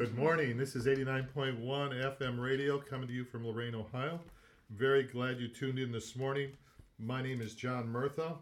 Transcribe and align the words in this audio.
Good 0.00 0.16
morning. 0.16 0.56
This 0.56 0.76
is 0.76 0.86
89.1 0.86 1.60
FM 1.60 2.40
radio 2.40 2.78
coming 2.78 3.06
to 3.06 3.12
you 3.12 3.22
from 3.22 3.46
Lorain, 3.46 3.74
Ohio. 3.74 4.18
Very 4.70 5.02
glad 5.02 5.38
you 5.38 5.46
tuned 5.46 5.78
in 5.78 5.92
this 5.92 6.16
morning. 6.16 6.52
My 6.98 7.20
name 7.20 7.42
is 7.42 7.54
John 7.54 7.86
Murtha. 7.86 8.36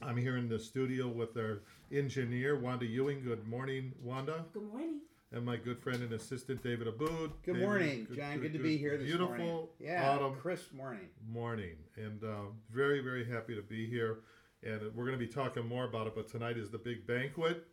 I'm 0.00 0.16
here 0.16 0.38
in 0.38 0.48
the 0.48 0.58
studio 0.58 1.06
with 1.06 1.36
our 1.36 1.60
engineer, 1.92 2.58
Wanda 2.58 2.86
Ewing. 2.86 3.22
Good 3.22 3.46
morning, 3.46 3.92
Wanda. 4.02 4.46
Good 4.54 4.62
morning. 4.62 5.00
And 5.30 5.44
my 5.44 5.56
good 5.56 5.78
friend 5.78 6.02
and 6.02 6.14
assistant, 6.14 6.62
David 6.62 6.86
Aboud. 6.86 7.32
Good 7.44 7.52
David, 7.52 7.60
morning, 7.60 8.06
John. 8.16 8.38
Good, 8.38 8.54
to 8.54 8.58
be 8.58 8.78
here 8.78 8.96
this 8.96 9.08
beautiful 9.08 9.36
morning. 9.36 9.68
Yeah, 9.78 10.10
autumn 10.10 10.36
crisp 10.36 10.72
morning. 10.72 11.10
morning. 11.30 11.76
And 11.96 12.24
uh, 12.24 12.46
very, 12.70 13.02
very 13.02 13.26
happy 13.26 13.54
to 13.54 13.62
be 13.62 13.86
here. 13.86 14.20
And 14.62 14.80
we're 14.94 15.04
going 15.04 15.18
to 15.18 15.22
be 15.22 15.30
talking 15.30 15.66
more 15.66 15.84
about 15.84 16.06
it, 16.06 16.14
but 16.14 16.30
tonight 16.30 16.56
is 16.56 16.70
the 16.70 16.78
big 16.78 17.06
banquet 17.06 17.66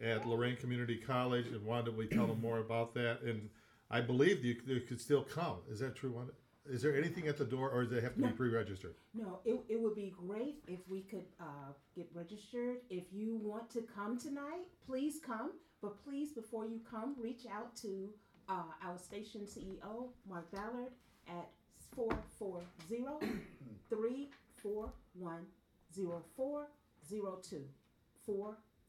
at 0.00 0.26
Lorain 0.26 0.56
Community 0.56 0.96
College. 0.96 1.46
And 1.46 1.64
Wanda, 1.64 1.90
we 1.90 2.06
tell 2.06 2.26
them 2.26 2.40
more 2.40 2.58
about 2.58 2.94
that. 2.94 3.22
And 3.22 3.48
I 3.90 4.00
believe 4.00 4.44
you, 4.44 4.56
you 4.66 4.80
could 4.80 5.00
still 5.00 5.22
come. 5.22 5.58
Is 5.70 5.80
that 5.80 5.96
true, 5.96 6.12
Wanda? 6.12 6.32
Is 6.68 6.82
there 6.82 6.96
anything 6.96 7.28
at 7.28 7.38
the 7.38 7.44
door, 7.44 7.70
or 7.70 7.84
does 7.84 7.92
it 7.92 8.02
have 8.02 8.16
to 8.16 8.22
be 8.22 8.28
pre-registered? 8.28 8.96
No, 9.14 9.38
it, 9.44 9.60
it 9.68 9.80
would 9.80 9.94
be 9.94 10.12
great 10.26 10.56
if 10.66 10.80
we 10.88 11.02
could 11.02 11.26
uh, 11.40 11.72
get 11.94 12.10
registered. 12.12 12.78
If 12.90 13.04
you 13.12 13.36
want 13.36 13.70
to 13.70 13.82
come 13.82 14.18
tonight, 14.18 14.64
please 14.84 15.20
come. 15.24 15.52
But 15.80 16.02
please, 16.02 16.32
before 16.32 16.66
you 16.66 16.80
come, 16.90 17.14
reach 17.20 17.46
out 17.52 17.76
to 17.82 18.08
uh, 18.48 18.64
our 18.84 18.98
station 18.98 19.42
CEO, 19.42 20.08
Mark 20.28 20.50
Ballard, 20.50 20.90
at 21.28 21.48
440 21.94 22.66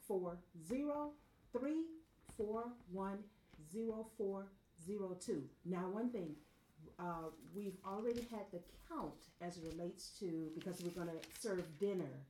341 0.07 0.38
0402. 0.67 1.13
440 2.38 3.17
341 3.71 4.45
0402. 4.85 5.43
Now, 5.65 5.89
one 5.89 6.09
thing, 6.09 6.35
uh, 6.99 7.29
we've 7.55 7.77
already 7.85 8.21
had 8.32 8.45
the 8.51 8.59
count 8.90 9.13
as 9.41 9.57
it 9.57 9.63
relates 9.73 10.09
to 10.20 10.49
because 10.55 10.82
we're 10.82 10.91
going 10.91 11.07
to 11.07 11.27
serve 11.40 11.63
dinner, 11.79 12.23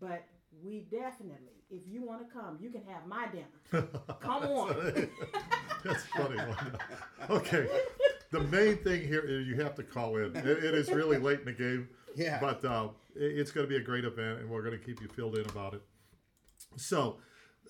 but 0.00 0.24
we 0.62 0.80
definitely, 0.90 1.64
if 1.70 1.82
you 1.88 2.02
want 2.02 2.26
to 2.26 2.32
come, 2.32 2.58
you 2.60 2.70
can 2.70 2.82
have 2.84 3.06
my 3.06 3.26
dinner. 3.28 3.88
Come 4.20 4.42
on. 4.44 5.08
That's 5.84 6.04
funny. 6.16 6.40
Okay. 7.30 7.68
The 8.30 8.40
main 8.40 8.76
thing 8.78 9.00
here 9.06 9.20
is 9.20 9.46
you 9.46 9.56
have 9.62 9.74
to 9.76 9.82
call 9.82 10.16
in. 10.16 10.36
It, 10.36 10.46
it 10.46 10.74
is 10.74 10.90
really 10.90 11.18
late 11.18 11.40
in 11.40 11.44
the 11.46 11.52
game. 11.52 11.88
Yeah. 12.16 12.38
But 12.40 12.64
uh, 12.64 12.88
it- 13.16 13.38
it's 13.38 13.50
going 13.50 13.66
to 13.66 13.68
be 13.68 13.76
a 13.76 13.84
great 13.84 14.04
event, 14.04 14.40
and 14.40 14.48
we're 14.50 14.62
going 14.62 14.78
to 14.78 14.84
keep 14.84 15.00
you 15.00 15.08
filled 15.08 15.36
in 15.38 15.46
about 15.46 15.74
it. 15.74 15.82
So, 16.76 17.18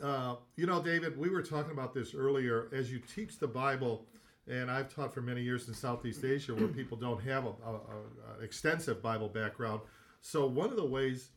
uh, 0.03 0.37
you 0.57 0.67
know, 0.67 0.83
David, 0.83 1.17
we 1.17 1.29
were 1.29 1.43
talking 1.43 1.73
about 1.73 1.95
this 1.95 2.15
earlier. 2.15 2.69
As 2.73 2.91
you 2.91 2.99
teach 2.99 3.39
the 3.39 3.47
Bible, 3.49 4.07
and 4.49 4.71
I've 4.71 4.93
taught 4.95 5.15
for 5.15 5.23
many 5.23 5.43
years 5.43 5.69
in 5.69 5.75
Southeast 5.75 6.25
Asia 6.25 6.55
where 6.55 6.69
people 6.81 6.97
don't 6.97 7.23
have 7.23 7.45
a, 7.47 7.49
a, 7.65 7.73
a, 7.73 8.39
a 8.41 8.43
extensive 8.43 9.03
Bible 9.03 9.29
background. 9.29 9.81
So, 10.21 10.47
one 10.47 10.71
of 10.71 10.77
the 10.77 10.85
ways 10.87 11.31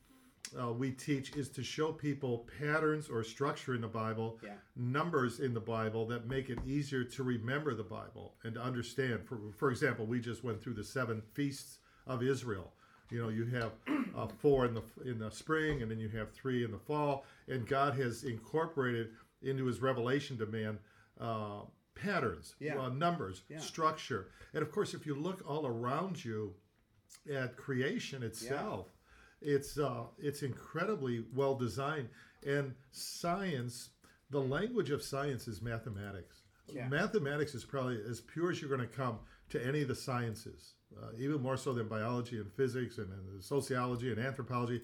uh, 0.60 0.72
we 0.72 0.92
teach 0.92 1.36
is 1.36 1.50
to 1.50 1.62
show 1.64 1.92
people 1.92 2.48
patterns 2.60 3.10
or 3.10 3.22
structure 3.24 3.76
in 3.76 3.82
the 3.82 3.88
Bible, 3.88 4.40
Yeah. 4.42 4.54
numbers 4.78 5.40
in 5.42 5.54
the 5.54 5.60
Bible 5.60 6.06
that 6.08 6.28
make 6.28 6.50
it 6.50 6.60
easier 6.66 7.04
to 7.04 7.24
remember 7.24 7.74
the 7.76 7.84
Bible 7.84 8.36
and 8.44 8.54
to 8.56 8.62
understand. 8.62 9.26
For, 9.26 9.38
for 9.58 9.70
example, 9.72 10.06
we 10.06 10.20
just 10.22 10.44
went 10.46 10.62
through 10.62 10.76
the 10.76 10.86
seven 10.86 11.22
feasts 11.34 11.80
of 12.06 12.24
Israel. 12.24 12.72
You 13.10 13.22
know, 13.24 13.30
you 13.30 13.46
have 13.46 13.72
uh, 14.16 14.28
four 14.28 14.66
in 14.66 14.74
the 14.74 14.84
in 15.06 15.20
the 15.20 15.30
spring, 15.32 15.82
and 15.82 15.90
then 15.90 16.00
you 16.00 16.10
have 16.10 16.32
three 16.34 16.64
in 16.66 16.72
the 16.72 16.80
fall, 16.80 17.26
and 17.48 17.66
God 17.68 17.96
has 17.98 18.24
incorporated 18.24 19.10
into 19.42 19.66
His 19.66 19.82
revelation 19.82 20.38
to 20.40 20.46
man 20.46 20.78
uh, 21.20 21.62
patterns, 21.96 22.56
Yeah. 22.60 22.78
uh, 22.80 22.90
numbers, 22.90 23.44
Yeah. 23.50 23.60
structure, 23.60 24.30
and 24.54 24.62
of 24.62 24.72
course, 24.72 24.94
if 24.94 25.06
you 25.06 25.16
look 25.16 25.42
all 25.50 25.66
around 25.66 26.24
you 26.24 26.54
at 27.32 27.56
creation 27.58 28.24
itself, 28.24 28.88
it's 29.42 29.78
uh, 29.80 30.04
it's 30.18 30.44
incredibly 30.44 31.26
well 31.34 31.56
designed, 31.56 32.10
and 32.46 32.74
science. 32.92 33.90
The 34.30 34.42
language 34.42 34.90
of 34.90 35.02
science 35.02 35.48
is 35.48 35.62
mathematics. 35.62 36.44
Yeah. 36.68 36.90
Mathematics 36.90 37.56
is 37.56 37.64
probably 37.64 38.02
as 38.10 38.20
pure 38.20 38.52
as 38.52 38.60
you're 38.60 38.70
going 38.70 38.82
to 38.82 38.94
come 38.94 39.20
to 39.52 39.66
any 39.66 39.84
of 39.84 39.88
the 39.88 39.96
sciences, 39.96 40.74
uh, 41.02 41.12
even 41.18 41.42
more 41.42 41.58
so 41.58 41.74
than 41.74 41.88
biology 41.88 42.38
and 42.38 42.52
physics 42.54 42.98
and, 42.98 43.10
and 43.12 43.44
sociology 43.44 44.12
and 44.12 44.20
anthropology. 44.20 44.82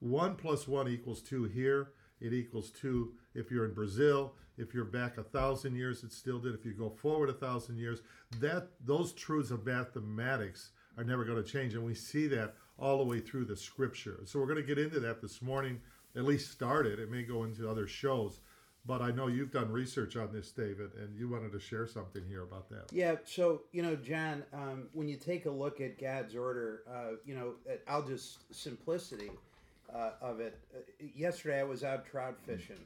One 0.00 0.34
plus 0.34 0.66
one 0.66 0.88
equals 0.88 1.20
two 1.20 1.44
here. 1.44 1.92
It 2.20 2.32
equals 2.32 2.70
two 2.70 3.12
if 3.34 3.50
you're 3.50 3.64
in 3.64 3.74
Brazil. 3.74 4.34
If 4.58 4.74
you're 4.74 4.84
back 4.84 5.18
a 5.18 5.22
thousand 5.22 5.76
years, 5.76 6.04
it 6.04 6.12
still 6.12 6.38
did. 6.38 6.54
If 6.54 6.64
you 6.64 6.72
go 6.72 6.90
forward 6.90 7.30
a 7.30 7.34
thousand 7.34 7.78
years, 7.78 8.02
that 8.38 8.68
those 8.84 9.12
truths 9.12 9.50
of 9.50 9.64
mathematics 9.64 10.70
are 10.98 11.04
never 11.04 11.24
going 11.24 11.42
to 11.42 11.48
change, 11.48 11.74
and 11.74 11.84
we 11.84 11.94
see 11.94 12.26
that 12.28 12.54
all 12.78 12.98
the 12.98 13.04
way 13.04 13.20
through 13.20 13.46
the 13.46 13.56
scripture. 13.56 14.20
So 14.24 14.38
we're 14.38 14.46
going 14.46 14.60
to 14.60 14.62
get 14.62 14.78
into 14.78 15.00
that 15.00 15.22
this 15.22 15.40
morning. 15.40 15.80
At 16.14 16.24
least 16.24 16.50
start 16.50 16.86
it. 16.86 16.98
It 16.98 17.10
may 17.10 17.22
go 17.22 17.44
into 17.44 17.68
other 17.68 17.86
shows, 17.86 18.40
but 18.84 19.00
I 19.00 19.10
know 19.10 19.28
you've 19.28 19.52
done 19.52 19.70
research 19.70 20.16
on 20.16 20.32
this, 20.32 20.50
David, 20.50 20.90
and 20.98 21.16
you 21.16 21.28
wanted 21.28 21.52
to 21.52 21.60
share 21.60 21.86
something 21.86 22.22
here 22.28 22.42
about 22.42 22.68
that. 22.70 22.92
Yeah. 22.92 23.16
So 23.24 23.62
you 23.72 23.82
know, 23.82 23.94
John, 23.96 24.44
um, 24.52 24.88
when 24.92 25.08
you 25.08 25.16
take 25.16 25.46
a 25.46 25.50
look 25.50 25.80
at 25.80 26.00
God's 26.00 26.34
order, 26.34 26.82
uh, 26.92 27.16
you 27.24 27.34
know, 27.34 27.54
uh, 27.70 27.76
I'll 27.86 28.06
just 28.06 28.52
simplicity 28.54 29.30
uh, 29.94 30.12
of 30.20 30.40
it. 30.40 30.58
Uh, 30.74 30.80
yesterday, 31.14 31.60
I 31.60 31.64
was 31.64 31.84
out 31.84 32.06
trout 32.06 32.36
fishing, 32.44 32.80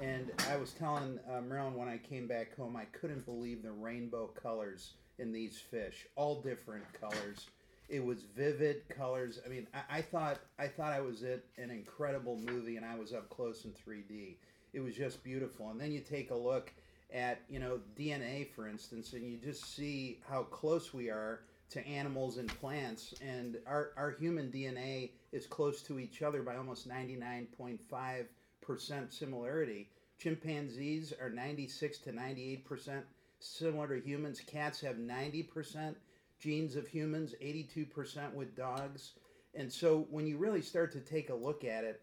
and 0.00 0.30
I 0.50 0.56
was 0.56 0.72
telling 0.72 1.18
uh, 1.30 1.40
Marilyn 1.42 1.74
when 1.74 1.88
I 1.88 1.98
came 1.98 2.26
back 2.26 2.56
home, 2.56 2.76
I 2.76 2.84
couldn't 2.86 3.26
believe 3.26 3.62
the 3.62 3.72
rainbow 3.72 4.30
colors 4.42 4.94
in 5.18 5.32
these 5.32 5.58
fish, 5.58 6.06
all 6.16 6.40
different 6.40 6.84
colors. 6.98 7.46
It 7.90 8.02
was 8.02 8.22
vivid 8.34 8.88
colors. 8.88 9.38
I 9.44 9.50
mean, 9.50 9.66
I, 9.74 9.98
I 9.98 10.00
thought 10.02 10.38
I 10.58 10.66
thought 10.66 10.92
I 10.92 11.00
was 11.00 11.22
at 11.24 11.44
an 11.58 11.70
incredible 11.70 12.38
movie, 12.38 12.76
and 12.76 12.86
I 12.86 12.94
was 12.94 13.12
up 13.12 13.28
close 13.28 13.66
in 13.66 13.72
3D. 13.72 14.36
It 14.72 14.80
was 14.80 14.94
just 14.94 15.22
beautiful. 15.22 15.70
And 15.70 15.80
then 15.80 15.92
you 15.92 16.00
take 16.00 16.30
a 16.30 16.36
look 16.36 16.72
at 17.12 17.42
you 17.48 17.58
know 17.58 17.80
DNA, 17.98 18.48
for 18.48 18.68
instance, 18.68 19.12
and 19.12 19.26
you 19.26 19.36
just 19.36 19.74
see 19.74 20.20
how 20.28 20.44
close 20.44 20.94
we 20.94 21.10
are 21.10 21.40
to 21.70 21.86
animals 21.86 22.38
and 22.38 22.48
plants, 22.60 23.14
and 23.20 23.58
our 23.66 23.90
our 23.96 24.10
human 24.10 24.50
DNA 24.50 25.10
is 25.32 25.46
close 25.46 25.82
to 25.82 25.98
each 25.98 26.22
other 26.22 26.42
by 26.42 26.56
almost 26.56 26.88
99.5 26.88 28.26
percent 28.60 29.12
similarity. 29.12 29.90
Chimpanzees 30.18 31.12
are 31.20 31.30
96 31.30 31.98
to 31.98 32.12
98 32.12 32.64
percent 32.64 33.04
similar 33.40 33.88
to 33.88 34.06
humans. 34.06 34.40
Cats 34.40 34.80
have 34.80 34.98
90 34.98 35.42
percent 35.44 35.96
genes 36.38 36.76
of 36.76 36.88
humans, 36.88 37.34
82 37.40 37.86
percent 37.86 38.34
with 38.34 38.56
dogs. 38.56 39.12
And 39.54 39.70
so 39.70 40.06
when 40.10 40.26
you 40.26 40.38
really 40.38 40.62
start 40.62 40.92
to 40.92 41.00
take 41.00 41.28
a 41.28 41.34
look 41.34 41.62
at 41.62 41.84
it, 41.84 42.00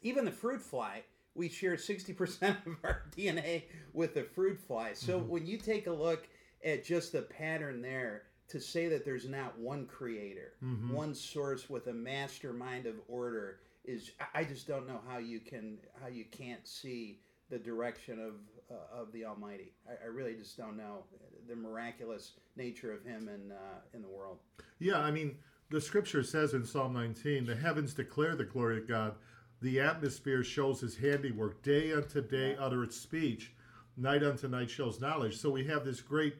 even 0.00 0.24
the 0.24 0.30
fruit 0.30 0.62
fly, 0.62 1.02
we 1.36 1.48
share 1.48 1.74
60% 1.74 2.42
of 2.66 2.76
our 2.82 3.02
DNA 3.16 3.64
with 3.92 4.14
the 4.14 4.22
fruit 4.24 4.58
fly. 4.58 4.92
So 4.94 5.18
when 5.18 5.46
you 5.46 5.58
take 5.58 5.86
a 5.86 5.92
look 5.92 6.26
at 6.64 6.84
just 6.84 7.12
the 7.12 7.22
pattern 7.22 7.82
there, 7.82 8.22
to 8.48 8.60
say 8.60 8.86
that 8.88 9.04
there's 9.04 9.28
not 9.28 9.58
one 9.58 9.86
creator, 9.86 10.52
one 10.92 11.14
source 11.14 11.68
with 11.68 11.88
a 11.88 11.92
mastermind 11.92 12.86
of 12.86 12.94
order 13.08 13.58
is 13.84 14.12
I- 14.20 14.40
I 14.40 14.44
just 14.44 14.66
don't 14.68 14.86
know 14.86 15.00
how 15.08 15.18
you 15.18 15.40
can 15.40 15.78
how 16.00 16.06
you 16.08 16.24
can't 16.30 16.66
see 16.66 17.20
the 17.50 17.58
direction 17.58 18.18
of 18.20 18.34
uh, 18.70 19.00
of 19.00 19.12
the 19.12 19.24
Almighty. 19.24 19.72
I, 19.88 20.04
I 20.04 20.08
really 20.08 20.34
just 20.34 20.56
don't 20.56 20.76
know 20.76 21.04
the 21.48 21.54
miraculous 21.56 22.32
nature 22.56 22.92
of 22.92 23.04
Him 23.04 23.28
in 23.28 23.50
uh, 23.52 23.80
in 23.94 24.02
the 24.02 24.08
world. 24.08 24.38
Yeah, 24.78 24.98
I 24.98 25.10
mean, 25.10 25.36
the 25.70 25.80
scripture 25.80 26.22
says 26.22 26.54
in 26.54 26.64
Psalm 26.64 26.92
19, 26.92 27.46
the 27.46 27.56
heavens 27.56 27.94
declare 27.94 28.36
the 28.36 28.44
glory 28.44 28.78
of 28.78 28.86
God. 28.88 29.14
The 29.62 29.80
atmosphere 29.80 30.44
shows 30.44 30.80
his 30.80 30.96
handiwork. 30.98 31.62
Day 31.62 31.92
unto 31.92 32.20
day 32.20 32.56
uttereth 32.56 32.92
speech. 32.92 33.52
Night 33.96 34.22
unto 34.22 34.48
night 34.48 34.68
shows 34.70 35.00
knowledge. 35.00 35.38
So 35.38 35.50
we 35.50 35.64
have 35.64 35.84
this 35.84 36.00
great, 36.02 36.34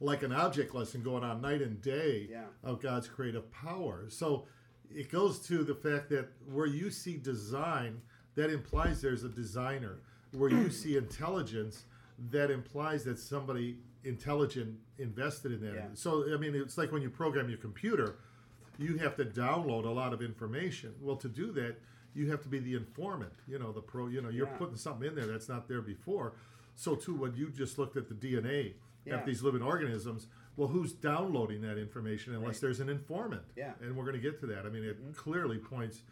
like 0.00 0.22
an 0.22 0.32
object 0.32 0.74
lesson 0.74 1.02
going 1.02 1.22
on 1.22 1.40
night 1.40 1.62
and 1.62 1.80
day 1.80 2.26
Yeah. 2.30 2.46
of 2.62 2.80
God's 2.82 3.06
creative 3.08 3.50
power. 3.52 4.06
So 4.08 4.46
it 4.90 5.10
goes 5.10 5.38
to 5.46 5.62
the 5.64 5.74
fact 5.74 6.08
that 6.10 6.28
where 6.50 6.66
you 6.66 6.90
see 6.90 7.16
design, 7.16 8.00
that 8.34 8.50
implies 8.50 9.00
there's 9.00 9.22
a 9.24 9.28
designer. 9.28 10.00
Where 10.32 10.50
you 10.50 10.70
see 10.70 10.96
intelligence, 10.96 11.84
that 12.30 12.50
implies 12.50 13.04
that 13.04 13.18
somebody 13.20 13.78
intelligent 14.02 14.76
invested 14.98 15.52
in 15.52 15.60
that. 15.60 15.74
Yeah. 15.74 15.86
So 15.94 16.34
I 16.34 16.36
mean, 16.36 16.54
it's 16.56 16.76
like 16.76 16.90
when 16.90 17.02
you 17.02 17.10
program 17.10 17.48
your 17.48 17.58
computer, 17.58 18.16
you 18.78 18.98
have 18.98 19.16
to 19.16 19.24
download 19.24 19.84
a 19.84 19.90
lot 19.90 20.12
of 20.12 20.22
information. 20.22 20.94
Well, 21.00 21.16
to 21.16 21.28
do 21.28 21.52
that, 21.52 21.76
you 22.14 22.30
have 22.30 22.42
to 22.42 22.48
be 22.48 22.58
the 22.58 22.74
informant. 22.74 23.32
You 23.46 23.58
know, 23.58 23.72
the 23.72 23.80
pro. 23.80 24.08
You 24.08 24.22
know, 24.22 24.28
you're 24.28 24.46
Yeah. 24.46 24.56
putting 24.56 24.76
something 24.76 25.08
in 25.08 25.14
there 25.14 25.26
that's 25.26 25.48
not 25.48 25.68
there 25.68 25.82
before. 25.82 26.34
So 26.76 26.94
too, 26.94 27.14
when 27.14 27.34
you 27.34 27.50
just 27.50 27.78
looked 27.78 27.96
at 27.96 28.08
the 28.08 28.14
DNA 28.14 28.74
Yeah. 29.04 29.20
of 29.20 29.26
these 29.26 29.42
living 29.42 29.62
organisms, 29.62 30.28
well, 30.56 30.68
who's 30.68 30.92
downloading 30.92 31.60
that 31.62 31.78
information 31.78 32.34
unless 32.34 32.56
Right. 32.56 32.60
there's 32.62 32.80
an 32.80 32.88
informant? 32.88 33.44
Yeah. 33.56 33.74
And 33.80 33.96
we're 33.96 34.04
going 34.04 34.16
to 34.16 34.22
get 34.22 34.38
to 34.40 34.46
that. 34.46 34.66
I 34.66 34.70
mean, 34.70 34.84
it 34.84 35.00
mm-hmm. 35.00 35.12
clearly 35.12 35.58
points 35.58 36.02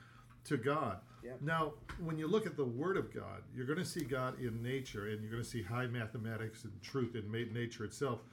to 0.45 0.57
God. 0.57 1.01
Yep. 1.23 1.43
Now, 1.43 1.75
when 2.01 2.19
you 2.19 2.27
look 2.27 2.47
at 2.47 2.57
the 2.57 2.65
Word 2.65 2.97
of 2.97 3.13
God, 3.13 3.43
you're 3.55 3.67
going 3.67 3.79
to 3.79 3.85
see 3.85 4.05
God 4.05 4.41
in 4.41 4.61
nature, 4.61 5.09
and 5.09 5.23
you're 5.23 5.31
going 5.31 5.43
to 5.43 5.49
see 5.49 5.63
high 5.63 5.87
mathematics 5.87 6.65
and 6.65 6.83
truth 6.83 7.15
in 7.15 7.31
nature 7.31 7.85
itself. 7.85 8.25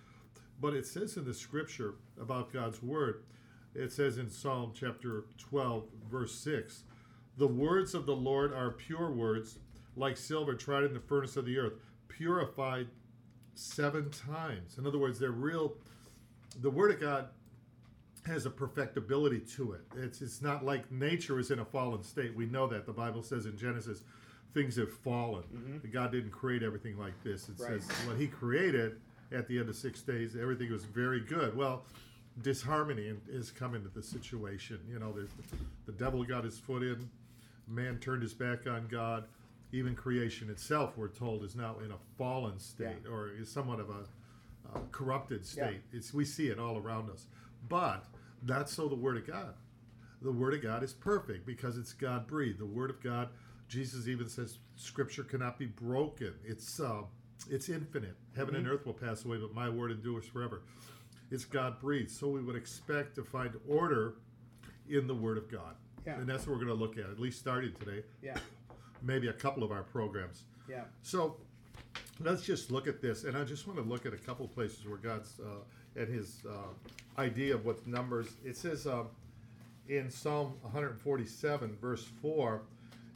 But 0.60 0.74
it 0.74 0.88
says 0.88 1.16
in 1.16 1.26
the 1.26 1.34
Scripture 1.34 1.96
about 2.20 2.52
God's 2.52 2.82
Word, 2.82 3.24
it 3.80 3.92
says 3.92 4.18
in 4.18 4.30
Psalm 4.30 4.72
chapter 4.74 5.24
12, 5.38 5.84
verse 6.12 6.36
6, 6.36 6.84
the 7.38 7.48
words 7.48 7.94
of 7.96 8.06
the 8.06 8.16
Lord 8.16 8.54
are 8.54 8.72
pure 8.72 9.12
words, 9.12 9.60
like 9.96 10.18
silver 10.18 10.54
tried 10.54 10.84
in 10.84 10.94
the 10.94 11.00
furnace 11.00 11.38
of 11.38 11.46
the 11.46 11.58
earth, 11.58 11.74
purified 12.08 12.88
seven 13.56 14.10
times. 14.10 14.78
In 14.78 14.86
other 14.86 14.98
words, 14.98 15.20
they're 15.20 15.32
real. 15.32 15.76
The 16.62 16.70
Word 16.70 16.92
of 16.92 17.00
God 17.00 17.28
has 18.26 18.46
a 18.46 18.50
perfectibility 18.50 19.40
to 19.40 19.74
it. 19.74 19.82
It's 19.98 20.22
it's 20.22 20.42
not 20.42 20.66
like 20.66 20.92
nature 20.92 21.40
is 21.40 21.52
in 21.52 21.60
a 21.60 21.66
fallen 21.66 22.04
state. 22.04 22.36
We 22.36 22.46
know 22.46 22.68
that 22.68 22.86
the 22.86 22.92
Bible 22.94 23.24
says 23.24 23.46
in 23.46 23.58
Genesis, 23.58 24.04
things 24.54 24.76
have 24.76 24.92
fallen. 24.92 25.44
Mm-hmm. 25.54 25.92
God 25.92 26.12
didn't 26.12 26.32
create 26.32 26.62
everything 26.64 26.98
like 26.98 27.14
this. 27.24 27.48
It 27.50 27.56
Right. 27.60 27.82
says 27.82 27.90
what 28.08 28.18
He 28.18 28.28
created 28.28 28.98
at 29.32 29.48
the 29.48 29.60
end 29.60 29.70
of 29.70 29.76
six 29.76 30.02
days, 30.02 30.36
everything 30.36 30.72
was 30.72 30.84
very 30.86 31.22
good. 31.22 31.56
Well, 31.56 31.86
disharmony 32.42 33.14
is 33.30 33.52
coming 33.52 33.84
to 33.84 33.90
the 33.90 34.02
situation. 34.04 34.80
You 34.90 35.00
know, 35.00 35.12
there's 35.12 35.30
the 35.86 35.92
devil 35.92 36.24
got 36.24 36.44
his 36.44 36.58
foot 36.58 36.84
in, 36.84 37.10
man 37.68 37.98
turned 38.00 38.22
his 38.24 38.34
back 38.34 38.68
on 38.68 38.88
God. 38.88 39.26
Even 39.72 39.94
creation 39.96 40.50
itself, 40.50 40.98
we're 40.98 41.10
told, 41.10 41.44
is 41.44 41.56
now 41.56 41.76
in 41.86 41.92
a 41.92 41.98
fallen 42.18 42.58
state 42.60 42.98
Yeah. 43.06 43.12
or 43.12 43.30
is 43.30 43.50
somewhat 43.52 43.80
of 43.80 43.90
a 43.90 44.06
uh, 44.76 44.80
corrupted 44.92 45.42
Yeah. 45.42 45.68
state. 45.68 45.82
It's 45.94 46.12
we 46.14 46.26
see 46.26 46.48
it 46.48 46.58
all 46.60 46.78
around 46.78 47.10
us, 47.12 47.28
but 47.68 48.06
not 48.44 48.68
so 48.70 48.88
the 48.88 48.96
Word 48.96 49.18
of 49.18 49.28
God. 49.28 49.54
The 50.22 50.32
Word 50.32 50.56
of 50.56 50.64
God 50.64 50.82
is 50.84 50.94
perfect 50.94 51.46
because 51.46 51.78
it's 51.78 51.94
God 51.94 52.26
breathed. 52.28 52.58
The 52.60 52.66
Word 52.66 52.90
of 52.90 53.00
God, 53.02 53.30
Jesus 53.68 54.08
even 54.08 54.28
says, 54.28 54.58
Scripture 54.76 55.24
cannot 55.24 55.60
be 55.60 55.68
broken. 55.68 56.34
It's 56.44 56.80
uh, 56.80 57.04
it's 57.50 57.70
infinite. 57.70 58.16
Heaven 58.36 58.56
Mm-hmm. 58.56 58.66
and 58.66 58.74
earth 58.74 58.86
will 58.88 58.94
pass 58.94 59.24
away, 59.24 59.38
but 59.38 59.54
my 59.54 59.70
word 59.70 59.92
endures 59.92 60.26
forever. 60.26 60.62
It's 61.32 61.46
God 61.46 61.80
breathed, 61.80 62.10
so 62.12 62.28
we 62.28 62.42
would 62.42 62.56
expect 62.56 63.16
to 63.16 63.24
find 63.24 63.52
order 63.68 64.16
in 64.90 65.06
the 65.08 65.14
Word 65.16 65.38
of 65.38 65.50
God, 65.52 65.76
Yeah. 66.06 66.16
and 66.20 66.28
that's 66.28 66.48
what 66.48 66.54
we're 66.58 66.66
going 66.66 66.78
to 66.78 66.84
look 66.84 66.98
at. 66.98 67.06
At 67.10 67.20
least 67.20 67.40
starting 67.40 67.74
today, 67.74 68.04
Yeah. 68.22 68.38
maybe 69.04 69.28
a 69.28 69.34
couple 69.34 69.64
of 69.64 69.72
our 69.72 69.84
programs. 69.84 70.44
Yeah. 70.68 70.86
So 71.04 71.38
let's 72.20 72.42
just 72.44 72.72
look 72.72 72.88
at 72.88 73.02
this, 73.02 73.24
and 73.24 73.38
I 73.38 73.44
just 73.44 73.68
want 73.68 73.78
to 73.80 73.86
look 73.86 74.06
at 74.06 74.14
a 74.14 74.18
couple 74.18 74.48
places 74.48 74.86
where 74.88 74.98
God's 74.98 75.40
uh, 75.40 76.00
and 76.00 76.08
His 76.08 76.42
uh, 76.50 77.22
idea 77.22 77.54
of 77.56 77.66
what 77.66 77.86
numbers. 77.86 78.28
It 78.44 78.58
says 78.58 78.88
um, 78.88 79.08
in 79.88 80.10
Psalm 80.10 80.54
147, 80.62 81.78
verse 81.80 82.06
four, 82.22 82.62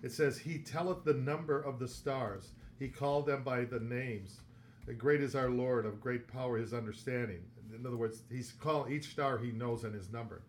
it 0.04 0.12
says, 0.12 0.38
"He 0.38 0.60
telleth 0.60 1.04
the 1.04 1.14
number 1.14 1.60
of 1.62 1.80
the 1.80 1.88
stars; 1.88 2.50
He 2.80 2.90
called 2.90 3.26
them 3.26 3.44
by 3.44 3.64
the 3.66 3.80
names. 3.80 4.40
Great 4.98 5.22
is 5.22 5.36
our 5.36 5.50
Lord; 5.50 5.86
of 5.86 6.00
great 6.02 6.28
power 6.28 6.58
His 6.58 6.74
understanding." 6.74 7.42
In 7.74 7.86
other 7.86 7.98
words, 7.98 8.24
He's 8.32 8.52
called 8.54 8.90
each 8.92 9.10
star 9.12 9.38
He 9.38 9.52
knows 9.52 9.84
and 9.84 9.94
His 9.96 10.12
number. 10.12 10.42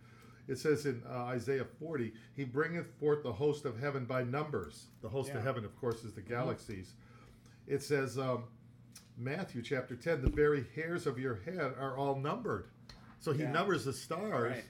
It 0.46 0.58
says 0.58 0.84
in 0.84 1.02
uh, 1.10 1.14
Isaiah 1.24 1.64
40, 1.78 2.12
He 2.36 2.44
bringeth 2.44 2.86
forth 3.00 3.22
the 3.22 3.32
host 3.32 3.64
of 3.64 3.80
heaven 3.80 4.04
by 4.04 4.24
numbers. 4.24 4.86
The 5.02 5.08
host 5.08 5.30
Yeah. 5.30 5.38
of 5.38 5.44
heaven, 5.44 5.64
of 5.64 5.74
course, 5.80 6.04
is 6.04 6.12
the 6.12 6.20
galaxies 6.22 6.94
it 7.66 7.82
says 7.82 8.18
um, 8.18 8.44
matthew 9.16 9.62
chapter 9.62 9.96
10 9.96 10.20
the 10.20 10.28
very 10.28 10.66
hairs 10.74 11.06
of 11.06 11.18
your 11.18 11.36
head 11.46 11.72
are 11.80 11.96
all 11.96 12.14
numbered 12.16 12.66
so 13.20 13.32
he 13.32 13.40
Yeah. 13.42 13.52
numbers 13.52 13.86
the 13.86 13.92
stars 13.94 14.56
Right. 14.56 14.64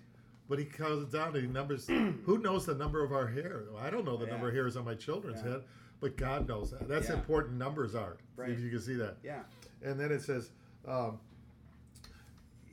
but 0.48 0.60
he 0.60 0.64
comes 0.64 1.10
down 1.10 1.34
and 1.34 1.44
he 1.44 1.50
numbers 1.50 1.88
who 2.24 2.38
knows 2.38 2.66
the 2.66 2.74
number 2.76 3.02
of 3.02 3.12
our 3.12 3.26
hair 3.26 3.64
i 3.80 3.90
don't 3.90 4.04
know 4.04 4.16
the 4.16 4.26
Yeah. 4.26 4.30
number 4.32 4.46
of 4.48 4.54
hairs 4.54 4.76
on 4.76 4.84
my 4.84 4.94
children's 4.94 5.40
head 5.40 5.64
but 6.00 6.16
god 6.16 6.46
knows 6.46 6.70
that 6.70 6.86
that's 6.86 7.08
important 7.10 7.54
numbers 7.58 7.96
are 7.96 8.16
Right. 8.36 8.50
if 8.50 8.60
you 8.60 8.70
can 8.70 8.78
see 8.80 8.94
that 8.94 9.16
Yeah. 9.24 9.42
and 9.82 9.98
then 9.98 10.12
it 10.12 10.22
says 10.22 10.50
um, 10.86 11.18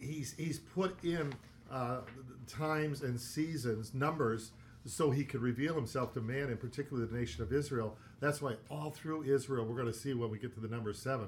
he's 0.01 0.33
he's 0.37 0.59
put 0.59 1.01
in 1.03 1.33
uh, 1.71 2.01
times 2.47 3.01
and 3.01 3.19
seasons 3.19 3.93
numbers 3.93 4.51
so 4.85 5.11
he 5.11 5.23
could 5.23 5.41
reveal 5.41 5.75
himself 5.75 6.13
to 6.13 6.21
man 6.21 6.45
and 6.49 6.59
particularly 6.59 7.07
the 7.07 7.15
nation 7.15 7.43
of 7.43 7.53
israel. 7.53 7.95
That's 8.19 8.41
why 8.41 8.55
all 8.69 8.89
through 8.91 9.23
israel 9.23 9.65
we're 9.65 9.75
going 9.75 9.91
to 9.91 9.97
see 9.97 10.13
when 10.13 10.29
we 10.31 10.39
get 10.39 10.53
to 10.55 10.59
the 10.59 10.67
number 10.67 10.91
seven. 10.93 11.27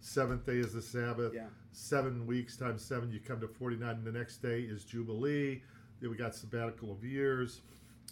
Seventh 0.00 0.46
day 0.46 0.56
is 0.58 0.72
the 0.72 0.82
sabbath. 0.82 1.32
Yeah. 1.34 1.46
seven 1.72 2.26
weeks 2.26 2.56
times 2.56 2.82
seven 2.82 3.10
you 3.10 3.20
come 3.20 3.40
to 3.40 3.48
49 3.48 3.88
and 3.88 4.04
the 4.04 4.12
next 4.12 4.38
day 4.38 4.60
is 4.60 4.84
jubilee. 4.84 5.62
Then 6.00 6.10
we 6.10 6.16
got 6.16 6.34
sabbatical 6.34 6.92
of 6.92 7.04
years. 7.04 7.60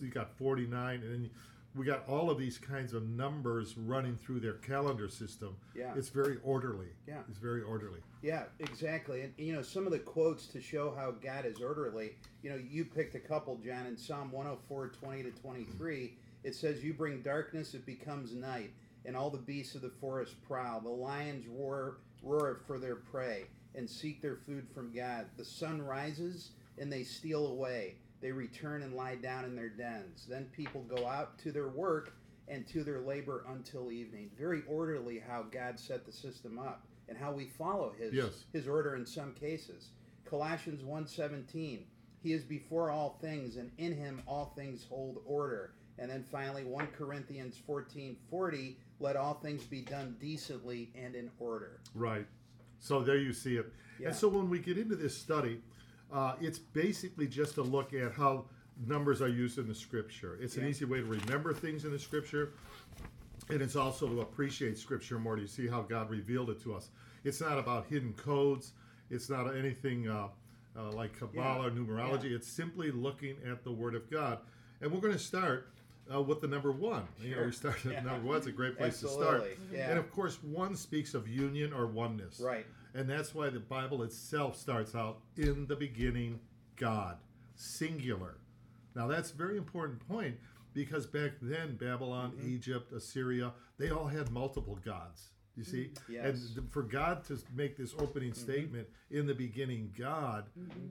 You 0.01 0.09
got 0.09 0.37
49 0.37 0.95
and 0.97 1.13
then 1.13 1.31
we 1.75 1.85
got 1.85 2.09
all 2.09 2.31
of 2.31 2.39
these 2.39 2.57
kinds 2.59 2.93
of 2.93 3.09
numbers 3.09 3.77
running 3.77 4.17
through 4.17 4.41
their 4.41 4.55
calendar 4.55 5.09
system 5.09 5.57
Yeah. 5.75 5.95
it's 5.97 6.09
very 6.09 6.39
orderly 6.45 6.89
Yeah. 7.07 7.23
it's 7.29 7.39
very 7.39 7.63
orderly 7.63 8.01
Yeah, 8.23 8.45
exactly. 8.59 9.21
And 9.23 9.35
you 9.37 9.53
know, 9.53 9.63
some 9.63 9.85
of 9.87 9.93
the 9.93 9.99
quotes 9.99 10.47
to 10.49 10.61
show 10.61 10.95
how 10.95 11.11
God 11.11 11.45
is 11.45 11.61
orderly, 11.61 12.17
you 12.43 12.51
know, 12.51 12.57
you 12.57 12.85
picked 12.87 13.15
a 13.15 13.21
couple, 13.21 13.57
John, 13.59 13.85
in 13.87 13.97
Psalm 13.99 14.31
104, 14.33 14.89
20 14.89 15.23
to 15.25 15.31
23. 15.33 16.17
It 16.43 16.55
says, 16.55 16.83
You 16.83 16.95
bring 16.95 17.21
darkness, 17.21 17.75
it 17.75 17.85
becomes 17.85 18.33
night, 18.35 18.71
and 19.05 19.15
all 19.15 19.29
the 19.29 19.37
beasts 19.39 19.75
of 19.75 19.83
the 19.83 19.91
forest 20.01 20.41
prowl. 20.43 20.81
The 20.81 20.89
lions 20.89 21.47
roar, 21.47 21.99
roar 22.23 22.61
for 22.67 22.79
their 22.79 22.97
prey 22.97 23.45
and 23.75 23.89
seek 23.91 24.23
their 24.23 24.37
food 24.37 24.67
from 24.75 24.91
God. 24.93 25.27
The 25.37 25.45
sun 25.45 25.83
rises, 25.83 26.53
and 26.79 26.91
they 26.91 27.03
steal 27.03 27.49
away. 27.49 27.97
They 28.25 28.33
return 28.33 28.81
and 28.81 28.95
lie 28.95 29.17
down 29.17 29.45
in 29.45 29.55
their 29.55 29.69
dens. 29.69 30.25
Then 30.27 30.47
people 30.47 30.81
go 30.85 31.07
out 31.07 31.39
to 31.41 31.53
their 31.53 31.69
work 31.69 32.15
and 32.49 32.67
to 32.69 32.83
their 32.83 33.03
labor 33.03 33.45
until 33.51 33.93
evening. 33.93 34.31
Very 34.39 34.63
orderly 34.67 35.19
how 35.19 35.43
God 35.43 35.79
set 35.79 36.07
the 36.07 36.13
system 36.13 36.59
up 36.59 36.87
and 37.07 37.19
how 37.19 37.33
we 37.33 37.45
follow 37.45 37.93
his 37.99 38.15
Yes. 38.15 38.47
his 38.51 38.67
order 38.67 38.97
in 38.97 39.05
some 39.05 39.35
cases. 39.35 39.91
Colossians 40.25 40.83
1:17 40.83 41.85
He 42.23 42.33
is 42.33 42.45
before 42.45 42.89
all 42.89 43.19
things 43.21 43.57
and 43.57 43.71
in 43.77 43.95
him 43.95 44.23
all 44.27 44.55
things 44.57 44.85
hold 44.85 45.21
order. 45.27 45.75
And 45.99 46.11
then 46.11 46.25
finally 46.25 46.65
1 46.65 46.93
Corinthians 46.93 47.59
14:40 47.59 48.79
let 49.01 49.17
all 49.17 49.35
things 49.35 49.65
be 49.65 49.83
done 49.83 50.17
decently 50.19 50.91
and 50.95 51.15
in 51.15 51.31
order. 51.39 51.83
Right. 51.95 52.27
So 52.79 53.03
there 53.03 53.19
you 53.19 53.35
see 53.35 53.59
it. 53.59 53.71
Yeah. 54.01 54.09
And 54.09 54.17
so 54.17 54.29
when 54.29 54.49
we 54.49 54.61
get 54.61 54.79
into 54.79 54.97
this 54.97 55.15
study, 55.15 55.63
uh, 56.15 56.37
it's 56.41 56.59
basically 56.59 57.27
just 57.27 57.57
a 57.59 57.63
look 57.63 57.93
at 57.93 58.13
how 58.13 58.45
numbers 58.87 59.21
are 59.21 59.29
used 59.29 59.59
in 59.59 59.67
the 59.69 59.75
scripture. 59.75 60.39
It's 60.41 60.57
an 60.57 60.63
Yeah. 60.65 60.71
easy 60.71 60.85
way 60.85 60.99
to 61.01 61.05
remember 61.05 61.53
things 61.53 61.85
in 61.85 61.91
the 61.91 61.99
scripture. 61.99 62.51
And 63.51 63.61
it's 63.61 63.77
also 63.77 64.09
to 64.09 64.21
appreciate 64.23 64.79
scripture 64.79 65.19
more 65.19 65.37
to 65.37 65.47
see 65.47 65.67
how 65.67 65.83
God 65.83 66.09
revealed 66.09 66.49
it 66.51 66.63
to 66.63 66.75
us. 66.75 66.89
It's 67.25 67.41
not 67.41 67.59
about 67.59 67.87
hidden 67.87 68.15
codes. 68.15 68.73
It's 69.11 69.29
not 69.29 69.55
anything 69.55 70.09
uh, 70.09 70.29
uh, 70.77 70.91
like 70.93 71.19
Kabbalah 71.19 71.67
or 71.67 71.71
numerology. 71.71 72.33
It's 72.33 72.49
simply 72.49 72.91
looking 72.91 73.37
at 73.49 73.63
the 73.65 73.71
Word 73.73 73.95
of 73.95 74.11
God. 74.11 74.39
And 74.81 74.91
we're 74.91 75.01
going 75.01 75.13
to 75.13 75.19
start 75.19 75.69
uh, 76.13 76.21
with 76.23 76.41
the 76.41 76.47
number 76.49 76.71
one. 76.73 77.07
You 77.21 77.31
know, 77.31 77.37
Sure. 77.37 77.47
we 77.47 77.53
start 77.53 77.87
at 77.87 77.93
Yeah. 77.93 78.01
number 78.03 78.27
one. 78.29 78.37
It's 78.39 78.47
a 78.47 78.53
great 78.53 78.77
place 78.79 79.01
to 79.01 79.09
start. 79.09 79.43
Absolutely. 79.43 79.77
Yeah. 79.79 79.91
And 79.91 79.99
of 79.99 80.11
course, 80.13 80.43
one 80.43 80.75
speaks 80.77 81.15
of 81.15 81.29
union 81.29 81.73
or 81.73 81.87
oneness. 81.87 82.41
Right. 82.41 82.67
And 82.95 83.09
that's 83.11 83.35
why 83.35 83.51
the 83.51 83.61
Bible 83.61 84.03
itself 84.03 84.57
starts 84.57 84.95
out 84.95 85.19
in 85.37 85.67
the 85.67 85.77
beginning, 85.77 86.39
God, 86.77 87.19
singular. 87.57 88.37
Now 88.95 89.09
that's 89.09 89.33
a 89.33 89.37
very 89.37 89.57
important 89.57 90.07
point 90.09 90.37
because 90.73 91.07
back 91.07 91.33
then, 91.43 91.77
Babylon, 91.77 92.33
Mm-hmm. 92.33 92.55
Egypt, 92.55 92.93
Assyria, 92.93 93.53
they 93.79 93.91
all 93.91 94.07
had 94.07 94.31
multiple 94.31 94.79
gods. 94.85 95.31
You 95.57 95.63
see? 95.63 95.91
Mm-hmm. 95.93 96.13
Yes. 96.13 96.25
Mm-hmm. 96.39 96.59
And 96.61 96.73
for 96.73 96.83
God 96.83 97.25
to 97.27 97.39
make 97.55 97.77
this 97.77 97.95
opening 98.01 98.33
statement, 98.35 98.89
in 99.13 99.25
the 99.27 99.35
beginning, 99.35 99.93
God, 99.97 100.47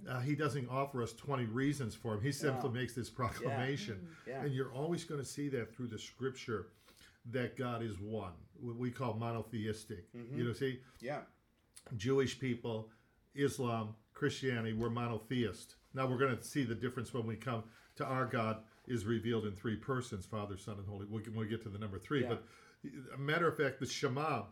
uh, 0.10 0.22
He 0.22 0.36
doesn't 0.36 0.69
offer 0.69 1.03
us 1.03 1.12
20 1.13 1.45
reasons 1.45 1.95
for 1.95 2.13
Him. 2.13 2.22
He 2.22 2.31
simply 2.31 2.69
No. 2.69 2.75
makes 2.75 2.93
this 2.93 3.10
proclamation. 3.10 4.07
Yeah. 4.25 4.41
And 4.41 4.53
you're 4.53 4.72
always 4.72 5.03
going 5.03 5.19
to 5.19 5.27
see 5.27 5.50
that 5.50 5.75
through 5.75 5.88
the 5.88 6.00
scripture 6.00 6.67
that 7.31 7.57
God 7.57 7.83
is 7.83 8.00
one, 8.00 8.31
what 8.62 8.77
we 8.77 8.89
call 8.89 9.15
monotheistic. 9.15 10.05
Mm-hmm. 10.15 10.38
You 10.38 10.43
know, 10.45 10.53
see, 10.53 10.79
Yeah. 11.01 11.19
Jewish 11.98 12.40
people, 12.40 12.90
Islam, 13.36 13.96
Christianity, 14.13 14.74
we're 14.74 14.90
monotheist. 14.90 15.75
Now 15.94 16.08
we're 16.08 16.18
going 16.18 16.36
to 16.38 16.44
see 16.44 16.63
the 16.63 16.75
difference 16.75 17.13
when 17.13 17.25
we 17.25 17.36
come 17.36 17.63
to 17.96 18.06
our 18.06 18.25
God 18.25 18.58
is 18.88 19.06
revealed 19.06 19.46
in 19.46 19.54
three 19.54 19.75
persons, 19.75 20.25
Father, 20.25 20.58
Son, 20.58 20.75
and 20.78 20.88
Holy. 20.88 21.06
We'll, 21.10 21.22
get- 21.22 21.36
we'll 21.36 21.48
get 21.48 21.62
to 21.63 21.70
the 21.70 21.78
number 21.80 22.00
three. 22.00 22.24
Yeah. 22.24 22.30
But 22.30 22.44
a 23.16 23.18
matter 23.18 23.48
of 23.48 23.58
fact, 23.58 23.80
the 23.80 23.86
Shema, 23.86 24.44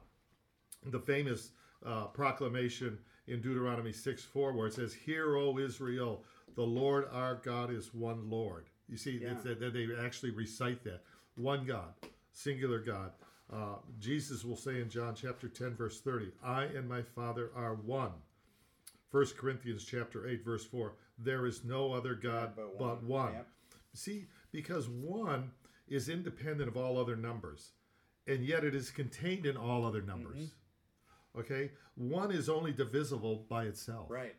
the 0.85 0.99
famous 0.99 1.51
uh, 1.85 2.05
proclamation 2.05 2.97
in 3.27 3.41
Deuteronomy 3.41 3.91
6 3.91 4.23
4, 4.23 4.53
where 4.53 4.67
it 4.67 4.73
says, 4.73 4.93
Hear, 4.93 5.35
O 5.35 5.57
Israel, 5.57 6.23
the 6.55 6.61
Lord 6.63 7.05
our 7.11 7.35
God 7.35 7.71
is 7.71 7.93
one 7.93 8.29
Lord. 8.29 8.67
You 8.87 8.97
see, 8.97 9.19
Yeah. 9.21 9.33
that 9.43 9.73
they 9.73 9.87
actually 10.03 10.31
recite 10.31 10.83
that. 10.83 11.01
One 11.35 11.65
God, 11.65 11.93
singular 12.33 12.79
God. 12.79 13.11
Uh, 13.51 13.75
Jesus 13.99 14.45
will 14.45 14.55
say 14.55 14.79
in 14.79 14.89
John 14.89 15.13
chapter 15.13 15.47
10, 15.49 15.75
verse 15.75 15.99
30, 15.99 16.31
I 16.43 16.63
and 16.63 16.87
my 16.87 17.01
Father 17.01 17.51
are 17.55 17.75
one. 17.75 18.11
1 19.11 19.25
Corinthians 19.37 19.83
chapter 19.83 20.27
8, 20.27 20.45
verse 20.45 20.63
4, 20.63 20.93
there 21.17 21.45
is 21.45 21.65
no 21.65 21.91
other 21.91 22.15
God 22.15 22.53
but 22.55 22.77
but 22.79 23.03
one. 23.03 23.07
one. 23.07 23.33
Yep. 23.33 23.47
See, 23.93 24.27
Because 24.53 24.87
one 24.87 25.51
is 25.89 26.07
independent 26.07 26.69
of 26.69 26.77
all 26.77 26.97
other 26.97 27.17
numbers, 27.17 27.71
and 28.25 28.45
yet 28.45 28.63
it 28.63 28.73
is 28.73 28.89
contained 28.89 29.45
in 29.45 29.57
all 29.57 29.85
other 29.85 30.01
numbers. 30.01 30.51
Okay? 31.37 31.71
One 31.95 32.31
is 32.31 32.47
only 32.47 32.71
divisible 32.71 33.45
by 33.49 33.65
itself. 33.65 34.09
Right. 34.09 34.35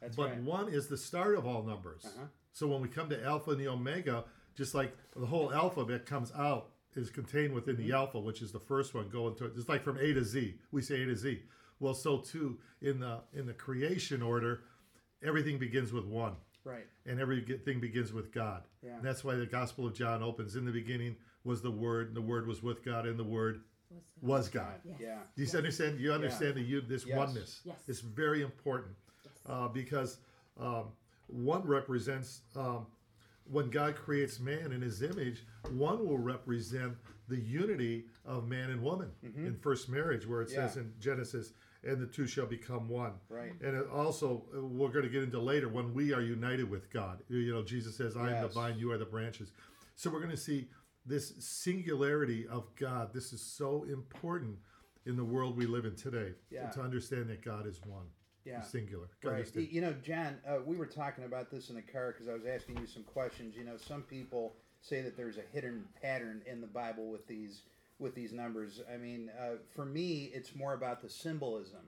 That's 0.00 0.16
but 0.16 0.30
right. 0.30 0.42
one 0.42 0.68
is 0.68 0.86
the 0.86 0.96
start 0.96 1.36
of 1.36 1.46
all 1.46 1.62
numbers. 1.64 2.04
Uh-huh. 2.04 2.26
So 2.52 2.68
when 2.68 2.80
we 2.80 2.88
come 2.88 3.08
to 3.10 3.24
alpha 3.24 3.52
and 3.52 3.60
the 3.60 3.68
omega, 3.68 4.24
just 4.54 4.74
like 4.74 4.96
the 5.16 5.26
whole 5.26 5.52
alphabet 5.52 6.06
comes 6.06 6.32
out 6.36 6.70
is 6.96 7.10
contained 7.10 7.54
within 7.54 7.76
Mm-hmm. 7.76 7.88
the 7.88 7.94
alpha, 7.96 8.18
which 8.20 8.42
is 8.42 8.52
the 8.52 8.60
first 8.60 8.94
one 8.94 9.08
going 9.08 9.34
to 9.36 9.46
It's 9.46 9.68
like 9.68 9.82
from 9.82 9.98
A 9.98 10.12
to 10.12 10.24
Z. 10.24 10.54
We 10.70 10.82
say 10.82 11.02
A 11.02 11.06
to 11.06 11.16
Z. 11.16 11.40
Well, 11.80 11.94
so 11.94 12.18
too 12.18 12.58
in 12.80 13.00
the 13.00 13.20
in 13.32 13.46
the 13.46 13.52
creation 13.54 14.22
order, 14.22 14.62
everything 15.22 15.58
begins 15.58 15.92
with 15.92 16.04
one, 16.04 16.34
Right. 16.64 16.86
and 17.06 17.18
everything 17.20 17.80
begins 17.80 18.12
with 18.12 18.32
God. 18.32 18.62
Yeah. 18.82 18.96
And 18.96 19.04
that's 19.04 19.24
why 19.24 19.34
the 19.36 19.46
Gospel 19.46 19.86
of 19.86 19.94
John 19.94 20.22
opens. 20.22 20.54
In 20.56 20.64
the 20.64 20.72
beginning 20.72 21.16
was 21.44 21.60
the 21.62 21.70
Word, 21.70 22.08
and 22.08 22.16
the 22.16 22.20
Word 22.22 22.46
was 22.46 22.62
with 22.62 22.84
God, 22.84 23.06
and 23.06 23.18
the 23.18 23.24
Word 23.24 23.62
was 24.20 24.48
God. 24.48 24.80
Yes. 24.84 24.96
Yeah. 25.00 25.18
Do 25.36 25.42
you 25.42 25.58
understand? 25.58 25.98
You 26.00 26.12
understand 26.12 26.54
the 26.54 26.62
you 26.62 26.80
this 26.82 27.04
Yes. 27.06 27.16
oneness. 27.18 27.60
Yes. 27.64 27.76
It's 27.88 28.00
very 28.00 28.42
important 28.42 28.94
uh, 29.46 29.68
because 29.68 30.18
um, 30.60 30.84
one 31.26 31.62
represents 31.66 32.42
um, 32.54 32.86
when 33.52 33.70
God 33.70 33.94
creates 33.96 34.40
man 34.40 34.72
in 34.72 34.80
His 34.82 35.02
image. 35.02 35.44
One 35.70 36.06
will 36.06 36.18
represent 36.18 36.94
the 37.28 37.38
unity 37.38 38.06
of 38.24 38.48
man 38.48 38.70
and 38.70 38.82
woman 38.82 39.10
in 39.22 39.56
first 39.60 39.88
marriage, 39.88 40.26
where 40.26 40.42
it 40.42 40.50
says 40.50 40.72
Mm-hmm. 40.72 40.80
In 40.80 40.92
Genesis, 40.98 41.52
"And 41.84 42.00
the 42.00 42.06
two 42.06 42.26
shall 42.26 42.46
become 42.46 42.88
one." 42.88 43.12
Right. 43.28 43.52
And 43.62 43.76
it 43.76 43.86
also, 43.90 44.44
we're 44.52 44.88
going 44.88 45.04
to 45.04 45.10
get 45.10 45.22
into 45.22 45.38
later 45.40 45.68
when 45.68 45.94
we 45.94 46.12
are 46.12 46.20
united 46.22 46.68
with 46.68 46.90
God. 46.90 47.22
You 47.28 47.52
know, 47.54 47.62
Jesus 47.62 47.96
says, 47.96 48.16
"I 48.16 48.32
am 48.32 48.42
the 48.42 48.48
vine; 48.48 48.78
you 48.78 48.90
are 48.92 48.98
the 48.98 49.04
branches." 49.04 49.52
So 49.94 50.10
we're 50.10 50.20
going 50.20 50.30
to 50.30 50.36
see 50.36 50.68
this 51.06 51.34
singularity 51.38 52.46
of 52.48 52.74
God. 52.76 53.12
This 53.12 53.32
is 53.32 53.42
so 53.42 53.84
important 53.84 54.56
in 55.06 55.16
the 55.16 55.24
world 55.24 55.56
we 55.56 55.66
live 55.66 55.84
in 55.84 55.96
today 55.96 56.34
Yeah. 56.50 56.70
to 56.70 56.80
understand 56.80 57.28
that 57.30 57.42
God 57.42 57.66
is 57.66 57.80
one, 57.84 58.06
Yeah. 58.44 58.60
Singular. 58.60 59.08
Right. 59.22 59.46
You 59.54 59.80
know, 59.80 59.94
John, 60.04 60.38
uh, 60.46 60.58
we 60.64 60.76
were 60.76 60.86
talking 60.86 61.24
about 61.24 61.50
this 61.50 61.70
in 61.70 61.76
the 61.76 61.82
car 61.82 62.12
because 62.12 62.28
I 62.28 62.32
was 62.32 62.44
asking 62.44 62.78
you 62.78 62.86
some 62.86 63.04
questions. 63.04 63.54
You 63.56 63.64
know, 63.64 63.76
some 63.76 64.02
people 64.02 64.54
say 64.80 65.00
that 65.02 65.16
there's 65.16 65.38
a 65.38 65.44
hidden 65.52 65.84
pattern 66.00 66.42
in 66.46 66.60
the 66.60 66.66
Bible 66.66 67.10
with 67.10 67.26
these 67.28 67.62
with 67.98 68.14
these 68.16 68.32
numbers. 68.32 68.80
I 68.92 68.96
mean, 68.96 69.30
uh, 69.40 69.56
for 69.76 69.84
me, 69.84 70.30
it's 70.34 70.56
more 70.56 70.74
about 70.74 71.00
the 71.00 71.08
symbolism. 71.08 71.82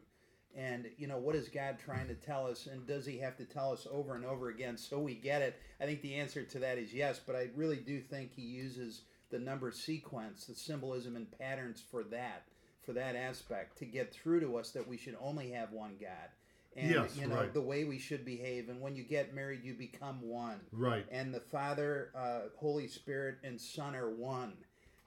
And 0.56 0.86
you 0.96 1.08
know, 1.08 1.18
what 1.18 1.34
is 1.34 1.48
God 1.48 1.78
trying 1.84 2.06
to 2.06 2.14
tell 2.14 2.46
us, 2.46 2.68
and 2.68 2.86
does 2.86 3.04
He 3.04 3.18
have 3.18 3.36
to 3.38 3.44
tell 3.44 3.72
us 3.72 3.88
over 3.90 4.14
and 4.14 4.24
over 4.24 4.48
again 4.48 4.76
so 4.76 5.00
we 5.00 5.14
get 5.14 5.42
it? 5.42 5.58
I 5.80 5.86
think 5.86 6.02
the 6.02 6.14
answer 6.14 6.44
to 6.44 6.58
that 6.60 6.78
is 6.78 6.94
yes, 6.94 7.20
but 7.26 7.34
I 7.34 7.48
really 7.56 7.78
do 7.78 8.00
think 8.00 8.30
He 8.32 8.42
uses 8.42 9.02
the 9.30 9.40
number 9.40 9.72
sequence, 9.72 10.44
the 10.44 10.54
symbolism 10.54 11.16
and 11.16 11.26
patterns 11.36 11.82
for 11.90 12.04
that, 12.04 12.44
for 12.86 12.92
that 12.92 13.16
aspect, 13.16 13.76
to 13.78 13.84
get 13.84 14.14
through 14.14 14.38
to 14.40 14.56
us 14.56 14.70
that 14.70 14.86
we 14.86 14.96
should 14.96 15.16
only 15.20 15.50
have 15.50 15.72
one 15.72 15.96
God 16.00 16.30
and 16.76 16.90
Yes, 16.90 17.16
you 17.16 17.26
know 17.26 17.36
right. 17.36 17.54
the 17.54 17.60
way 17.60 17.84
we 17.84 17.98
should 17.98 18.24
behave 18.24 18.68
and 18.68 18.80
when 18.80 18.94
you 18.96 19.02
get 19.04 19.34
married 19.34 19.62
you 19.64 19.74
become 19.74 20.20
one 20.22 20.60
right. 20.72 21.06
and 21.10 21.32
the 21.32 21.40
father 21.40 22.10
uh, 22.16 22.40
holy 22.56 22.86
spirit 22.88 23.36
and 23.44 23.60
son 23.60 23.94
are 23.94 24.10
one 24.10 24.54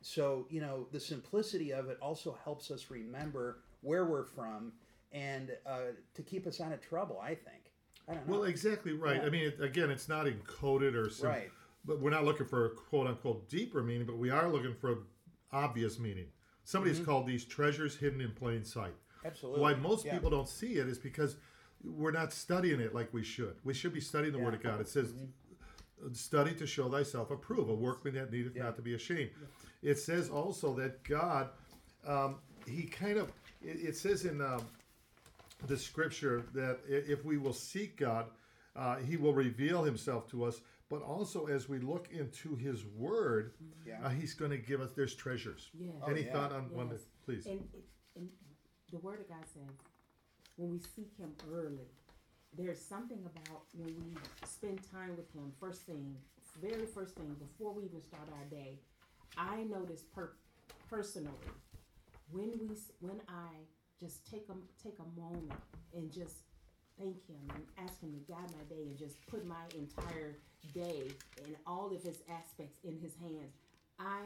so 0.02 0.46
you 0.50 0.62
know 0.62 0.88
the 0.92 1.00
simplicity 1.00 1.72
of 1.74 1.90
it 1.90 1.98
also 2.02 2.38
helps 2.44 2.72
us 2.72 2.90
remember 2.90 3.60
where 3.82 4.06
we're 4.06 4.24
from 4.24 4.72
and 5.12 5.52
uh, 5.66 5.92
to 6.14 6.22
keep 6.22 6.48
us 6.48 6.62
out 6.62 6.72
of 6.72 6.82
trouble 6.82 7.20
i 7.22 7.30
think 7.36 7.72
i 8.08 8.14
don't 8.14 8.28
know 8.28 8.34
Well, 8.40 8.44
exactly 8.46 8.94
right. 8.94 9.18
Yeah. 9.22 9.28
I 9.28 9.30
mean, 9.30 9.46
it, 9.48 9.62
again, 9.62 9.90
it's 9.90 10.08
not 10.08 10.26
encoded 10.28 10.96
or 10.96 11.10
some, 11.10 11.30
Right. 11.30 11.50
but 11.86 12.00
we're 12.00 12.10
not 12.12 12.24
looking 12.26 12.46
for 12.48 12.66
a 12.66 12.70
quote 12.70 13.08
unquote 13.08 13.50
deeper 13.50 13.84
meaning, 13.84 14.06
but 14.08 14.18
we 14.18 14.30
are 14.30 14.48
looking 14.50 14.74
for 14.76 15.00
obvious 15.52 16.00
meaning. 16.00 16.28
Somebody's 16.64 17.00
called 17.00 17.28
these 17.28 17.46
treasures 17.46 17.96
hidden 17.98 18.20
in 18.22 18.32
plain 18.32 18.64
sight. 18.64 18.92
Mm-hmm. 18.92 19.28
absolutely 19.28 19.62
Why 19.62 19.74
most 19.76 20.06
Yeah. 20.06 20.14
people 20.14 20.30
don't 20.30 20.48
see 20.50 20.74
it 20.78 20.88
is 20.88 20.98
because 21.00 21.36
we're 21.84 22.12
not 22.12 22.34
studying 22.34 22.80
it 22.80 22.94
like 22.94 23.14
we 23.14 23.24
should. 23.24 23.56
We 23.64 23.74
should 23.74 23.94
be 23.94 24.02
studying 24.02 24.34
the 24.34 24.40
Word 24.40 24.54
of 24.54 24.62
God. 24.64 24.82
It 24.82 24.88
says, 24.88 25.14
"Study 26.14 26.54
to 26.56 26.68
show 26.68 26.90
thyself 26.90 27.32
approved, 27.32 27.70
a 27.70 27.74
workman 27.74 28.14
that 28.16 28.32
needeth. 28.32 28.56
Yeah. 28.56 28.64
not 28.64 28.76
to 28.78 28.82
be 28.82 28.94
ashamed." 28.94 29.32
It 29.82 29.98
says 30.00 30.30
also 30.30 30.74
that 30.76 31.04
God, 31.04 31.50
um, 32.06 32.38
He 32.68 32.84
kind 32.84 33.18
of, 33.18 33.32
it, 33.62 33.78
it 33.90 33.96
says 33.96 34.26
in 34.26 34.42
um, 34.42 34.62
the 35.68 35.78
Scripture 35.78 36.44
that 36.54 36.80
if 36.88 37.24
we 37.24 37.38
will 37.38 37.54
seek 37.54 37.98
God, 37.98 38.26
uh, 38.76 38.98
He 38.98 39.18
will 39.18 39.34
reveal 39.34 39.84
Himself 39.84 40.30
to 40.32 40.44
us. 40.44 40.62
But 40.90 41.02
also, 41.02 41.48
as 41.48 41.68
we 41.68 41.80
look 41.80 42.08
into 42.14 42.56
His 42.56 42.86
Word, 42.86 43.54
Yeah. 43.86 44.00
uh, 44.04 44.10
He's 44.10 44.34
going 44.34 44.52
to 44.52 44.58
give 44.58 44.82
us. 44.82 44.92
There's 44.96 45.14
treasures. 45.16 45.70
Oh, 46.02 46.10
Any 46.10 46.24
yeah. 46.24 46.32
thought 46.32 46.52
on 46.54 46.72
one? 46.72 46.88
Yes. 46.90 47.02
That, 47.02 47.26
please. 47.26 47.46
And, 47.46 47.60
and 48.16 48.30
the 48.92 49.00
Word 49.00 49.20
of 49.20 49.28
God 49.28 49.44
says, 49.54 49.76
when 50.58 50.72
we 50.74 50.80
seek 50.80 51.16
Him 51.18 51.34
early, 51.54 51.88
there's 52.58 52.82
something 52.82 53.20
about 53.20 53.64
when 53.74 53.96
we 53.96 54.18
spend 54.46 54.80
time 54.92 55.16
with 55.16 55.32
Him, 55.34 55.52
first 55.60 55.82
thing, 55.84 56.16
very 56.62 56.86
first 56.86 57.16
thing, 57.16 57.36
before 57.40 57.74
we 57.74 57.86
even 57.86 58.02
start 58.02 58.28
our 58.34 58.46
day, 58.50 58.80
I 59.38 59.64
notice 59.64 60.02
per- 60.02 60.34
personally 60.90 61.32
when 62.32 62.52
we 62.60 62.76
when 63.00 63.22
I 63.30 63.50
just 64.00 64.30
take 64.30 64.48
a 64.50 64.84
take 64.84 64.98
a 65.00 65.20
moment 65.20 65.60
and 65.94 66.12
just 66.12 66.36
thank 66.98 67.16
Him 67.28 67.38
and 67.54 67.64
ask 67.78 68.02
Him 68.02 68.14
to 68.14 68.32
guide 68.32 68.50
my 68.52 68.76
day 68.76 68.82
and 68.88 68.98
just 68.98 69.16
put 69.28 69.46
my 69.46 69.64
entire 69.78 70.38
day 70.74 71.12
and 71.46 71.56
all 71.68 71.92
of 71.94 72.04
His 72.04 72.18
aspects 72.30 72.80
in 72.84 72.98
His 73.00 73.14
hands, 73.22 73.54
I 74.00 74.22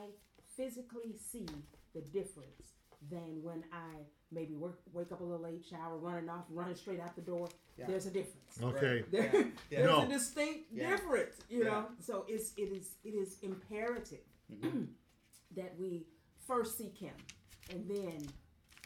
physically 0.55 1.15
see 1.31 1.45
the 1.93 2.01
difference 2.01 2.80
than 3.09 3.41
when 3.41 3.63
I 3.73 4.01
maybe 4.31 4.55
work, 4.55 4.79
wake 4.93 5.11
up 5.11 5.19
a 5.21 5.23
little 5.23 5.43
late, 5.43 5.65
shower, 5.69 5.97
running 5.97 6.29
off, 6.29 6.45
running 6.49 6.75
straight 6.75 6.99
out 6.99 7.15
the 7.15 7.21
door. 7.21 7.49
Yeah. 7.77 7.85
There's 7.87 8.05
a 8.05 8.11
difference. 8.11 8.59
Okay. 8.61 9.03
There, 9.11 9.31
Yeah. 9.33 9.43
there's 9.69 9.85
No. 9.85 10.01
a 10.03 10.07
distinct 10.07 10.71
Yeah. 10.71 10.89
difference, 10.91 11.35
you 11.49 11.59
Yeah. 11.63 11.69
know. 11.69 11.87
So 11.99 12.25
it's 12.27 12.53
it 12.57 12.71
is 12.71 12.95
it 13.03 13.13
is 13.15 13.37
imperative 13.41 14.19
Mm-hmm. 14.53 14.83
that 15.55 15.77
we 15.79 16.05
first 16.45 16.77
seek 16.77 16.97
Him, 16.97 17.15
and 17.71 17.87
then, 17.89 18.27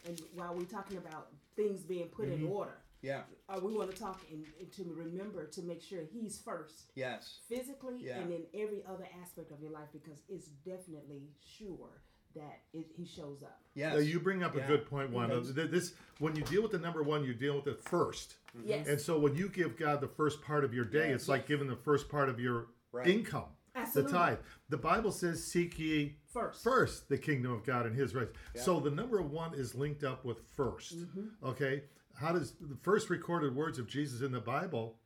and 0.06 0.20
while 0.34 0.54
we're 0.54 0.64
talking 0.64 0.96
about 0.98 1.28
things 1.56 1.82
being 1.82 2.08
put 2.08 2.26
Mm-hmm. 2.28 2.44
in 2.46 2.50
order, 2.52 2.78
yeah 3.02 3.22
uh, 3.48 3.60
we 3.62 3.72
want 3.74 3.90
to 3.90 3.96
talk 3.96 4.20
and, 4.32 4.44
and 4.58 4.72
to 4.72 4.84
remember 4.94 5.46
to 5.46 5.62
make 5.62 5.82
sure 5.82 6.00
He's 6.02 6.38
first, 6.40 6.90
yes 6.94 7.40
physically 7.48 7.98
Yeah. 8.00 8.18
and 8.20 8.32
in 8.32 8.46
every 8.54 8.84
other 8.86 9.06
aspect 9.22 9.50
of 9.52 9.60
your 9.60 9.70
life, 9.72 9.88
because 9.92 10.22
it's 10.28 10.46
definitely 10.64 11.28
sure 11.40 12.02
that 12.36 12.60
it, 12.72 12.86
He 12.96 13.04
shows 13.04 13.42
up. 13.42 13.60
yes 13.74 13.94
Now, 13.94 13.98
you 14.00 14.20
bring 14.20 14.42
up 14.44 14.54
a 14.54 14.60
good 14.60 14.86
point, 14.86 15.10
Wanda. 15.10 15.42
Yes. 15.44 15.68
This 15.70 15.94
when 16.18 16.36
you 16.36 16.42
deal 16.44 16.62
with 16.62 16.72
the 16.72 16.78
number 16.78 17.02
one, 17.02 17.24
you 17.24 17.34
deal 17.34 17.56
with 17.56 17.66
it 17.66 17.82
1st 17.84 18.34
Yes, 18.64 18.86
And 18.88 18.98
so 19.00 19.18
when 19.18 19.34
you 19.34 19.48
give 19.50 19.76
God 19.76 20.00
the 20.00 20.08
first 20.08 20.40
part 20.42 20.64
of 20.64 20.72
your 20.72 20.84
day, 20.86 21.08
Yes. 21.10 21.20
it's 21.22 21.28
like 21.28 21.46
giving 21.46 21.66
the 21.68 21.76
first 21.76 22.08
part 22.08 22.28
of 22.28 22.38
your 22.40 22.68
Right. 22.92 23.06
income, 23.08 23.48
Absolutely. 23.74 24.12
the 24.12 24.18
tithe. 24.18 24.38
The 24.70 24.76
Bible 24.78 25.12
says, 25.12 25.44
"Seek 25.44 25.78
ye 25.78 26.16
first. 26.32 26.62
first 26.64 27.08
the 27.10 27.18
kingdom 27.18 27.52
of 27.52 27.64
God 27.64 27.84
and 27.84 27.94
His 27.94 28.14
rights." 28.14 28.32
So 28.54 28.80
the 28.80 28.90
number 28.90 29.20
one 29.20 29.52
is 29.54 29.74
linked 29.74 30.04
up 30.04 30.24
with 30.24 30.38
1st 30.56 30.96
Mm-hmm. 30.96 31.46
Okay, 31.46 31.84
how 32.14 32.32
does 32.32 32.54
the 32.60 32.76
first 32.76 33.10
recorded 33.10 33.54
words 33.54 33.78
of 33.78 33.86
Jesus 33.86 34.22
in 34.22 34.32
the 34.32 34.40
Bible, 34.40 34.98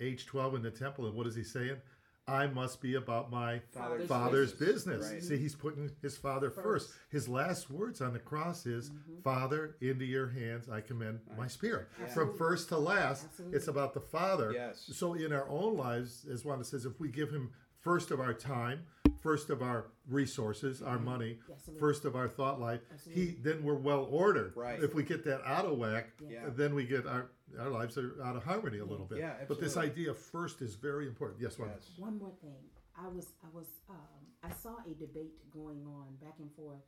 age 0.00 0.26
twelve 0.26 0.54
in 0.56 0.62
the 0.62 0.70
temple, 0.72 1.06
and 1.06 1.14
what 1.14 1.26
is 1.28 1.36
he 1.36 1.44
saying? 1.44 1.80
I 2.28 2.46
must 2.46 2.80
be 2.80 2.94
about 2.94 3.30
my 3.32 3.60
Father's 3.72 4.08
father's 4.08 4.52
business. 4.52 4.98
business. 4.98 5.12
Right. 5.12 5.22
See, 5.22 5.38
he's 5.38 5.56
putting 5.56 5.90
his 6.02 6.16
father 6.16 6.50
first. 6.50 6.62
First. 6.88 6.90
His 7.10 7.28
last 7.28 7.68
words 7.68 8.00
on 8.00 8.12
the 8.12 8.20
cross 8.20 8.64
is, 8.64 8.90
Mm-hmm. 8.90 9.20
"Father, 9.24 9.76
into 9.80 10.04
your 10.04 10.28
hands 10.28 10.68
I 10.68 10.80
commend 10.82 11.20
my 11.36 11.48
spirit." 11.48 11.88
From 12.14 12.36
first 12.36 12.68
to 12.68 12.78
last, 12.78 13.24
Absolutely. 13.26 13.56
it's 13.56 13.66
about 13.68 13.92
the 13.94 14.00
Father. 14.00 14.52
Yes. 14.52 14.88
So 14.92 15.14
in 15.14 15.32
our 15.32 15.48
own 15.48 15.76
lives, 15.76 16.24
as 16.32 16.44
Wanda 16.44 16.64
says, 16.64 16.84
if 16.86 17.00
we 17.00 17.08
give 17.08 17.30
him 17.30 17.50
first 17.80 18.12
of 18.12 18.20
our 18.20 18.32
time, 18.34 18.82
first 19.20 19.50
of 19.50 19.60
our 19.60 19.86
resources, 20.08 20.80
our 20.80 20.98
money, 21.00 21.38
Absolutely. 21.50 21.80
first 21.80 22.04
of 22.04 22.14
our 22.14 22.28
thought 22.28 22.60
life, 22.60 22.80
he 23.10 23.36
then 23.42 23.64
we're 23.64 23.74
well 23.74 24.04
ordered. 24.10 24.52
Right. 24.56 24.80
If 24.82 24.94
we 24.94 25.02
get 25.02 25.24
that 25.24 25.42
out 25.44 25.64
of 25.64 25.76
whack, 25.76 26.10
Yeah. 26.28 26.48
then 26.50 26.74
we 26.76 26.84
get 26.86 27.04
our 27.06 27.30
our 27.58 27.68
lives 27.70 27.98
are 27.98 28.14
out 28.24 28.36
of 28.36 28.44
harmony 28.44 28.78
a 28.78 28.84
little 28.84 29.06
bit. 29.06 29.18
Yeah, 29.18 29.34
But 29.48 29.60
this 29.60 29.76
idea 29.76 30.14
first 30.14 30.62
is 30.62 30.74
very 30.74 31.06
important. 31.06 31.40
Yes, 31.40 31.58
Wanda. 31.58 31.74
yes 31.78 31.98
One 31.98 32.18
more 32.18 32.32
thing. 32.40 32.62
I 32.98 33.08
was 33.08 33.28
I 33.42 33.48
was 33.54 33.66
um, 33.88 33.96
I 34.42 34.52
saw 34.52 34.76
a 34.86 34.94
debate 34.94 35.32
going 35.52 35.82
on 35.86 36.16
back 36.20 36.34
and 36.38 36.50
forth 36.54 36.82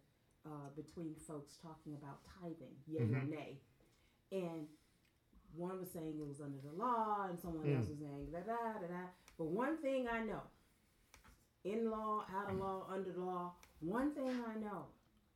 uh, 0.47 0.68
between 0.76 1.14
folks 1.26 1.56
talking 1.62 1.94
about 1.94 2.18
tithing, 2.40 2.75
yay 2.87 3.02
or 3.02 3.25
nay, 3.25 3.59
and 4.33 4.66
one 5.56 5.78
was 5.78 5.90
saying 5.90 6.14
it 6.18 6.26
was 6.26 6.40
under 6.40 6.59
the 6.62 6.73
law, 6.76 7.26
and 7.30 7.38
someone 7.40 7.73
else 7.75 7.88
was 7.88 7.99
saying 7.99 8.26
da 8.33 8.40
da 8.40 8.80
da 8.80 8.87
da. 8.87 9.04
But 9.38 9.47
one 9.47 9.78
thing 9.78 10.06
I 10.11 10.21
know, 10.25 10.42
in 11.64 11.90
law, 11.90 12.25
out 12.37 12.50
of 12.50 12.59
law, 12.59 12.87
under 12.92 13.12
the 13.12 13.21
law, 13.21 13.54
one 13.80 14.14
thing 14.14 14.28
I 14.28 14.59
know, 14.59 14.87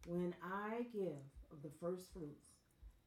when 0.07 0.35
I 0.43 0.83
give 0.93 1.17
of 1.51 1.63
the 1.63 1.71
first 1.81 2.13
fruits, 2.13 2.48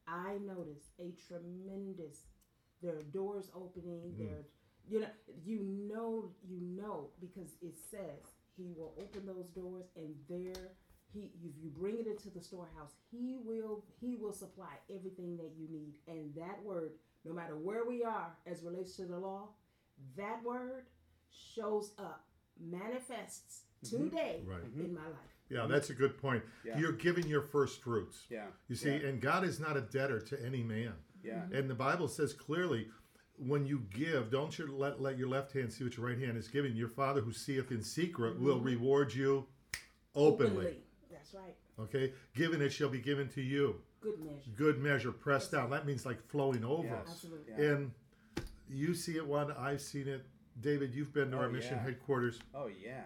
I 0.06 0.38
notice 0.44 0.90
a 0.98 1.12
tremendous. 1.26 2.24
There 2.82 2.96
are 2.96 3.02
doors 3.02 3.50
opening. 3.54 4.12
Mm-hmm. 4.14 4.24
There, 4.24 4.42
you 4.88 5.00
know, 5.00 5.08
you 5.44 5.62
know, 5.62 6.30
you 6.46 6.60
know, 6.60 7.10
because 7.20 7.52
it 7.62 7.74
says 7.90 8.34
He 8.56 8.72
will 8.76 8.94
open 8.98 9.26
those 9.26 9.48
doors, 9.54 9.84
and 9.96 10.14
there, 10.28 10.72
he 11.12 11.30
if 11.44 11.54
you 11.62 11.70
bring 11.70 11.98
it 11.98 12.06
into 12.06 12.30
the 12.30 12.40
storehouse, 12.40 12.92
he 13.10 13.38
will 13.44 13.84
he 14.00 14.16
will 14.16 14.32
supply 14.32 14.74
everything 14.94 15.36
that 15.36 15.52
you 15.58 15.68
need. 15.70 15.94
And 16.08 16.34
that 16.34 16.62
word, 16.64 16.92
no 17.24 17.32
matter 17.32 17.56
where 17.56 17.84
we 17.86 18.02
are 18.02 18.32
as 18.46 18.62
relates 18.62 18.96
to 18.96 19.04
the 19.06 19.18
law, 19.18 19.50
that 20.16 20.42
word 20.44 20.86
shows 21.30 21.92
up, 21.98 22.24
manifests 22.60 23.62
mm-hmm. 23.84 24.04
today 24.08 24.40
Right. 24.46 24.64
in 24.76 24.94
my 24.94 25.04
life. 25.06 25.31
Yeah, 25.52 25.66
that's 25.66 25.90
a 25.90 25.94
good 25.94 26.16
point. 26.16 26.42
Yeah. 26.64 26.78
You're 26.78 26.92
giving 26.92 27.26
your 27.26 27.42
first 27.42 27.82
fruits. 27.82 28.24
Yeah. 28.30 28.46
You 28.68 28.76
see, 28.76 28.90
Yeah. 28.90 29.08
and 29.08 29.20
God 29.20 29.44
is 29.44 29.60
not 29.60 29.76
a 29.76 29.82
debtor 29.82 30.20
to 30.20 30.44
any 30.44 30.62
man. 30.62 30.94
Yeah. 31.22 31.34
Mm-hmm. 31.34 31.54
And 31.54 31.70
the 31.70 31.74
Bible 31.74 32.08
says 32.08 32.32
clearly, 32.32 32.88
when 33.36 33.66
you 33.66 33.82
give, 33.90 34.30
don't 34.30 34.56
you 34.58 34.66
let, 34.74 35.00
let 35.00 35.18
your 35.18 35.28
left 35.28 35.52
hand 35.52 35.72
see 35.72 35.84
what 35.84 35.96
your 35.96 36.06
right 36.06 36.18
hand 36.18 36.36
is 36.36 36.48
giving. 36.48 36.74
Your 36.74 36.88
Father 36.88 37.20
who 37.20 37.32
seeth 37.32 37.70
in 37.70 37.82
secret 37.82 38.40
will 38.40 38.56
mm-hmm. 38.56 38.66
reward 38.66 39.14
you 39.14 39.46
openly. 40.14 40.78
That's 41.10 41.34
right. 41.34 41.54
Okay? 41.78 42.12
Given 42.34 42.62
it 42.62 42.70
shall 42.70 42.88
be 42.88 43.00
given 43.00 43.28
to 43.30 43.42
you. 43.42 43.80
Good 44.00 44.20
measure. 44.20 44.50
Good 44.56 44.78
measure, 44.78 45.12
pressed 45.12 45.52
down. 45.52 45.70
That 45.70 45.86
means 45.86 46.04
like 46.04 46.20
flowing 46.28 46.64
over. 46.64 46.88
Yes. 46.88 47.08
Absolutely. 47.08 47.52
Yeah. 47.56 47.70
And 47.70 47.92
you 48.68 48.94
see 48.94 49.16
it 49.16 49.26
one, 49.26 49.52
I've 49.52 49.80
seen 49.80 50.08
it. 50.08 50.24
David, 50.60 50.94
you've 50.94 51.14
been 51.14 51.30
to 51.30 51.38
Oh, 51.38 51.40
our 51.40 51.48
mission 51.48 51.76
yeah. 51.76 51.82
headquarters. 51.84 52.38
Oh 52.54 52.66
yeah. 52.66 53.02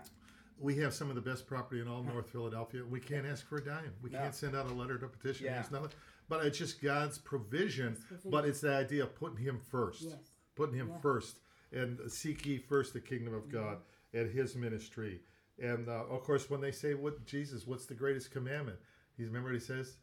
We 0.58 0.76
have 0.78 0.94
some 0.94 1.10
of 1.10 1.14
the 1.16 1.20
best 1.20 1.46
property 1.46 1.80
in 1.80 1.88
all 1.88 2.02
North 2.02 2.30
Philadelphia. 2.30 2.82
We 2.84 3.00
can't 3.00 3.26
ask 3.26 3.46
for 3.46 3.58
a 3.58 3.64
dime. 3.64 3.92
We 4.02 4.10
No. 4.10 4.18
can't 4.18 4.34
send 4.34 4.56
out 4.56 4.70
a 4.70 4.74
letter 4.74 4.96
to 4.98 5.06
petition. 5.06 5.46
Yeah. 5.46 5.54
There's 5.60 5.70
nothing. 5.70 5.90
But 6.28 6.46
it's 6.46 6.58
just 6.58 6.80
God's 6.82 7.18
provision. 7.18 7.94
provision. 7.96 8.30
But 8.30 8.46
it's 8.46 8.60
the 8.62 8.72
idea 8.74 9.04
of 9.04 9.14
putting 9.14 9.36
Him 9.38 9.58
first. 9.60 10.02
Yes. 10.02 10.16
Putting 10.54 10.76
Him 10.76 10.88
Yeah. 10.88 10.98
first. 10.98 11.40
And 11.72 12.10
seek 12.10 12.46
ye 12.46 12.58
first 12.58 12.94
the 12.94 13.00
kingdom 13.00 13.34
of 13.34 13.48
God 13.50 13.82
and 14.14 14.30
His 14.30 14.56
ministry. 14.56 15.20
And 15.58 15.88
uh, 15.88 16.04
of 16.06 16.22
course, 16.22 16.48
when 16.48 16.60
they 16.60 16.72
say, 16.72 16.94
"What 16.94 17.24
Jesus? 17.26 17.66
What's 17.66 17.86
the 17.86 17.94
greatest 17.94 18.30
commandment?" 18.30 18.78
He's 19.16 19.26
remember 19.26 19.48
what 19.50 19.54
he 19.54 19.60
says, 19.60 19.96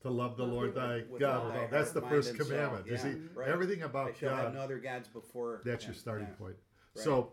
"To 0.00 0.10
love 0.10 0.36
the 0.36 0.44
Love 0.44 0.52
Lord 0.52 0.74
thy 0.74 1.02
With 1.02 1.20
God." 1.20 1.42
all 1.44 1.48
thy 1.50 1.66
That's 1.66 1.92
the 1.92 2.02
first 2.02 2.30
and 2.30 2.38
soul. 2.38 2.46
commandment. 2.46 2.86
You 2.86 2.96
see, 2.98 3.14
Right. 3.34 3.48
everything 3.48 3.82
about 3.82 4.16
shall 4.16 4.30
God 4.36 4.44
have 4.44 4.54
no 4.54 4.60
other 4.60 4.78
gods 4.78 5.08
before. 5.08 5.60
that's 5.64 5.84
yeah, 5.84 5.88
your 5.90 5.94
starting 5.96 6.28
yeah. 6.28 6.34
point. 6.34 6.56
Right. 6.94 7.04
So 7.04 7.32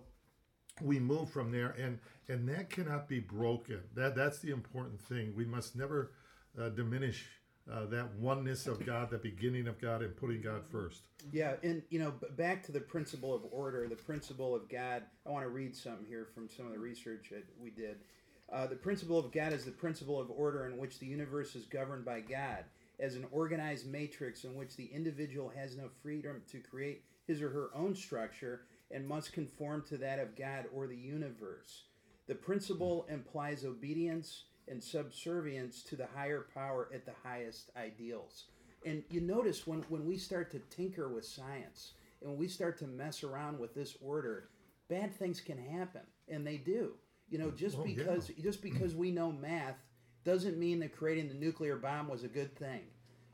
we 0.82 1.00
move 1.00 1.30
from 1.30 1.52
there, 1.52 1.76
and 1.80 2.00
and 2.28 2.48
that 2.50 2.70
cannot 2.70 3.08
be 3.08 3.20
broken. 3.20 3.82
That 3.96 4.16
that's 4.16 4.40
the 4.40 4.52
important 4.52 5.02
thing. 5.02 5.34
We 5.36 5.46
must 5.46 5.76
never 5.76 6.12
uh, 6.60 6.70
diminish 6.70 7.26
uh, 7.72 7.86
that 7.86 8.14
oneness 8.16 8.68
of 8.68 8.86
God, 8.86 9.10
the 9.10 9.18
beginning 9.18 9.68
of 9.68 9.80
God, 9.80 10.02
and 10.02 10.16
putting 10.16 10.42
God 10.42 10.64
first. 10.70 11.04
Yeah, 11.32 11.54
and 11.64 11.82
you 11.90 12.00
know, 12.00 12.14
back 12.36 12.64
to 12.64 12.72
the 12.72 12.80
principle 12.80 13.34
of 13.34 13.42
order, 13.52 13.88
the 13.88 13.96
principle 13.96 14.56
of 14.56 14.68
God. 14.68 15.04
I 15.26 15.30
want 15.30 15.46
to 15.46 15.50
read 15.50 15.76
something 15.76 16.06
here 16.06 16.28
from 16.34 16.50
some 16.50 16.66
of 16.66 16.74
the 16.74 16.80
research 16.80 17.30
that 17.32 17.46
we 17.60 17.70
did. 17.70 17.98
Uh, 18.52 18.68
the 18.68 18.76
principle 18.76 19.18
of 19.18 19.32
God 19.32 19.54
is 19.54 19.66
the 19.66 19.72
principle 19.72 20.20
of 20.20 20.30
order 20.30 20.68
in 20.68 20.78
which 20.78 21.00
the 21.00 21.06
universe 21.06 21.56
is 21.56 21.66
governed 21.66 22.06
by 22.06 22.20
God, 22.20 22.66
as 23.00 23.16
an 23.16 23.26
organized 23.32 23.88
matrix 23.88 24.44
in 24.44 24.54
which 24.56 24.76
the 24.76 24.90
individual 24.94 25.52
has 25.56 25.78
no 25.78 25.90
freedom 26.02 26.42
to 26.52 26.60
create 26.60 27.04
his 27.26 27.42
or 27.42 27.50
her 27.50 27.70
own 27.74 27.96
structure 27.96 28.66
and 28.94 29.08
must 29.08 29.34
conform 29.34 29.84
to 29.90 29.98
that 29.98 30.20
of 30.20 30.36
God 30.36 30.66
or 30.74 30.88
the 30.88 30.96
universe. 30.96 31.84
The 32.28 32.36
principle 32.36 33.06
implies 33.10 33.66
obedience 33.66 34.46
and 34.70 34.82
subservience 34.82 35.84
to 35.84 35.96
the 35.98 36.08
higher 36.16 36.46
power 36.54 36.90
at 36.94 37.06
the 37.06 37.12
highest 37.24 37.72
ideals. 37.76 38.46
And 38.86 39.04
you 39.10 39.20
notice 39.22 39.66
when, 39.68 39.80
when 39.90 40.06
we 40.06 40.18
start 40.18 40.52
to 40.52 40.60
tinker 40.70 41.10
with 41.10 41.26
science 41.26 41.94
and 42.22 42.30
when 42.30 42.40
we 42.40 42.48
start 42.48 42.78
to 42.80 42.88
mess 42.88 43.24
around 43.24 43.60
with 43.60 43.74
this 43.74 43.98
order, 44.02 44.50
bad 44.90 45.14
things 45.16 45.42
can 45.42 45.58
happen, 45.58 46.02
and 46.30 46.46
they 46.46 46.58
do. 46.58 46.94
You 47.30 47.40
know, 47.40 47.52
just 47.52 47.78
Oh, 47.78 47.86
yeah. 47.86 47.96
because 47.96 48.28
just 48.42 48.62
because 48.62 48.96
we 48.96 49.12
know 49.12 49.32
math 49.32 49.78
doesn't 50.24 50.58
mean 50.58 50.80
that 50.80 50.96
creating 50.96 51.28
the 51.28 51.34
nuclear 51.34 51.76
bomb 51.78 52.08
was 52.08 52.24
a 52.24 52.28
good 52.30 52.56
thing. 52.56 52.82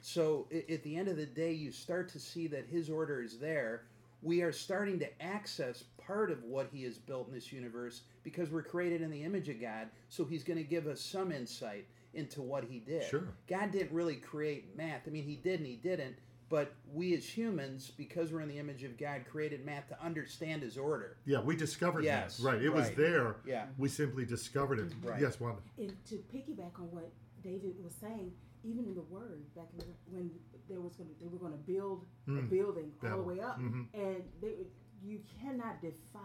So 0.01 0.47
at 0.69 0.81
the 0.83 0.95
end 0.95 1.07
of 1.09 1.17
the 1.17 1.25
day, 1.25 1.51
you 1.51 1.71
start 1.71 2.09
to 2.09 2.19
see 2.19 2.47
that 2.47 2.65
his 2.67 2.89
order 2.89 3.21
is 3.21 3.37
there. 3.39 3.83
We 4.21 4.41
are 4.41 4.51
starting 4.51 4.99
to 4.99 5.21
access 5.23 5.83
part 6.05 6.31
of 6.31 6.43
what 6.43 6.67
he 6.73 6.83
has 6.83 6.97
built 6.97 7.27
in 7.27 7.33
this 7.33 7.51
universe 7.53 8.01
because 8.23 8.49
we're 8.49 8.63
created 8.63 9.01
in 9.01 9.11
the 9.11 9.23
image 9.23 9.47
of 9.49 9.61
God. 9.61 9.87
So 10.09 10.25
he's 10.25 10.43
going 10.43 10.57
to 10.57 10.63
give 10.63 10.87
us 10.87 10.99
some 10.99 11.31
insight 11.31 11.85
into 12.13 12.41
what 12.41 12.63
he 12.63 12.79
did. 12.79 13.03
Sure. 13.03 13.29
God 13.47 13.71
didn't 13.71 13.91
really 13.91 14.15
create 14.15 14.75
math. 14.75 15.01
I 15.07 15.11
mean, 15.11 15.23
he 15.23 15.35
did 15.35 15.59
and 15.59 15.67
he 15.67 15.75
didn't. 15.75 16.15
But 16.49 16.73
we 16.91 17.13
as 17.15 17.23
humans, 17.25 17.91
because 17.95 18.33
we're 18.33 18.41
in 18.41 18.49
the 18.49 18.57
image 18.57 18.83
of 18.83 18.97
God, 18.97 19.21
created 19.29 19.63
math 19.63 19.87
to 19.89 20.03
understand 20.03 20.63
his 20.63 20.79
order. 20.79 21.17
Yeah, 21.25 21.41
we 21.41 21.55
discovered 21.55 22.03
Yes, 22.03 22.37
that. 22.37 22.43
Right, 22.43 22.61
it 22.63 22.73
was 22.73 22.87
right. 22.87 22.97
there. 22.97 23.35
Yeah. 23.45 23.65
we 23.77 23.87
simply 23.87 24.25
discovered 24.25 24.79
it. 24.79 24.91
Right. 25.03 25.21
Yes, 25.21 25.39
Wanda. 25.39 25.61
And 25.77 25.93
to 26.09 26.15
piggyback 26.33 26.79
on 26.79 26.89
what 26.89 27.11
David 27.43 27.75
was 27.83 27.93
saying, 28.01 28.31
even 28.63 28.85
in 28.85 28.95
the 28.95 29.03
Word, 29.03 29.43
back 29.55 29.67
in 29.73 29.79
the, 29.79 29.85
when 30.09 30.31
there 30.69 30.79
was 30.79 30.95
going 30.95 31.09
to, 31.09 31.15
they 31.19 31.27
were 31.27 31.37
going 31.39 31.51
to 31.51 31.57
build 31.57 32.05
a 32.27 32.31
Mm. 32.31 32.49
building 32.49 32.91
all 33.03 33.17
the 33.17 33.23
way 33.23 33.39
up, 33.41 33.59
Mhm. 33.59 33.87
and 33.93 34.23
they, 34.41 34.53
you 35.03 35.19
cannot 35.41 35.81
defy 35.81 36.19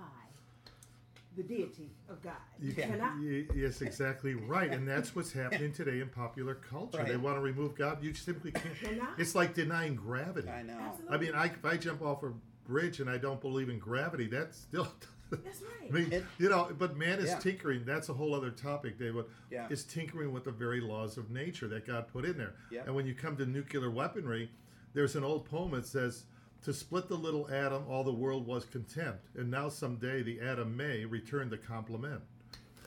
the 1.36 1.42
deity 1.42 1.90
of 2.08 2.22
God. 2.22 2.34
You 2.60 2.68
You 2.68 2.74
cannot. 2.74 3.18
y- 3.18 3.46
yes, 3.56 3.82
exactly 3.82 4.34
right, 4.54 4.70
and 4.70 4.86
that's 4.86 5.16
what's 5.16 5.32
happening 5.32 5.72
today 5.72 6.00
in 6.00 6.08
popular 6.08 6.54
culture. 6.54 7.02
They 7.02 7.16
want 7.16 7.36
to 7.36 7.40
remove 7.40 7.74
God. 7.74 8.02
You 8.04 8.14
simply 8.14 8.52
can't. 8.52 8.74
Cannot. 8.80 9.18
It's 9.18 9.34
like 9.34 9.52
denying 9.54 9.96
gravity. 9.96 10.48
I 10.48 10.62
know. 10.62 10.78
Absolutely. 10.78 11.16
I 11.16 11.20
mean, 11.20 11.34
I, 11.34 11.46
if 11.46 11.64
I 11.64 11.76
jump 11.76 12.02
off 12.02 12.22
a 12.22 12.32
bridge 12.66 13.00
and 13.00 13.10
I 13.10 13.18
don't 13.18 13.40
believe 13.40 13.68
in 13.68 13.78
gravity, 13.80 14.26
that's 14.28 14.58
still. 14.58 14.86
That's 15.30 15.62
right. 15.62 15.88
I 15.90 15.92
mean, 15.92 16.12
It- 16.12 16.24
you 16.38 16.48
know, 16.48 16.70
but 16.78 16.96
man 16.96 17.18
is 17.18 17.26
Yeah. 17.30 17.38
tinkering. 17.38 17.84
That's 17.84 18.08
a 18.08 18.14
whole 18.14 18.34
other 18.34 18.50
topic, 18.50 18.98
David. 18.98 19.24
Yeah. 19.50 19.66
Is 19.70 19.84
tinkering 19.84 20.32
with 20.32 20.44
the 20.44 20.52
very 20.52 20.80
laws 20.80 21.16
of 21.18 21.30
nature 21.30 21.68
that 21.68 21.86
God 21.86 22.08
put 22.08 22.24
in 22.24 22.36
there. 22.36 22.54
Yeah. 22.70 22.82
And 22.86 22.94
when 22.94 23.06
you 23.06 23.14
come 23.14 23.36
to 23.38 23.46
nuclear 23.46 23.90
weaponry, 23.90 24.50
there's 24.92 25.16
an 25.16 25.24
old 25.24 25.44
poem 25.46 25.72
that 25.72 25.86
says, 25.86 26.24
"To 26.62 26.72
split 26.72 27.08
the 27.08 27.16
little 27.16 27.50
atom, 27.50 27.84
all 27.88 28.04
the 28.04 28.12
world 28.12 28.46
was 28.46 28.64
content, 28.64 29.16
and 29.36 29.50
now 29.50 29.68
someday 29.68 30.22
the 30.22 30.40
atom 30.40 30.76
may 30.76 31.04
return 31.04 31.50
the 31.50 31.58
compliment." 31.58 32.22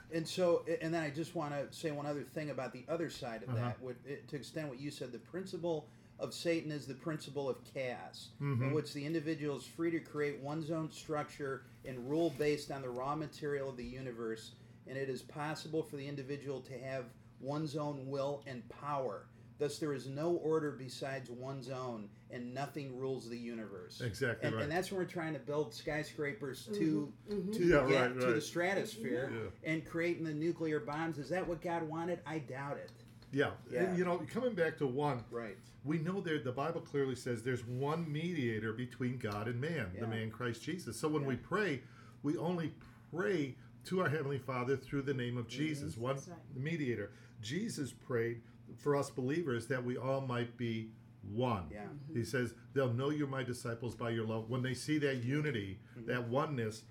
And 0.10 0.26
so, 0.26 0.64
and 0.82 0.94
then 0.94 1.04
I 1.04 1.10
just 1.10 1.36
want 1.36 1.52
to 1.54 1.78
say 1.78 1.92
one 1.92 2.06
other 2.06 2.24
thing 2.24 2.50
about 2.50 2.72
the 2.72 2.86
other 2.88 3.10
side 3.10 3.44
of 3.44 3.50
Uh-huh. 3.50 3.58
that. 3.58 3.82
What, 3.82 3.96
to 4.30 4.36
extend 4.38 4.70
what 4.70 4.80
you 4.80 4.90
said, 4.90 5.12
the 5.12 5.20
principle 5.20 5.90
of 6.20 6.34
Satan 6.34 6.72
is 6.72 6.86
the 6.88 6.94
principle 6.96 7.50
of 7.50 7.64
chaos, 7.64 8.30
Mm-hmm. 8.42 8.64
in 8.64 8.74
which 8.74 8.94
the 8.94 9.06
individual 9.06 9.58
is 9.58 9.64
free 9.66 9.92
to 9.92 10.00
create 10.00 10.40
one's 10.42 10.72
own 10.72 10.92
structure 10.92 11.64
and 11.86 12.10
rule 12.10 12.34
based 12.38 12.72
on 12.72 12.82
the 12.82 12.90
raw 12.90 13.16
material 13.16 13.70
of 13.70 13.78
the 13.78 13.84
universe, 13.86 14.52
and 14.88 14.98
it 14.98 15.10
is 15.10 15.22
possible 15.22 15.84
for 15.84 15.96
the 15.96 16.08
individual 16.08 16.62
to 16.62 16.78
have 16.80 17.06
one's 17.40 17.76
own 17.76 18.08
will 18.08 18.44
and 18.48 18.68
power. 18.70 19.28
Thus, 19.60 19.80
there 19.80 19.94
is 19.94 20.08
no 20.08 20.34
order 20.36 20.72
besides 20.72 21.32
one's 21.32 21.70
own, 21.70 22.10
and 22.30 22.54
nothing 22.54 22.96
rules 22.98 23.28
the 23.28 23.38
universe. 23.38 24.02
Exactly 24.02 24.46
and, 24.48 24.56
right. 24.56 24.64
and 24.64 24.72
that's 24.72 24.92
when 24.92 25.00
we're 25.00 25.06
trying 25.06 25.34
to 25.34 25.40
build 25.40 25.74
skyscrapers 25.74 26.66
to 26.74 27.12
Mhm. 27.30 27.54
to 27.54 27.64
Yeah, 27.66 27.88
get 27.88 28.12
right, 28.12 28.20
to 28.20 28.34
the 28.34 28.42
stratosphere 28.42 29.32
Yeah. 29.34 29.72
and 29.72 29.86
creating 29.86 30.26
the 30.26 30.34
nuclear 30.34 30.80
bombs. 30.80 31.18
Is 31.18 31.30
that 31.30 31.48
what 31.48 31.62
God 31.62 31.84
wanted? 31.84 32.20
I 32.26 32.38
doubt 32.40 32.78
it. 32.78 32.92
Yeah. 33.32 33.52
Yeah. 33.70 33.96
You 33.96 34.06
know, 34.06 34.20
coming 34.32 34.54
back 34.56 34.78
to 34.78 34.88
one, 34.88 35.24
Right. 35.30 35.58
we 35.84 36.00
know 36.00 36.22
there 36.22 36.40
the 36.40 36.52
Bible 36.52 36.82
clearly 36.82 37.16
says 37.16 37.44
there's 37.44 37.66
one 37.66 38.10
mediator 38.12 38.74
between 38.74 39.18
God 39.18 39.48
and 39.48 39.60
man, 39.60 39.92
Yeah. 39.94 40.02
the 40.02 40.08
man 40.08 40.32
Christ 40.32 40.64
Jesus. 40.64 40.98
So 40.98 41.08
when 41.10 41.24
Yeah. 41.24 41.28
we 41.30 41.36
pray, 41.36 41.82
we 42.24 42.38
only 42.38 42.74
pray 43.12 43.56
to 43.86 44.02
our 44.02 44.10
heavenly 44.10 44.40
Father 44.40 44.76
through 44.78 45.04
the 45.04 45.14
name 45.14 45.38
of 45.38 45.48
Jesus, 45.48 45.98
one 45.98 46.16
right. 46.16 46.38
mediator. 46.56 47.12
Jesus 47.42 47.92
prayed 47.94 48.42
for 48.78 48.96
us 48.96 49.10
believers 49.10 49.68
that 49.68 49.84
we 49.84 49.98
all 49.98 50.22
might 50.22 50.58
be 50.58 50.92
one. 51.24 51.66
Yeah. 51.72 51.88
He 52.14 52.24
says, 52.24 52.54
They'll 52.74 52.94
know 52.94 53.10
you're 53.10 53.28
my 53.28 53.44
disciples 53.44 53.96
by 53.96 54.12
your 54.12 54.26
love. 54.26 54.50
When 54.50 54.62
they 54.62 54.74
see 54.74 54.98
that 55.00 55.18
unity, 55.24 55.80
Mm-hmm. 55.98 56.06
that 56.08 56.28
oneness, 56.30 56.84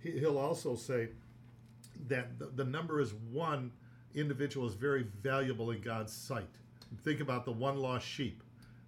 he- 0.00 0.18
he'll 0.18 0.38
also 0.38 0.74
say 0.76 1.10
that 2.08 2.38
the, 2.38 2.46
the 2.46 2.64
number 2.64 3.00
is 3.00 3.12
one 3.14 3.72
individual 4.14 4.66
is 4.66 4.74
very 4.74 5.04
valuable 5.22 5.70
in 5.70 5.80
God's 5.80 6.12
sight. 6.12 6.58
Think 7.02 7.20
about 7.20 7.44
the 7.44 7.52
one 7.52 7.78
lost 7.78 8.06
sheep. 8.06 8.42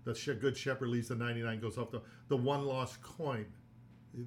The 0.05 0.13
good 0.39 0.57
shepherd 0.57 0.89
leaves 0.89 1.09
the 1.09 1.15
99, 1.15 1.61
goes 1.61 1.79
off 1.79 1.91
the, 1.91 2.03
the 2.29 2.37
one 2.37 2.65
lost 2.65 3.01
coin. 3.03 3.47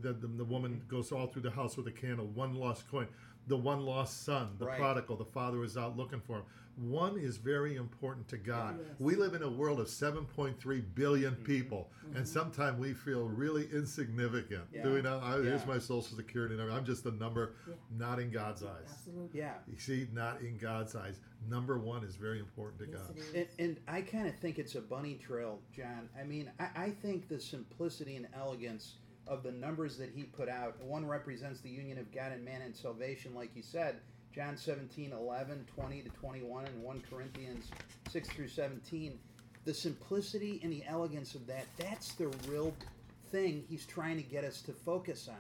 The, 0.02 0.12
the, 0.12 0.28
the 0.28 0.44
woman 0.44 0.82
goes 0.88 1.12
all 1.12 1.28
through 1.28 1.44
the 1.44 1.52
house 1.52 1.78
with 1.78 1.88
a 1.88 1.92
candle, 1.92 2.26
one 2.26 2.56
lost 2.56 2.90
coin. 2.90 3.08
The 3.48 3.58
one 3.58 3.86
lost 3.86 4.24
son, 4.24 4.56
the 4.60 4.66
Right. 4.66 4.78
prodigal, 4.78 5.16
the 5.16 5.26
father 5.26 5.60
was 5.60 5.78
out 5.78 5.96
looking 5.98 6.20
for 6.20 6.38
him. 6.38 6.44
One 6.78 7.18
is 7.18 7.38
very 7.38 7.76
important 7.76 8.28
to 8.28 8.38
God. 8.38 8.78
Yes. 8.78 8.96
We 9.00 9.16
live 9.16 9.34
in 9.34 9.42
a 9.42 9.50
world 9.50 9.80
of 9.80 9.88
7.3 9.88 10.84
billion 10.94 11.34
mm-hmm. 11.34 11.44
people, 11.44 11.90
and 12.06 12.18
mm-hmm. 12.18 12.26
sometimes 12.26 12.80
we 12.80 12.94
feel 12.94 13.24
really 13.24 13.68
insignificant. 13.74 14.62
Yeah. 14.72 14.84
Do 14.84 14.94
we 14.94 15.02
not? 15.02 15.24
I, 15.24 15.42
Here's 15.42 15.66
my 15.66 15.80
social 15.80 16.16
security 16.16 16.56
number. 16.56 16.72
I'm 16.72 16.86
just 16.86 17.06
a 17.08 17.12
number, 17.12 17.56
Yeah. 17.68 17.74
not 17.98 18.20
in 18.20 18.30
God's 18.30 18.64
eyes. 18.64 18.90
Absolutely. 18.92 19.40
Yeah. 19.40 19.54
You 19.68 19.80
see, 19.80 20.08
not 20.14 20.42
in 20.42 20.58
God's 20.58 20.96
eyes. 20.96 21.20
Number 21.50 21.80
one 21.80 22.04
is 22.04 22.16
very 22.16 22.38
important 22.38 22.80
to 22.82 22.88
Yes, 22.92 23.02
God. 23.08 23.18
And, 23.34 23.48
and 23.58 23.78
I 23.88 24.02
kind 24.02 24.28
of 24.28 24.36
think 24.36 24.60
it's 24.60 24.76
a 24.76 24.82
bunny 24.82 25.16
trail, 25.16 25.60
John. 25.76 26.10
I 26.20 26.26
mean, 26.26 26.52
I, 26.60 26.70
I 26.76 26.90
think 26.92 27.28
the 27.28 27.40
simplicity 27.40 28.18
and 28.18 28.28
elegance 28.36 28.98
of 29.28 29.44
the 29.44 29.52
numbers 29.52 29.98
that 29.98 30.10
he 30.16 30.24
put 30.24 30.50
out, 30.50 30.82
one 30.84 31.06
represents 31.06 31.60
the 31.62 31.70
union 31.70 31.98
of 31.98 32.12
God 32.14 32.32
and 32.32 32.44
man 32.44 32.62
and 32.62 32.76
salvation, 32.76 33.34
like 33.36 33.56
you 33.56 33.62
said, 33.62 33.98
John 34.34 34.58
17, 34.58 35.12
11, 35.12 35.66
20 35.76 36.02
to 36.02 36.10
21, 36.10 36.66
and 36.66 36.84
1 36.84 37.04
Corinthians 37.10 37.72
6 38.10 38.30
through 38.30 38.48
17. 38.48 39.18
The 39.66 39.74
simplicity 39.74 40.60
and 40.64 40.72
the 40.72 40.84
elegance 40.88 41.36
of 41.36 41.46
that, 41.48 41.66
that's 41.78 42.14
the 42.14 42.28
real 42.48 42.74
thing 43.32 43.66
he's 43.70 43.86
trying 43.86 44.18
to 44.18 44.24
get 44.24 44.44
us 44.44 44.62
to 44.62 44.74
focus 44.74 45.28
on. 45.28 45.36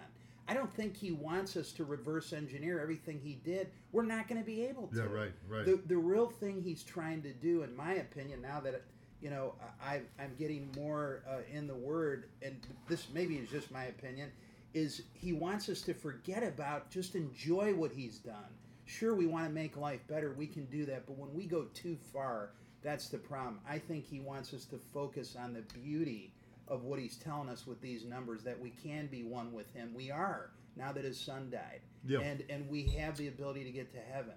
I 0.49 0.53
don't 0.53 0.73
think 0.73 0.95
he 0.95 1.11
wants 1.11 1.57
us 1.57 1.71
to 1.73 1.83
reverse 1.83 2.31
engineer 2.31 2.79
everything 2.79 3.19
he 3.21 3.39
did. 3.43 3.69
We're 3.91 4.05
not 4.05 4.27
going 4.27 4.39
to 4.39 4.45
be 4.45 4.63
able 4.65 4.87
to. 4.87 4.95
Yeah, 4.95 5.03
right, 5.03 5.33
right. 5.47 5.65
The, 5.65 5.81
the 5.87 5.97
real 5.97 6.29
thing 6.29 6.61
he's 6.61 6.83
trying 6.83 7.21
to 7.23 7.33
do, 7.33 7.63
in 7.63 7.75
my 7.75 7.95
opinion, 7.95 8.41
now 8.41 8.61
that 8.61 8.81
you 9.21 9.29
know 9.29 9.53
I, 9.81 10.01
I'm 10.19 10.35
getting 10.37 10.69
more 10.77 11.23
uh, 11.29 11.39
in 11.51 11.67
the 11.67 11.75
Word, 11.75 12.29
and 12.41 12.55
this 12.87 13.07
maybe 13.13 13.35
is 13.35 13.49
just 13.49 13.71
my 13.71 13.85
opinion, 13.85 14.31
is 14.73 15.03
he 15.13 15.33
wants 15.33 15.69
us 15.69 15.81
to 15.83 15.93
forget 15.93 16.43
about 16.43 16.89
just 16.89 17.15
enjoy 17.15 17.73
what 17.73 17.91
he's 17.91 18.17
done. 18.19 18.51
Sure, 18.85 19.13
we 19.15 19.25
want 19.25 19.45
to 19.45 19.51
make 19.51 19.75
life 19.75 20.05
better. 20.07 20.33
We 20.37 20.47
can 20.47 20.65
do 20.65 20.85
that, 20.85 21.05
but 21.05 21.17
when 21.17 21.33
we 21.33 21.45
go 21.45 21.65
too 21.73 21.97
far, 22.13 22.51
that's 22.81 23.09
the 23.09 23.17
problem. 23.17 23.59
I 23.67 23.79
think 23.79 24.05
he 24.05 24.19
wants 24.21 24.53
us 24.53 24.63
to 24.65 24.77
focus 24.93 25.35
on 25.37 25.53
the 25.53 25.61
beauty 25.79 26.31
of 26.69 26.83
what 26.83 26.99
he's 26.99 27.17
telling 27.17 27.49
us 27.49 27.65
with 27.67 27.81
these 27.81 28.05
numbers 28.05 28.43
that 28.43 28.59
we 28.59 28.69
can 28.69 29.07
be 29.07 29.23
one 29.23 29.51
with 29.51 29.73
him. 29.73 29.93
We 29.93 30.11
are 30.11 30.51
now 30.75 30.91
that 30.93 31.03
his 31.03 31.19
son 31.19 31.49
died, 31.49 31.81
Yeah. 32.05 32.19
and 32.19 32.43
and 32.49 32.69
we 32.69 32.83
have 32.99 33.17
the 33.17 33.27
ability 33.29 33.63
to 33.63 33.71
get 33.71 33.91
to 33.93 33.99
heaven. 33.99 34.35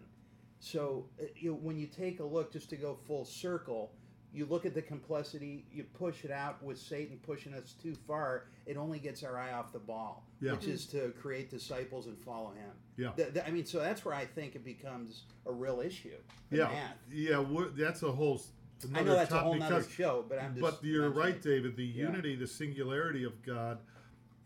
So 0.59 1.07
uh, 1.21 1.27
you 1.37 1.51
know, 1.51 1.57
when 1.57 1.77
you 1.79 1.87
take 1.87 2.21
a 2.21 2.25
look, 2.25 2.53
just 2.53 2.71
to 2.71 2.77
go 2.77 2.97
full 3.07 3.25
circle, 3.25 3.93
you 4.33 4.47
look 4.47 4.65
at 4.65 4.75
the 4.75 4.83
complexity, 4.83 5.65
you 5.73 5.85
push 5.99 6.25
it 6.25 6.31
out 6.31 6.63
with 6.63 6.79
Satan 6.79 7.19
pushing 7.25 7.53
us 7.55 7.75
too 7.83 7.95
far. 8.07 8.45
It 8.67 8.77
only 8.77 8.99
gets 8.99 9.23
our 9.25 9.37
eye 9.37 9.53
off 9.53 9.73
the 9.73 9.79
ball, 9.81 10.25
Yeah. 10.41 10.53
which 10.53 10.67
is 10.67 10.87
to 10.87 11.11
create 11.21 11.51
disciples 11.51 12.07
and 12.07 12.17
follow 12.19 12.51
him. 12.51 12.71
Yeah. 12.97 13.11
Th- 13.17 13.33
th- 13.35 13.45
I 13.47 13.51
mean, 13.51 13.65
so 13.65 13.81
that's 13.81 14.05
where 14.05 14.15
I 14.15 14.25
think 14.25 14.55
it 14.55 14.65
becomes 14.65 15.25
a 15.47 15.53
real 15.53 15.81
issue. 15.81 16.17
yeah, 16.51 16.65
math. 16.69 16.97
yeah. 17.11 17.39
we're- 17.41 17.71
That's 17.75 18.03
a 18.05 18.13
whole. 18.13 18.37
s- 18.37 18.53
I 18.95 19.03
know 19.03 19.15
that's 19.15 19.33
a 19.33 19.39
whole 19.41 19.55
nother 19.57 19.77
because- 19.81 19.91
show, 19.93 20.25
but 20.29 20.39
I'm 20.39 20.55
just. 20.55 20.61
But 20.63 20.85
you're 20.85 21.03
mentioning 21.11 21.25
right, 21.25 21.35
it. 21.35 21.43
David. 21.43 21.77
The 21.77 21.85
Yeah. 21.85 22.07
unity, 22.07 22.37
the 22.37 22.47
singularity 22.47 23.25
of 23.25 23.43
God, 23.43 23.79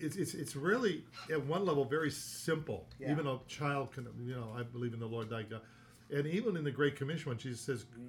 it's, 0.01 0.17
it's 0.17 0.35
it's 0.35 0.57
really 0.57 1.05
at 1.31 1.45
one 1.47 1.65
level 1.65 1.85
very 1.85 2.11
simple. 2.11 2.89
Yeah. 2.99 3.13
Even 3.13 3.27
a 3.27 3.39
child 3.47 3.93
can, 3.93 4.09
you 4.25 4.35
know, 4.35 4.53
I 4.57 4.63
believe 4.63 4.93
in 4.95 4.99
the 5.01 5.07
Lord 5.07 5.29
thy 5.31 5.43
God, 5.45 5.61
and 6.11 6.27
even 6.27 6.57
in 6.57 6.65
the 6.65 6.71
Great 6.73 6.97
Commission 6.97 7.29
when 7.29 7.39
Jesus 7.39 7.61
says, 7.61 7.85
Mm-hmm. 7.85 8.09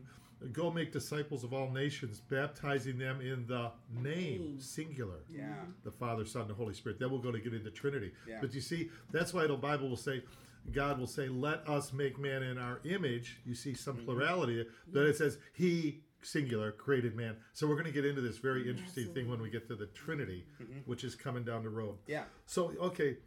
"Go 0.53 0.71
make 0.71 0.91
disciples 0.91 1.43
of 1.43 1.53
all 1.53 1.69
nations, 1.71 2.19
baptizing 2.19 2.97
them 2.97 3.21
in 3.21 3.45
the 3.47 3.71
name, 3.91 4.03
Name. 4.41 4.59
singular." 4.59 5.19
Yeah. 5.29 5.55
the 5.83 5.91
Father, 5.91 6.25
Son, 6.25 6.41
and 6.43 6.49
the 6.51 6.55
Holy 6.55 6.73
Spirit. 6.73 6.99
Then 6.99 7.09
we'll 7.11 7.19
go 7.21 7.31
to 7.31 7.39
get 7.39 7.53
into 7.53 7.71
Trinity. 7.71 8.11
Yeah. 8.27 8.39
But 8.41 8.53
you 8.53 8.61
see, 8.61 8.89
that's 9.11 9.33
why 9.33 9.47
the 9.47 9.55
Bible 9.55 9.89
will 9.89 9.97
say, 9.97 10.23
God 10.71 10.99
will 10.99 11.07
say, 11.07 11.27
"Let 11.29 11.67
us 11.69 11.93
make 11.93 12.17
man 12.19 12.43
in 12.43 12.57
our 12.57 12.79
image." 12.85 13.37
You 13.45 13.53
see 13.55 13.73
some 13.73 13.97
Mm-hmm. 13.97 14.05
plurality. 14.05 14.65
Then 14.87 15.05
it 15.05 15.15
says, 15.17 15.37
"He." 15.53 16.01
Singular 16.21 16.71
created 16.71 17.15
man. 17.15 17.35
So 17.53 17.67
we're 17.67 17.75
going 17.75 17.85
to 17.85 17.91
get 17.91 18.03
into 18.03 18.19
this 18.19 18.39
very 18.39 18.67
interesting 18.67 19.13
thing 19.13 19.29
when 19.29 19.39
we 19.39 19.51
get 19.51 19.67
to 19.67 19.75
the 19.75 19.85
Trinity, 19.87 20.47
Mm-hmm. 20.59 20.79
which 20.87 21.03
is 21.03 21.13
coming 21.13 21.43
down 21.43 21.61
the 21.61 21.69
road. 21.69 21.99
Yeah. 22.07 22.23
So 22.47 22.71
okay, 22.79 23.17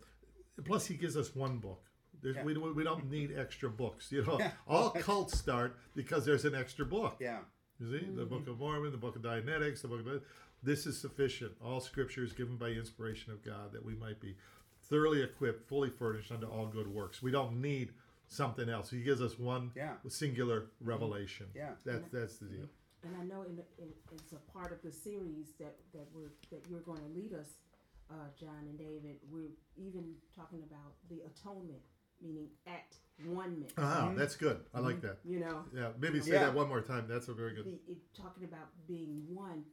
plus 0.65 0.87
he 0.87 0.97
gives 0.97 1.17
us 1.17 1.33
one 1.37 1.59
book. 1.59 1.81
There's, 2.23 2.37
Yeah. 2.37 2.45
we, 2.45 2.55
don't, 2.55 2.75
we 2.75 2.85
don't 2.85 3.11
need 3.11 3.37
extra 3.37 3.69
books. 3.71 4.11
You 4.13 4.25
know, 4.25 4.39
Yeah. 4.39 4.51
all 4.69 4.91
cults 4.91 5.39
start 5.39 5.77
because 5.95 6.25
there's 6.25 6.45
an 6.45 6.55
extra 6.55 6.85
book. 6.85 7.17
Yeah. 7.21 7.39
You 7.81 7.91
see, 7.99 8.07
the 8.15 8.25
Book 8.27 8.49
of 8.49 8.59
Mormon, 8.59 8.91
the 8.91 8.99
Book 8.99 9.15
of 9.17 9.23
Dianetics, 9.23 9.83
the 9.83 9.89
Book 9.89 10.05
of 10.07 10.23
this 10.65 10.85
is 10.87 11.01
sufficient. 11.01 11.53
All 11.65 11.81
Scripture 11.81 12.25
is 12.25 12.33
given 12.33 12.57
by 12.57 12.69
inspiration 12.71 13.33
of 13.33 13.45
God, 13.45 13.73
that 13.73 13.85
we 13.85 13.95
might 13.95 14.21
be 14.21 14.35
thoroughly 14.83 15.23
equipped, 15.23 15.69
fully 15.69 15.91
furnished 15.91 16.33
unto 16.33 16.47
all 16.49 16.67
good 16.67 16.89
works. 16.89 17.23
We 17.23 17.31
don't 17.31 17.61
need 17.61 17.93
something 18.27 18.69
else. 18.69 18.91
He 18.91 19.03
gives 19.03 19.23
us 19.23 19.39
one 19.39 19.71
Yeah. 19.77 19.95
singular 20.09 20.67
revelation. 20.81 21.47
Yeah. 21.55 21.75
that 21.85 22.11
that's 22.11 22.39
the 22.39 22.47
deal. 22.47 22.67
And 23.05 23.17
I 23.17 23.23
know 23.25 23.43
in, 23.43 23.59
in, 23.79 23.93
it's 24.13 24.33
a 24.33 24.53
part 24.53 24.73
of 24.73 24.83
the 24.83 24.91
series 24.91 25.53
that, 25.61 25.77
that 25.95 26.09
we're 26.13 26.33
that 26.51 26.65
you're 26.69 26.81
going 26.81 27.01
to 27.01 27.09
lead 27.15 27.33
us, 27.33 27.47
uh, 28.11 28.15
John 28.39 28.67
and 28.69 28.77
David. 28.77 29.19
We're 29.31 29.53
even 29.77 30.15
talking 30.35 30.65
about 30.69 30.95
the 31.09 31.21
atonement, 31.21 31.81
meaning 32.23 32.49
at 32.67 32.97
one 33.27 33.55
minute. 33.55 33.73
Ah, 33.79 34.13
that's 34.17 34.37
good. 34.37 34.61
I 34.75 34.81
like 34.81 35.01
that. 35.03 35.19
You 35.25 35.41
know, 35.41 35.65
Yeah, 35.75 35.91
maybe 35.99 36.21
say 36.21 36.33
Yeah. 36.33 36.45
that 36.47 36.55
one 36.55 36.69
more 36.69 36.81
time. 36.81 37.07
That's 37.09 37.29
a 37.29 37.35
very 37.35 37.55
good. 37.55 37.65
the, 37.65 37.93
it, 37.93 37.99
talking 38.15 38.45
about 38.45 38.69
being 38.87 39.23
one 39.35 39.65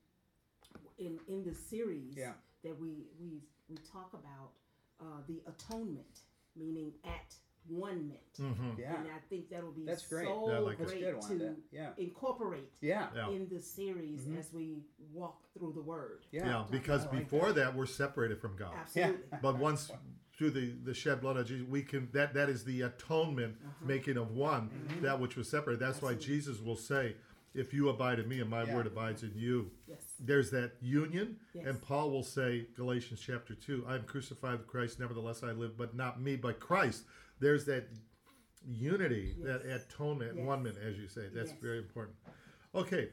in 0.97 1.19
in 1.27 1.43
the 1.43 1.53
series 1.53 2.15
Yeah. 2.17 2.33
that 2.63 2.79
we 2.79 3.05
we 3.19 3.41
we 3.69 3.77
talk 3.77 4.13
about 4.13 4.51
uh, 4.99 5.21
the 5.27 5.41
atonement, 5.47 6.21
meaning 6.55 6.93
at 7.03 7.35
one 7.67 8.07
minute. 8.07 8.33
Mhm. 8.39 8.77
Yeah. 8.77 8.95
And 8.99 9.07
I 9.11 9.17
think 9.29 9.49
that'll 9.49 9.71
be 9.71 9.85
That's 9.85 10.07
great. 10.07 10.25
so 10.27 10.49
Yeah, 10.51 10.59
like 10.59 10.77
that. 10.77 10.83
That's 10.87 10.91
great 10.91 11.03
good, 11.03 11.15
Wanda. 11.17 11.45
to 11.55 11.55
Yeah. 11.71 11.93
incorporate 11.97 12.71
Yeah. 12.79 13.09
Yeah. 13.15 13.29
in 13.31 13.49
the 13.49 13.59
series 13.61 14.21
Mhm. 14.25 14.37
as 14.37 14.53
we 14.53 14.83
walk 15.11 15.41
through 15.53 15.73
the 15.73 15.81
Word. 15.81 16.25
Yeah. 16.31 16.45
Yeah, 16.45 16.67
because 16.69 17.05
like 17.07 17.11
before 17.29 17.51
that. 17.53 17.75
we're 17.75 17.87
separated 17.87 18.39
from 18.39 18.55
God. 18.55 18.73
Absolutely. 18.75 19.37
But 19.41 19.57
once 19.57 19.91
through 20.37 20.51
the, 20.51 20.73
the 20.83 20.93
shed 20.93 21.21
blood 21.21 21.37
of 21.37 21.47
Jesus, 21.47 21.65
we 21.67 21.81
can 21.81 22.09
that 22.11 22.33
that 22.33 22.49
is 22.49 22.63
the 22.65 22.81
atonement 22.81 23.55
uh-huh. 23.63 23.85
making 23.85 24.17
of 24.17 24.31
one, 24.31 24.69
that 25.01 25.19
which 25.19 25.35
was 25.35 25.49
separated. 25.49 25.79
That's 25.79 26.01
why 26.01 26.13
Jesus 26.15 26.59
will 26.59 26.75
say, 26.75 27.15
"If 27.53 27.73
you 27.73 27.89
abide 27.89 28.19
in 28.19 28.27
me, 28.27 28.41
and 28.41 28.49
my 28.49 28.63
Yeah. 28.63 28.75
word 28.75 28.87
abides 28.87 29.23
in 29.23 29.31
you." 29.35 29.71
Yes. 29.87 29.99
There's 30.19 30.51
that 30.51 30.73
union, 30.81 31.37
Yes. 31.53 31.65
and 31.67 31.81
Paul 31.81 32.11
will 32.11 32.23
say, 32.23 32.67
Galatians 32.75 33.21
chapter 33.21 33.55
two, 33.55 33.85
"I 33.87 33.95
am 33.95 34.03
crucified 34.03 34.59
with 34.59 34.67
Christ; 34.67 34.99
nevertheless 34.99 35.41
I 35.43 35.51
live, 35.51 35.77
but 35.77 35.95
not 35.95 36.21
me, 36.21 36.35
but 36.35 36.59
Christ." 36.59 37.05
There's 37.39 37.65
that 37.65 37.87
unity, 38.67 39.35
that 39.39 39.65
atonement, 39.65 40.35
Yes. 40.35 40.45
one 40.45 40.63
minute, 40.63 40.81
as 40.81 40.97
you 40.97 41.07
say. 41.07 41.29
That's 41.33 41.51
Yes. 41.51 41.61
very 41.61 41.77
important. 41.77 42.17
Okay, 42.73 43.09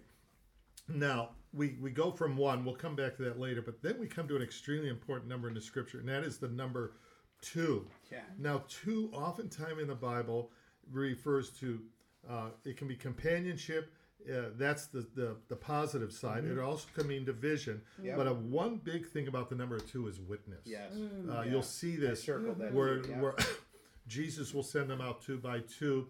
now 0.89 1.37
we 1.53 1.77
we 1.81 1.91
go 1.93 2.11
from 2.11 2.37
one. 2.37 2.65
We'll 2.65 2.75
come 2.75 2.97
back 2.97 3.17
to 3.17 3.23
that 3.25 3.39
later, 3.39 3.63
but 3.63 3.81
then 3.81 4.01
we 4.01 4.09
come 4.09 4.27
to 4.27 4.35
an 4.35 4.43
extremely 4.43 4.89
important 4.89 5.29
number 5.29 5.47
in 5.47 5.55
the 5.55 5.61
scripture, 5.61 6.01
and 6.01 6.09
that 6.09 6.25
is 6.25 6.39
the 6.39 6.49
number 6.49 6.95
two. 7.43 7.87
Yeah. 8.11 8.21
Now, 8.39 8.65
two 8.69 9.11
oftentimes 9.13 9.81
in 9.81 9.89
the 9.89 9.95
Bible 9.95 10.51
refers 10.91 11.51
to 11.61 11.81
uh, 12.29 12.49
it 12.65 12.77
can 12.77 12.89
be 12.89 12.95
companionship. 12.97 13.93
Uh, 14.33 14.51
that's 14.57 14.87
the, 14.87 15.05
the 15.17 15.35
the 15.49 15.57
positive 15.57 16.13
side. 16.13 16.45
It 16.45 16.57
also 16.59 16.87
can 16.95 17.09
mean 17.09 17.25
division. 17.25 17.83
Yep. 18.01 18.17
But 18.17 18.27
uh, 18.29 18.35
one 18.35 18.77
big 18.77 19.05
thing 19.07 19.27
about 19.27 19.49
the 19.49 19.57
number 19.57 19.79
two 19.81 20.07
is 20.07 20.21
witness. 20.21 20.61
Yes. 20.65 20.93
Uh, 21.29 21.43
Yeah. 21.43 21.51
You'll 21.51 21.63
see 21.63 21.95
I 21.95 22.01
this 22.01 22.23
circled 22.23 22.59
that. 22.59 22.73
where, 22.73 23.05
yeah. 23.05 23.21
where 23.21 23.35
Jesus 24.07 24.55
will 24.55 24.63
send 24.63 24.89
them 24.89 25.01
out 25.01 25.23
two 25.23 25.39
by 25.39 25.61
two. 25.61 26.07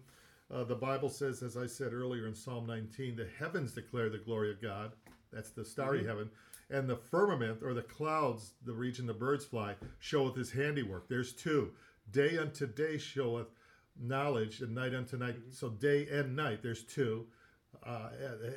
Uh, 0.53 0.63
the 0.63 0.75
Bible 0.75 1.09
says, 1.09 1.41
as 1.41 1.57
I 1.57 1.65
said 1.65 1.93
earlier 1.93 2.27
in 2.27 2.35
Psalm 2.35 2.67
19, 2.67 3.15
the 3.15 3.27
heavens 3.39 3.71
declare 3.71 4.09
the 4.09 4.19
glory 4.19 4.51
of 4.51 4.61
God. 4.61 4.91
That's 5.31 5.49
the 5.49 5.65
starry 5.65 5.99
Mm-hmm. 5.99 6.07
heaven. 6.09 6.29
And 6.69 6.89
the 6.89 6.95
firmament 6.95 7.59
or 7.63 7.73
the 7.73 7.81
clouds, 7.81 8.53
the 8.65 8.73
region 8.73 9.05
the 9.05 9.13
birds 9.13 9.45
fly, 9.45 9.75
showeth 9.99 10.35
his 10.35 10.51
handiwork. 10.51 11.07
There's 11.09 11.33
two. 11.33 11.71
Day 12.11 12.37
unto 12.37 12.67
day 12.67 12.97
showeth 12.97 13.47
knowledge, 13.99 14.61
and 14.61 14.73
night 14.73 14.93
unto 14.95 15.17
night. 15.17 15.35
Mm-hmm. 15.39 15.51
So 15.51 15.69
day 15.69 16.07
and 16.11 16.35
night, 16.35 16.61
there's 16.63 16.83
two. 16.83 17.27
Uh, 17.85 18.09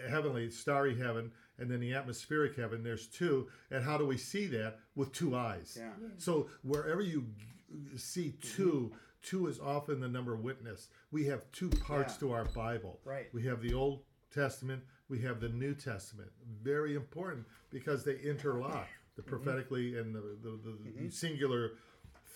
heavenly, 0.08 0.50
starry 0.50 0.96
heaven, 0.96 1.32
and 1.58 1.70
then 1.70 1.80
the 1.80 1.92
atmospheric 1.94 2.54
heaven, 2.54 2.82
there's 2.82 3.06
two. 3.06 3.48
And 3.70 3.82
how 3.84 3.98
do 3.98 4.06
we 4.06 4.16
see 4.16 4.46
that? 4.48 4.78
With 4.94 5.12
two 5.12 5.34
eyes. 5.36 5.76
Yeah. 5.80 5.90
So 6.16 6.48
wherever 6.62 7.00
you 7.00 7.26
g- 7.38 7.98
see 7.98 8.32
2 8.56 8.92
two 9.22 9.48
is 9.48 9.58
often 9.58 9.98
the 9.98 10.06
number 10.08 10.36
witness. 10.36 10.88
We 11.10 11.24
have 11.26 11.50
two 11.50 11.68
parts 11.68 12.14
Yeah. 12.14 12.20
to 12.28 12.32
our 12.32 12.44
Bible. 12.44 13.00
Right. 13.04 13.26
We 13.34 13.42
have 13.46 13.60
the 13.60 13.74
Old 13.74 14.04
Testament. 14.40 14.82
We 15.08 15.20
have 15.22 15.40
the 15.40 15.48
New 15.48 15.74
Testament. 15.74 16.30
Very 16.62 16.94
important 16.94 17.46
because 17.70 18.04
they 18.04 18.16
interlock. 18.18 18.86
The 19.16 19.22
prophetically 19.22 19.98
and 19.98 20.14
the, 20.14 20.20
the, 20.42 20.60
the, 20.62 21.02
the 21.04 21.10
singular 21.10 21.72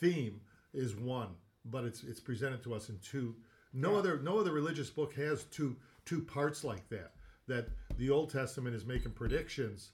theme 0.01 0.41
is 0.73 0.97
one, 0.97 1.29
but 1.67 1.85
it's 1.85 2.03
it's 2.05 2.21
presented 2.21 2.63
to 2.65 2.73
us 2.75 2.89
in 2.89 2.99
two. 3.03 3.35
No 3.75 3.97
other 3.97 4.19
no 4.23 4.39
other 4.39 4.53
religious 4.53 4.89
book 4.89 5.13
has 5.15 5.45
two 5.45 5.77
two 6.07 6.23
parts 6.23 6.65
like 6.65 6.89
that. 6.89 7.13
That 7.49 7.69
the 7.99 8.09
Old 8.11 8.31
Testament 8.31 8.75
is 8.75 8.87
making 8.87 9.13
predictions 9.13 9.91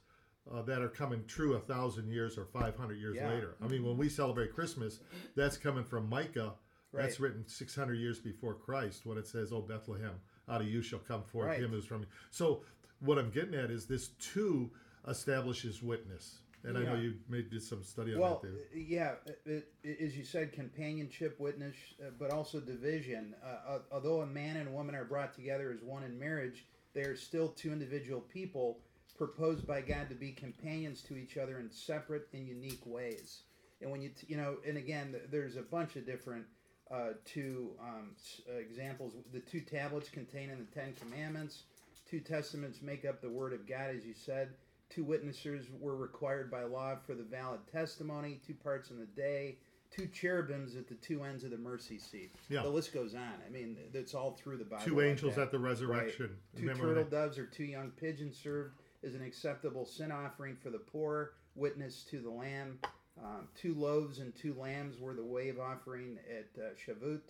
uh, 0.52 0.62
that 0.62 0.80
are 0.80 0.88
coming 0.88 1.24
true 1.26 1.54
a 1.54 1.58
thousand 1.60 2.08
years 2.08 2.38
or 2.38 2.44
five 2.44 2.76
hundred 2.76 2.98
years 2.98 3.16
Yeah. 3.16 3.30
later. 3.30 3.56
I 3.60 3.66
mean, 3.66 3.82
when 3.84 3.96
we 3.96 4.08
celebrate 4.08 4.54
Christmas, 4.54 5.00
that's 5.34 5.56
coming 5.56 5.82
from 5.84 6.08
Micah. 6.08 6.52
That's 6.92 7.18
written 7.20 7.44
six 7.48 7.74
hundred 7.74 7.94
years 7.94 8.20
before 8.20 8.54
Christ 8.54 9.04
when 9.06 9.18
it 9.18 9.26
says, 9.26 9.52
"Oh 9.52 9.60
Bethlehem, 9.60 10.14
out 10.48 10.60
of 10.60 10.68
you 10.68 10.82
shall 10.82 10.98
come 11.00 11.22
forth 11.22 11.48
Right. 11.48 11.60
him 11.60 11.70
who's 11.70 11.84
from." 11.84 12.02
you." 12.02 12.08
So 12.30 12.62
what 13.00 13.18
I'm 13.18 13.30
getting 13.30 13.54
at 13.54 13.70
is 13.70 13.86
this 13.86 14.08
two 14.18 14.70
establishes 15.06 15.82
witness, 15.82 16.40
and 16.64 16.76
I 16.76 16.82
know 16.84 16.94
you 16.94 17.14
made 17.28 17.50
did 17.50 17.62
some 17.62 17.82
study 17.82 18.14
on 18.14 18.20
Well, 18.20 18.40
that, 18.42 18.50
uh, 18.50 18.74
yeah, 18.74 19.14
it, 19.44 19.68
it, 19.82 20.00
as 20.00 20.16
you 20.16 20.24
said, 20.24 20.52
companionship, 20.52 21.38
witness, 21.38 21.76
uh, 22.00 22.10
but 22.18 22.30
also 22.30 22.60
division. 22.60 23.34
Uh, 23.44 23.70
uh, 23.72 23.78
although 23.92 24.22
a 24.22 24.26
man 24.26 24.56
and 24.56 24.68
a 24.68 24.72
woman 24.72 24.94
are 24.94 25.04
brought 25.04 25.34
together 25.34 25.70
as 25.72 25.82
one 25.82 26.02
in 26.02 26.18
marriage, 26.18 26.66
they 26.94 27.02
are 27.02 27.16
still 27.16 27.48
two 27.48 27.72
individual 27.72 28.20
people 28.20 28.80
proposed 29.16 29.66
by 29.66 29.80
God 29.80 30.08
to 30.08 30.14
be 30.14 30.32
companions 30.32 31.02
to 31.02 31.16
each 31.16 31.36
other 31.36 31.58
in 31.58 31.70
separate 31.70 32.28
and 32.32 32.46
unique 32.46 32.84
ways. 32.84 33.42
And 33.80 33.90
when 33.90 34.00
you, 34.02 34.08
t- 34.10 34.26
you 34.28 34.36
know, 34.36 34.56
and 34.66 34.76
again, 34.76 35.14
there's 35.30 35.56
a 35.56 35.62
bunch 35.62 35.96
of 35.96 36.06
different 36.06 36.46
uh, 36.90 37.10
two 37.24 37.70
um, 37.80 38.10
s- 38.16 38.40
uh, 38.48 38.58
examples. 38.58 39.12
The 39.32 39.40
two 39.40 39.60
tablets 39.60 40.08
containing 40.08 40.58
the 40.58 40.80
Ten 40.80 40.94
Commandments. 41.00 41.62
Two 42.08 42.20
testaments 42.20 42.82
make 42.82 43.04
up 43.04 43.20
the 43.20 43.30
Word 43.30 43.52
of 43.52 43.68
God, 43.68 43.90
as 43.96 44.04
you 44.04 44.14
said. 44.14 44.50
Two 44.88 45.02
witnesses 45.02 45.66
were 45.80 45.96
required 45.96 46.50
by 46.50 46.62
law 46.62 46.94
for 47.04 47.14
the 47.14 47.24
valid 47.24 47.60
testimony. 47.70 48.40
Two 48.46 48.54
parts 48.54 48.90
in 48.90 48.98
the 49.00 49.06
day. 49.06 49.56
Two 49.90 50.06
cherubims 50.06 50.76
at 50.76 50.88
the 50.88 50.94
two 50.96 51.24
ends 51.24 51.42
of 51.44 51.50
the 51.50 51.58
mercy 51.58 51.98
seat. 51.98 52.32
Yeah. 52.48 52.62
The 52.62 52.68
list 52.68 52.92
goes 52.92 53.14
on. 53.14 53.34
I 53.46 53.50
mean, 53.50 53.76
it's 53.94 54.14
all 54.14 54.32
through 54.32 54.58
the 54.58 54.64
Bible. 54.64 54.84
Two 54.84 54.96
like 54.96 55.06
angels 55.06 55.34
that. 55.36 55.42
at 55.42 55.50
the 55.50 55.58
resurrection. 55.58 56.30
Two 56.54 56.62
Remember 56.62 56.94
turtle 56.94 57.04
doves 57.04 57.38
or 57.38 57.46
two 57.46 57.64
young 57.64 57.90
pigeons 57.90 58.36
served 58.36 58.74
as 59.04 59.14
an 59.14 59.22
acceptable 59.24 59.84
sin 59.84 60.12
offering 60.12 60.56
for 60.56 60.70
the 60.70 60.78
poor, 60.78 61.32
witness 61.54 62.04
to 62.10 62.20
the 62.20 62.30
Lamb. 62.30 62.78
Um, 63.22 63.48
two 63.54 63.74
loaves 63.74 64.18
and 64.18 64.34
two 64.34 64.54
lambs 64.54 64.98
were 65.00 65.14
the 65.14 65.24
wave 65.24 65.58
offering 65.58 66.18
at 66.30 66.48
uh, 66.62 66.68
Shavuot. 66.74 67.20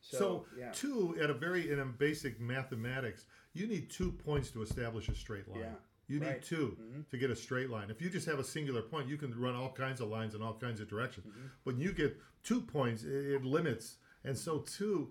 So, 0.00 0.18
So, 0.18 0.46
yeah, 0.58 0.70
two 0.72 1.16
at 1.20 1.30
a 1.30 1.34
very 1.34 1.70
in 1.72 1.80
a 1.80 1.84
basic 1.84 2.40
mathematics, 2.40 3.26
you 3.52 3.66
need 3.66 3.90
two 3.90 4.12
points 4.12 4.50
to 4.50 4.62
establish 4.62 5.08
a 5.08 5.14
straight 5.14 5.48
line. 5.48 5.60
Yeah, 5.60 5.74
You 6.06 6.20
need 6.20 6.26
right. 6.26 6.42
2 6.42 6.76
Mhm. 6.80 7.08
to 7.10 7.16
get 7.18 7.30
a 7.30 7.36
straight 7.36 7.70
line. 7.70 7.90
If 7.90 8.00
you 8.02 8.10
just 8.10 8.26
have 8.26 8.38
a 8.38 8.44
singular 8.44 8.82
point, 8.82 9.08
you 9.08 9.16
can 9.16 9.38
run 9.38 9.54
all 9.54 9.72
kinds 9.72 10.00
of 10.00 10.08
lines 10.08 10.34
in 10.34 10.42
all 10.42 10.54
kinds 10.58 10.80
of 10.80 10.88
directions. 10.88 11.26
Mm-hmm. 11.26 11.46
When 11.64 11.78
you 11.80 11.92
get 11.92 12.16
two 12.42 12.60
points, 12.60 13.02
it, 13.04 13.10
it 13.34 13.44
limits, 13.44 13.96
and 14.24 14.36
so 14.38 14.58
two. 14.60 15.10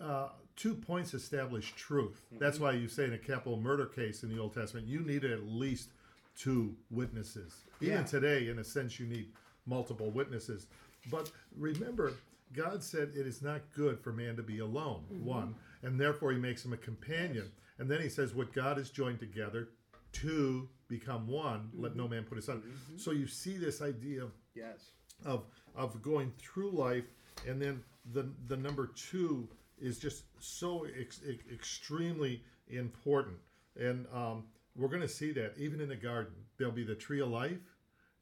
Uh, 0.00 0.28
two 0.56 0.74
points 0.74 1.14
establish 1.14 1.72
truth. 1.76 2.24
Mm-hmm. 2.26 2.38
That's 2.38 2.58
why 2.58 2.72
you 2.72 2.88
say 2.88 3.04
in 3.04 3.12
a 3.12 3.18
capital 3.18 3.56
murder 3.60 3.86
case 3.86 4.22
in 4.24 4.28
the 4.28 4.38
Old 4.40 4.52
Testament, 4.54 4.86
you 4.88 5.00
need 5.00 5.24
at 5.24 5.44
least 5.46 5.90
two 6.36 6.76
witnesses. 6.90 7.64
Even 7.80 7.98
Yeah. 7.98 8.02
today, 8.04 8.48
in 8.48 8.58
a 8.58 8.64
sense, 8.64 8.98
you 8.98 9.06
need 9.06 9.32
multiple 9.66 10.10
witnesses. 10.10 10.66
But 11.10 11.30
remember, 11.56 12.12
God 12.52 12.82
said 12.82 13.12
it 13.14 13.26
is 13.26 13.42
not 13.42 13.60
good 13.74 14.00
for 14.00 14.12
man 14.12 14.36
to 14.36 14.42
be 14.42 14.60
alone, 14.60 15.04
mm-hmm. 15.12 15.24
one, 15.24 15.54
and 15.82 16.00
therefore 16.00 16.32
he 16.32 16.38
makes 16.38 16.64
him 16.64 16.72
a 16.72 16.78
companion. 16.78 17.50
And 17.78 17.90
then 17.90 18.00
he 18.00 18.08
says, 18.08 18.34
What 18.34 18.52
God 18.52 18.78
has 18.78 18.90
joined 18.90 19.18
together, 19.18 19.68
two 20.12 20.68
become 20.88 21.26
one, 21.26 21.70
let 21.74 21.96
no 21.96 22.04
mm-hmm. 22.04 22.14
man 22.14 22.24
put 22.24 22.36
his 22.36 22.46
mm-hmm. 22.46 22.60
son. 22.62 22.98
So 22.98 23.10
you 23.10 23.26
see 23.26 23.56
this 23.56 23.82
idea 23.82 24.26
yes, 24.54 24.90
of 25.24 25.44
of 25.74 26.00
going 26.02 26.32
through 26.38 26.70
life, 26.70 27.04
and 27.46 27.60
then 27.60 27.82
the 28.12 28.30
the 28.46 28.56
number 28.56 28.90
two 28.94 29.48
is 29.80 29.98
just 29.98 30.24
so 30.38 30.86
ex, 30.98 31.20
ex- 31.28 31.44
extremely 31.52 32.42
important, 32.68 33.36
and 33.78 34.06
um, 34.14 34.44
we're 34.76 34.88
going 34.88 35.02
to 35.02 35.08
see 35.08 35.32
that 35.32 35.54
even 35.58 35.80
in 35.80 35.88
the 35.88 35.96
garden. 35.96 36.32
There'll 36.56 36.72
be 36.72 36.84
the 36.84 36.94
tree 36.94 37.20
of 37.20 37.28
life, 37.28 37.58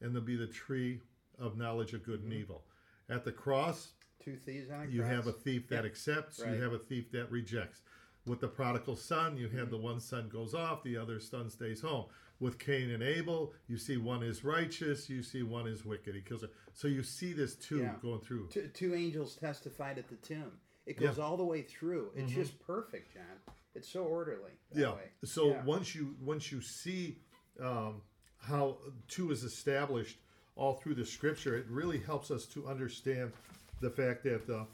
and 0.01 0.15
there'll 0.15 0.27
be 0.27 0.37
the 0.37 0.47
tree 0.47 1.01
of 1.39 1.57
knowledge 1.57 1.93
of 1.95 2.03
good 2.03 2.23
and 2.23 2.33
evil. 2.33 2.65
At 3.09 3.25
the 3.25 3.33
cross, 3.33 3.93
two 4.23 4.37
thieves 4.37 4.71
on 4.71 4.87
a 4.87 4.91
you 4.91 5.03
have 5.03 5.27
a 5.27 5.33
thief 5.33 5.69
that 5.69 5.85
Yep. 5.85 5.85
accepts, 5.85 6.41
Right. 6.41 6.55
you 6.55 6.63
have 6.63 6.73
a 6.73 6.79
thief 6.79 7.11
that 7.13 7.31
rejects. 7.31 7.83
With 8.25 8.41
the 8.41 8.49
prodigal 8.49 8.95
son, 8.95 9.37
you 9.37 9.49
have 9.49 9.71
the 9.71 9.79
one 9.79 9.99
son 9.99 10.29
goes 10.29 10.55
off, 10.55 10.85
the 10.85 10.97
other 10.97 11.19
son 11.19 11.51
stays 11.51 11.81
home. 11.81 12.09
With 12.39 12.59
Cain 12.59 12.91
and 12.91 13.03
Abel, 13.03 13.53
you 13.67 13.77
see 13.77 13.97
one 13.97 14.23
is 14.23 14.45
righteous, 14.45 15.11
you 15.11 15.23
see 15.23 15.43
one 15.43 15.67
is 15.67 15.85
wicked. 15.85 16.15
He 16.15 16.23
kills 16.23 16.43
her. 16.43 16.51
So 16.73 16.87
you 16.89 17.03
see 17.03 17.33
this 17.33 17.57
too 17.57 17.79
Yeah. 17.81 17.99
going 18.01 18.21
through. 18.21 18.49
Two, 18.49 18.69
two 18.69 18.95
angels 18.95 19.35
testified 19.37 19.99
at 19.99 20.09
the 20.09 20.17
tomb. 20.17 20.61
It 20.87 20.97
goes 20.97 21.19
all 21.19 21.37
the 21.37 21.45
way 21.45 21.63
through. 21.63 22.13
It's 22.15 22.33
just 22.33 22.59
perfect, 22.61 23.13
John. 23.15 23.41
It's 23.75 23.89
so 23.89 24.05
orderly. 24.05 24.53
That 24.71 24.75
Mm-hmm. 24.77 24.81
yeah. 24.81 24.95
way. 24.95 25.13
So 25.25 25.51
Yeah. 25.51 25.65
once 25.65 25.95
you 25.95 26.17
once 26.21 26.53
you 26.53 26.61
see 26.61 27.19
um, 27.61 28.03
how 28.39 28.79
two 29.09 29.31
is 29.31 29.45
established 29.45 30.19
all 30.57 30.75
through 30.75 30.95
the 30.95 31.05
scripture, 31.07 31.57
it 31.57 31.67
really 31.69 31.99
helps 31.99 32.31
us 32.31 32.47
to 32.47 32.67
understand 32.69 33.33
the 33.81 33.91
fact 33.91 34.23
that 34.25 34.49
uh, 34.49 34.65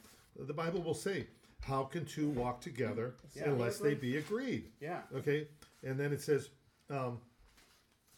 the 0.45 0.53
Bible 0.53 0.81
will 0.81 0.93
say, 0.93 1.27
"How 1.61 1.83
can 1.83 2.05
two 2.05 2.29
walk 2.29 2.61
together 2.61 3.15
Yeah. 3.35 3.49
unless 3.49 3.77
they 3.79 3.95
be 3.95 4.17
agreed?" 4.17 4.71
Yeah. 4.79 5.01
Okay, 5.15 5.47
and 5.83 5.99
then 5.99 6.11
it 6.13 6.21
says, 6.21 6.49
um, 6.89 7.19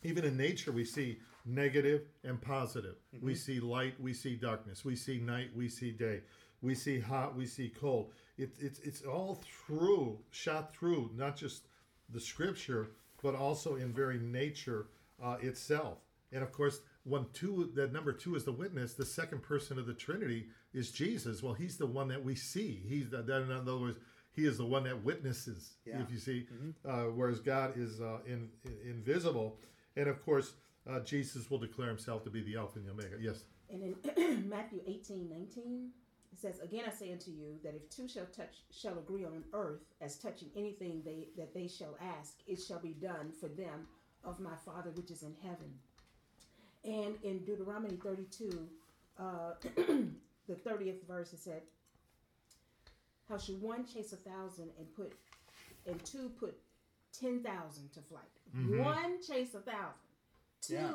even 0.04 0.26
in 0.26 0.36
nature, 0.38 0.72
we 0.72 0.86
see 0.86 1.20
negative 1.46 2.08
and 2.24 2.42
positive. 2.42 2.96
We 3.22 3.36
see 3.36 3.60
light, 3.60 4.00
we 4.00 4.14
see 4.14 4.36
darkness. 4.36 4.84
We 4.86 4.96
see 4.96 5.20
night, 5.20 5.50
we 5.56 5.70
see 5.70 5.92
day. 5.92 6.22
We 6.62 6.76
see 6.76 7.00
hot, 7.00 7.36
we 7.36 7.46
see 7.48 7.70
cold. 7.70 8.12
It, 8.38 8.52
it's 8.60 8.80
it's 8.80 9.02
all 9.04 9.42
through, 9.66 10.20
shot 10.32 10.76
through, 10.76 11.12
not 11.16 11.36
just 11.36 11.64
the 12.10 12.20
scripture, 12.20 12.90
but 13.24 13.36
also 13.36 13.76
in 13.76 13.94
very 13.94 14.20
nature 14.20 14.88
uh, 15.24 15.38
itself. 15.42 15.98
And 16.32 16.44
of 16.44 16.52
course, 16.52 16.82
when 17.04 17.26
two, 17.34 17.72
that 17.76 17.92
number 17.92 18.14
two 18.14 18.36
is 18.36 18.44
the 18.44 18.52
witness, 18.52 18.94
the 18.94 19.06
second 19.06 19.42
person 19.42 19.80
of 19.80 19.88
the 19.88 19.94
Trinity 19.94 20.48
is 20.74 20.92
Jesus. 20.92 21.42
Well, 21.42 21.54
he's 21.54 21.78
the 21.78 21.86
one 21.86 22.08
that 22.10 22.24
we 22.24 22.36
see. 22.36 22.84
He's 22.88 23.10
the, 23.10 23.22
that, 23.22 23.42
in 23.42 23.52
other 23.52 23.78
words, 23.78 23.98
he 24.34 24.46
is 24.46 24.58
the 24.58 24.66
one 24.66 24.84
that 24.84 25.04
witnesses. 25.04 25.74
Yeah. 25.86 25.96
Mm-hmm. 25.96 26.04
If 26.04 26.12
you 26.12 26.18
see, 26.20 26.48
uh, 26.88 27.04
whereas 27.16 27.40
God 27.40 27.74
is 27.76 28.00
uh, 28.00 28.20
in, 28.26 28.50
in, 28.66 28.78
invisible, 28.90 29.58
and 29.96 30.08
of 30.08 30.24
course, 30.24 30.54
uh, 30.90 31.00
Jesus 31.00 31.50
will 31.50 31.60
declare 31.60 31.90
himself 31.90 32.24
to 32.24 32.30
be 32.30 32.42
the 32.42 32.58
Alpha 32.58 32.80
and 32.80 32.88
the 32.88 32.92
Omega. 32.92 33.18
Yes. 33.20 33.44
And 33.70 33.96
in 34.16 34.50
Matthew 34.50 34.82
18, 34.86 35.30
19, 35.30 35.90
it 36.32 36.40
says, 36.40 36.60
Again 36.60 36.84
I 36.88 36.92
say 36.92 37.12
unto 37.12 37.32
you 37.32 37.58
that 37.64 37.76
if 37.76 37.90
two 37.90 38.08
shall 38.08 38.26
touch 38.26 38.64
shall 38.72 38.98
agree 38.98 39.26
on 39.26 39.44
earth 39.54 39.82
as 40.00 40.18
touching 40.18 40.50
anything 40.56 41.02
they 41.04 41.28
that 41.38 41.54
they 41.54 41.68
shall 41.68 41.98
ask, 42.20 42.36
it 42.48 42.62
shall 42.62 42.80
be 42.80 42.94
done 42.94 43.32
for 43.40 43.50
them 43.50 43.88
of 44.24 44.40
my 44.40 44.56
Father 44.66 44.92
which 44.92 45.12
is 45.12 45.24
in 45.24 45.36
heaven. 45.42 45.74
And 46.84 47.16
in 47.24 47.40
Deuteronomy 47.46 47.96
32, 48.04 48.68
uh, 49.20 49.24
the 49.76 50.56
30th 50.56 51.06
verse, 51.08 51.34
it 51.34 51.40
said, 51.40 51.62
How 53.30 53.38
should 53.38 53.62
one 53.62 53.86
chase 53.86 54.14
a 54.14 54.18
thousand 54.18 54.70
and 54.80 54.94
put 54.96 55.14
and 55.88 56.04
two 56.06 56.32
put 56.40 56.58
ten 57.18 57.42
thousand 57.44 57.92
to 57.94 58.00
flight? 58.02 58.24
One 58.80 59.22
chase 59.22 59.54
a 59.56 59.60
thousand. 59.60 59.94
Yeah. 60.70 60.92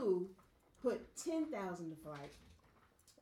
Put 0.82 1.16
ten 1.16 1.46
thousand 1.46 1.90
to 1.90 1.96
flight 1.96 2.32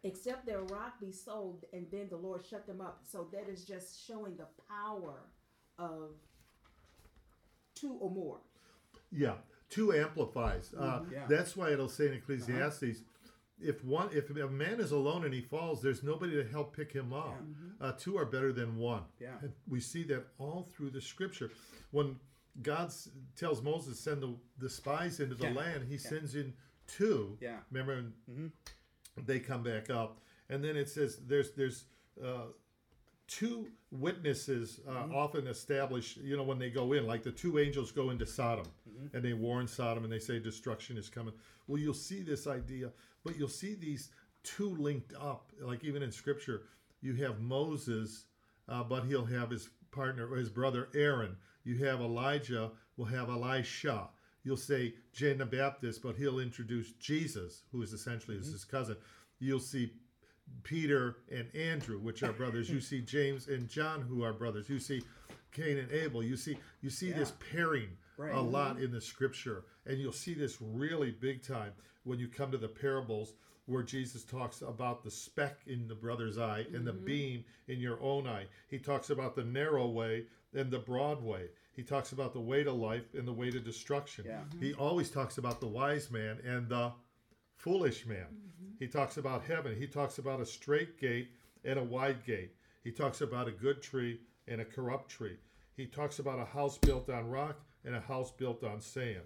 except 0.02 0.44
their 0.46 0.60
rock 0.64 1.00
be 1.00 1.10
sold 1.10 1.64
and 1.72 1.86
then 1.90 2.06
the 2.10 2.16
lord 2.16 2.44
shut 2.44 2.66
them 2.66 2.80
up 2.80 3.00
so 3.10 3.26
that 3.32 3.48
is 3.48 3.64
just 3.64 4.06
showing 4.06 4.36
the 4.36 4.46
power 4.68 5.14
of 5.78 6.10
two 7.74 7.96
or 8.00 8.10
more 8.10 8.36
Yeah, 9.10 9.36
two 9.70 9.92
amplifies. 9.92 10.72
Uh, 10.74 11.04
Yeah. 11.10 11.26
That's 11.28 11.56
why 11.56 11.72
it'll 11.72 11.88
say 11.88 12.06
in 12.08 12.14
Ecclesiastes, 12.14 13.02
if 13.60 13.84
one, 13.84 14.08
if 14.12 14.30
a 14.30 14.48
man 14.48 14.80
is 14.80 14.90
alone 14.92 15.24
and 15.24 15.32
he 15.32 15.40
falls, 15.40 15.80
there's 15.80 16.02
nobody 16.02 16.32
to 16.34 16.44
help 16.48 16.74
pick 16.76 16.92
him 16.92 17.12
up. 17.12 17.40
Uh, 17.80 17.92
two 17.92 18.16
are 18.18 18.26
better 18.26 18.52
than 18.52 18.76
one. 18.76 19.02
Yeah. 19.20 19.38
And 19.40 19.52
we 19.68 19.80
see 19.80 20.02
that 20.04 20.26
all 20.38 20.68
through 20.74 20.90
the 20.90 21.00
Scripture. 21.00 21.50
When 21.92 22.18
God 22.62 22.92
tells 23.36 23.62
Moses 23.62 23.98
send 23.98 24.22
the, 24.22 24.34
the 24.58 24.68
spies 24.68 25.20
into 25.20 25.34
the 25.34 25.46
Yeah. 25.46 25.54
land, 25.54 25.84
He 25.88 25.98
sends 25.98 26.34
in 26.34 26.52
two. 26.86 27.38
Yeah. 27.40 27.58
Remember, 27.70 27.92
and 28.26 28.52
they 29.24 29.38
come 29.40 29.62
back 29.62 29.88
up, 29.90 30.20
and 30.48 30.62
then 30.62 30.76
it 30.76 30.88
says 30.88 31.18
there's 31.26 31.52
there's. 31.52 31.84
Uh, 32.22 32.46
two 33.26 33.68
witnesses 33.90 34.80
uh, 34.88 34.90
Mm-hmm. 34.92 35.14
often 35.14 35.46
establish, 35.46 36.16
you 36.18 36.36
know, 36.36 36.42
when 36.42 36.58
they 36.58 36.70
go 36.70 36.92
in, 36.92 37.06
like 37.06 37.22
the 37.22 37.30
two 37.32 37.58
angels 37.58 37.90
go 37.92 38.10
into 38.10 38.26
Sodom 38.26 38.66
Mm-hmm. 38.88 39.16
and 39.16 39.24
they 39.24 39.32
warn 39.32 39.66
Sodom 39.66 40.04
and 40.04 40.12
they 40.12 40.18
say 40.18 40.38
destruction 40.38 40.96
is 40.96 41.08
coming. 41.08 41.34
Well, 41.66 41.80
you'll 41.80 41.94
see 41.94 42.22
this 42.22 42.46
idea, 42.46 42.90
but 43.24 43.36
you'll 43.38 43.48
see 43.48 43.74
these 43.74 44.10
two 44.42 44.74
linked 44.76 45.14
up. 45.14 45.52
Like 45.60 45.84
even 45.84 46.02
in 46.02 46.12
Scripture, 46.12 46.62
you 47.00 47.14
have 47.16 47.40
Moses, 47.40 48.24
uh, 48.68 48.82
but 48.84 49.04
he'll 49.04 49.24
have 49.24 49.50
his 49.50 49.68
partner, 49.90 50.26
or 50.30 50.36
his 50.36 50.50
brother 50.50 50.88
Aaron. 50.94 51.36
You 51.64 51.78
have 51.86 52.00
Elijah, 52.00 52.70
will 52.96 53.04
have 53.06 53.28
Elisha. 53.30 54.08
You'll 54.42 54.56
say 54.58 54.94
John 55.14 55.38
the 55.38 55.46
Baptist, 55.46 56.02
but 56.02 56.16
he'll 56.16 56.38
introduce 56.40 56.92
Jesus, 56.92 57.62
who 57.72 57.80
is 57.82 57.92
essentially 57.94 58.36
Mm-hmm. 58.36 58.52
his 58.52 58.64
cousin. 58.64 58.96
You'll 59.38 59.60
see 59.60 59.92
Peter 60.62 61.16
and 61.30 61.54
Andrew, 61.54 61.98
which 61.98 62.22
are 62.22 62.32
brothers. 62.32 62.70
You 62.70 62.80
see 62.92 63.00
James 63.00 63.48
and 63.48 63.68
John, 63.68 64.00
who 64.02 64.22
are 64.22 64.32
brothers. 64.32 64.68
You 64.68 64.78
see 64.78 65.02
Cain 65.52 65.78
and 65.78 65.90
Abel. 65.92 66.22
You 66.22 66.36
see 66.36 66.58
you 66.80 66.90
see 66.90 67.12
this 67.12 67.32
pairing 67.52 67.88
Right. 68.16 68.32
a 68.32 68.40
lot 68.40 68.76
mm-hmm. 68.76 68.84
in 68.84 68.90
the 68.92 69.00
scripture, 69.00 69.64
and 69.86 69.98
you'll 69.98 70.12
see 70.12 70.34
this 70.34 70.58
really 70.60 71.10
big 71.10 71.42
time 71.42 71.72
when 72.04 72.20
you 72.20 72.28
come 72.28 72.52
to 72.52 72.58
the 72.58 72.68
parables 72.68 73.32
where 73.66 73.82
Jesus 73.82 74.24
talks 74.24 74.62
about 74.62 75.02
the 75.02 75.10
speck 75.10 75.58
in 75.66 75.88
the 75.88 75.94
brother's 75.94 76.38
eye 76.38 76.66
and 76.74 76.86
the 76.86 76.92
mm-hmm. 76.92 77.04
beam 77.04 77.44
in 77.68 77.80
your 77.80 78.00
own 78.02 78.26
eye. 78.26 78.46
He 78.68 78.78
talks 78.78 79.10
about 79.10 79.34
the 79.34 79.44
narrow 79.44 79.88
way 79.88 80.26
and 80.54 80.70
the 80.70 80.78
broad 80.78 81.22
way. 81.22 81.48
He 81.72 81.82
talks 81.82 82.12
about 82.12 82.32
the 82.32 82.40
way 82.40 82.62
to 82.62 82.72
life 82.72 83.14
and 83.14 83.26
the 83.26 83.32
way 83.32 83.50
to 83.50 83.58
destruction. 83.58 84.26
Yeah. 84.28 84.40
He 84.60 84.72
mm-hmm. 84.72 84.80
always 84.80 85.10
talks 85.10 85.38
about 85.38 85.60
the 85.60 85.66
wise 85.66 86.10
man 86.10 86.38
and 86.44 86.68
the 86.68 86.92
foolish 87.56 88.06
man. 88.06 88.26
He 88.78 88.86
talks 88.88 89.16
about 89.16 89.44
heaven. 89.44 89.76
He 89.78 89.86
talks 89.86 90.18
about 90.18 90.40
a 90.40 90.46
straight 90.46 90.98
gate 90.98 91.28
and 91.64 91.78
a 91.78 91.82
wide 91.84 92.24
gate. 92.24 92.52
He 92.82 92.90
talks 92.90 93.20
about 93.20 93.48
a 93.48 93.52
good 93.52 93.82
tree 93.82 94.20
and 94.48 94.60
a 94.60 94.64
corrupt 94.64 95.10
tree. 95.10 95.36
He 95.76 95.86
talks 95.86 96.18
about 96.18 96.38
a 96.38 96.44
house 96.44 96.78
built 96.78 97.08
on 97.08 97.28
rock 97.28 97.56
and 97.84 97.94
a 97.94 98.00
house 98.00 98.30
built 98.30 98.62
on 98.64 98.80
sand. 98.80 99.22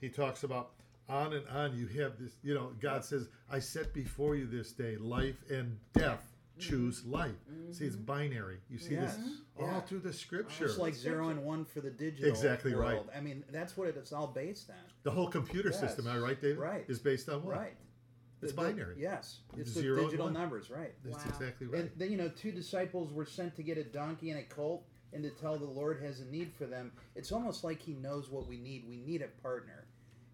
He 0.00 0.08
talks 0.08 0.42
about 0.44 0.70
on 1.08 1.32
and 1.34 1.46
on. 1.48 1.76
You 1.76 1.86
have 2.02 2.18
this, 2.18 2.32
you 2.42 2.54
know, 2.54 2.70
God 2.80 3.04
says, 3.04 3.28
I 3.50 3.58
set 3.60 3.92
before 3.92 4.34
you 4.36 4.46
this 4.46 4.72
day 4.72 4.96
life 4.96 5.36
and 5.50 5.78
death. 5.92 6.32
choose 6.58 7.04
life. 7.04 7.34
See, 7.70 7.84
it's 7.84 7.96
binary. 7.96 8.56
You 8.70 8.78
see 8.78 8.94
Yes. 8.94 9.16
this 9.18 9.26
all 9.58 9.66
Yeah. 9.66 9.80
through 9.80 9.98
the 9.98 10.12
scripture. 10.14 10.64
It's 10.64 10.78
like 10.78 10.94
zero 10.94 11.28
and 11.28 11.44
one 11.44 11.66
for 11.66 11.82
the 11.82 11.90
digital 11.90 12.30
Exactly 12.30 12.72
right. 12.74 13.02
I 13.14 13.20
mean, 13.20 13.44
that's 13.50 13.76
what 13.76 13.88
it's 13.88 14.10
all 14.10 14.28
based 14.28 14.70
on. 14.70 14.76
the 15.02 15.10
whole 15.10 15.28
computer 15.28 15.68
Yes. 15.68 15.80
system, 15.80 16.06
am 16.06 16.16
I 16.16 16.18
right, 16.18 16.40
David? 16.40 16.56
Right. 16.56 16.84
Is 16.88 16.98
based 16.98 17.28
on 17.28 17.44
what? 17.44 17.56
Right. 17.58 17.76
It's 18.42 18.52
The- 18.52 18.56
the- 18.56 18.68
binary. 18.68 18.96
yes. 19.00 19.40
It's 19.56 19.70
Zero 19.70 19.96
the 19.96 20.02
digital 20.04 20.30
numbers, 20.30 20.70
right. 20.70 20.94
That's 21.04 21.24
Wow. 21.24 21.30
exactly 21.30 21.66
right. 21.66 21.82
And 21.82 21.90
then 21.96 22.10
you 22.10 22.16
know, 22.18 22.28
two 22.28 22.52
disciples 22.52 23.12
were 23.12 23.24
sent 23.24 23.56
to 23.56 23.62
get 23.62 23.78
a 23.78 23.84
donkey 23.84 24.30
and 24.30 24.38
a 24.38 24.44
colt 24.44 24.84
and 25.12 25.22
to 25.22 25.30
tell 25.30 25.56
the 25.58 25.64
Lord 25.64 26.00
has 26.02 26.20
a 26.20 26.26
need 26.26 26.52
for 26.52 26.66
them. 26.66 26.92
It's 27.14 27.32
almost 27.32 27.64
like 27.64 27.80
He 27.80 27.94
knows 27.94 28.30
what 28.30 28.46
we 28.46 28.58
need. 28.58 28.86
We 28.88 28.96
need 28.98 29.22
a 29.22 29.28
partner, 29.28 29.86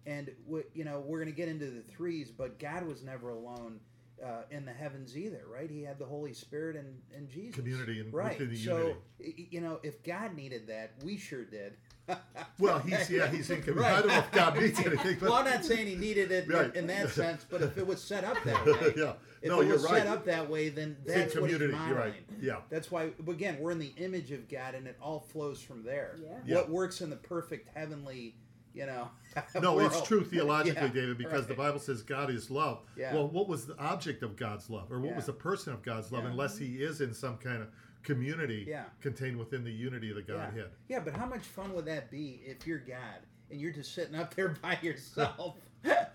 and 0.05 0.35
we, 0.45 0.63
you 0.73 0.83
know 0.83 0.99
we're 0.99 1.19
going 1.19 1.31
to 1.31 1.35
get 1.35 1.47
into 1.47 1.69
the 1.69 1.81
threes, 1.83 2.29
but 2.29 2.59
God 2.59 2.85
was 2.85 3.03
never 3.03 3.29
alone 3.29 3.79
uh, 4.23 4.43
in 4.51 4.65
the 4.65 4.71
heavens 4.73 5.17
either, 5.17 5.43
right? 5.51 5.69
He 5.69 5.83
had 5.83 5.99
the 5.99 6.05
Holy 6.05 6.33
Spirit 6.33 6.75
and, 6.75 6.97
and 7.15 7.29
Jesus. 7.29 7.55
Community 7.55 7.99
and 7.99 8.13
right. 8.13 8.37
within 8.39 8.49
the 8.53 8.57
so 8.57 8.77
unity. 8.77 8.95
y- 9.19 9.47
you 9.51 9.61
know, 9.61 9.79
if 9.83 10.03
God 10.03 10.35
needed 10.35 10.67
that, 10.67 10.91
we 11.03 11.17
sure 11.17 11.43
did. 11.45 11.73
Well, 12.59 12.79
he's 12.79 13.09
yeah, 13.09 13.27
he's 13.27 13.49
in 13.49 13.61
community. 13.61 13.87
I 13.93 13.99
don't 14.01 14.07
know 14.09 14.17
if 14.19 14.31
God 14.31 14.59
needs 14.59 14.79
anything, 14.79 15.17
but 15.19 15.29
well, 15.29 15.33
I'm 15.39 15.45
not 15.45 15.65
saying 15.65 15.87
he 15.87 15.95
needed 15.95 16.31
it 16.31 16.45
in- 16.45 16.51
Right. 16.51 16.75
in 16.75 16.87
that 16.87 17.09
sense, 17.21 17.45
but 17.49 17.61
if 17.61 17.77
it 17.77 17.87
was 17.87 18.01
set 18.01 18.23
up 18.23 18.37
that 18.43 18.65
way, 18.65 18.93
yeah. 18.97 19.13
if 19.41 19.49
no, 19.49 19.61
it 19.61 19.65
you're 19.67 19.75
was 19.75 19.83
right. 19.85 20.03
set 20.03 20.07
up 20.07 20.25
that 20.25 20.49
way, 20.49 20.69
then 20.69 20.97
in 21.05 21.13
that's 21.13 21.35
what 21.35 21.49
he's 21.49 21.57
community, 21.57 21.71
modeling. 21.71 21.89
you're 21.89 21.97
right. 21.99 22.13
Yeah. 22.41 22.57
That's 22.69 22.91
why, 22.91 23.09
again, 23.27 23.57
we're 23.59 23.71
in 23.71 23.79
the 23.79 23.93
image 23.97 24.31
of 24.31 24.47
God, 24.49 24.75
and 24.75 24.85
it 24.87 24.97
all 25.01 25.21
flows 25.21 25.61
from 25.61 25.83
there. 25.83 26.17
Yeah. 26.21 26.29
Yeah. 26.45 26.55
What 26.57 26.69
works 26.69 27.01
in 27.01 27.09
the 27.09 27.15
perfect 27.15 27.69
heavenly, 27.75 28.35
you 28.73 28.85
know? 28.85 29.09
No, 29.61 29.79
it's 29.79 30.01
true 30.03 30.23
theologically, 30.31 30.81
Yeah, 30.87 30.93
David, 30.93 31.17
because 31.17 31.47
the. 31.47 31.55
Bible 31.55 31.79
says 31.79 32.01
God 32.03 32.29
is 32.29 32.51
love. 32.51 32.81
Yeah. 32.95 33.13
Well, 33.15 33.27
what 33.27 33.47
was 33.47 33.65
the 33.65 33.77
object 33.79 34.21
of 34.23 34.35
God's 34.35 34.69
love, 34.69 34.91
or 34.91 34.99
what 34.99 35.09
Yeah. 35.11 35.15
was 35.15 35.25
the 35.25 35.33
person 35.33 35.73
of 35.73 35.81
God's 35.81 36.11
love, 36.11 36.23
Yeah. 36.23 36.29
unless 36.31 36.57
He 36.57 36.75
is 36.83 37.01
in 37.01 37.13
some 37.13 37.37
kind 37.37 37.61
of 37.63 37.69
community 38.03 38.65
Yeah. 38.67 38.83
contained 39.01 39.37
within 39.37 39.63
the 39.63 39.71
unity 39.71 40.09
of 40.11 40.17
the 40.17 40.21
Godhead? 40.21 40.69
yeah, 40.89 40.99
but 40.99 41.15
how 41.15 41.25
much 41.25 41.41
fun 41.41 41.73
would 41.73 41.85
that 41.85 42.11
be 42.11 42.41
if 42.45 42.67
you're 42.67 42.79
God 42.79 43.21
and 43.49 43.59
you're 43.59 43.71
just 43.71 43.93
sitting 43.95 44.15
up 44.15 44.35
there 44.35 44.49
by 44.61 44.77
yourself? 44.81 45.55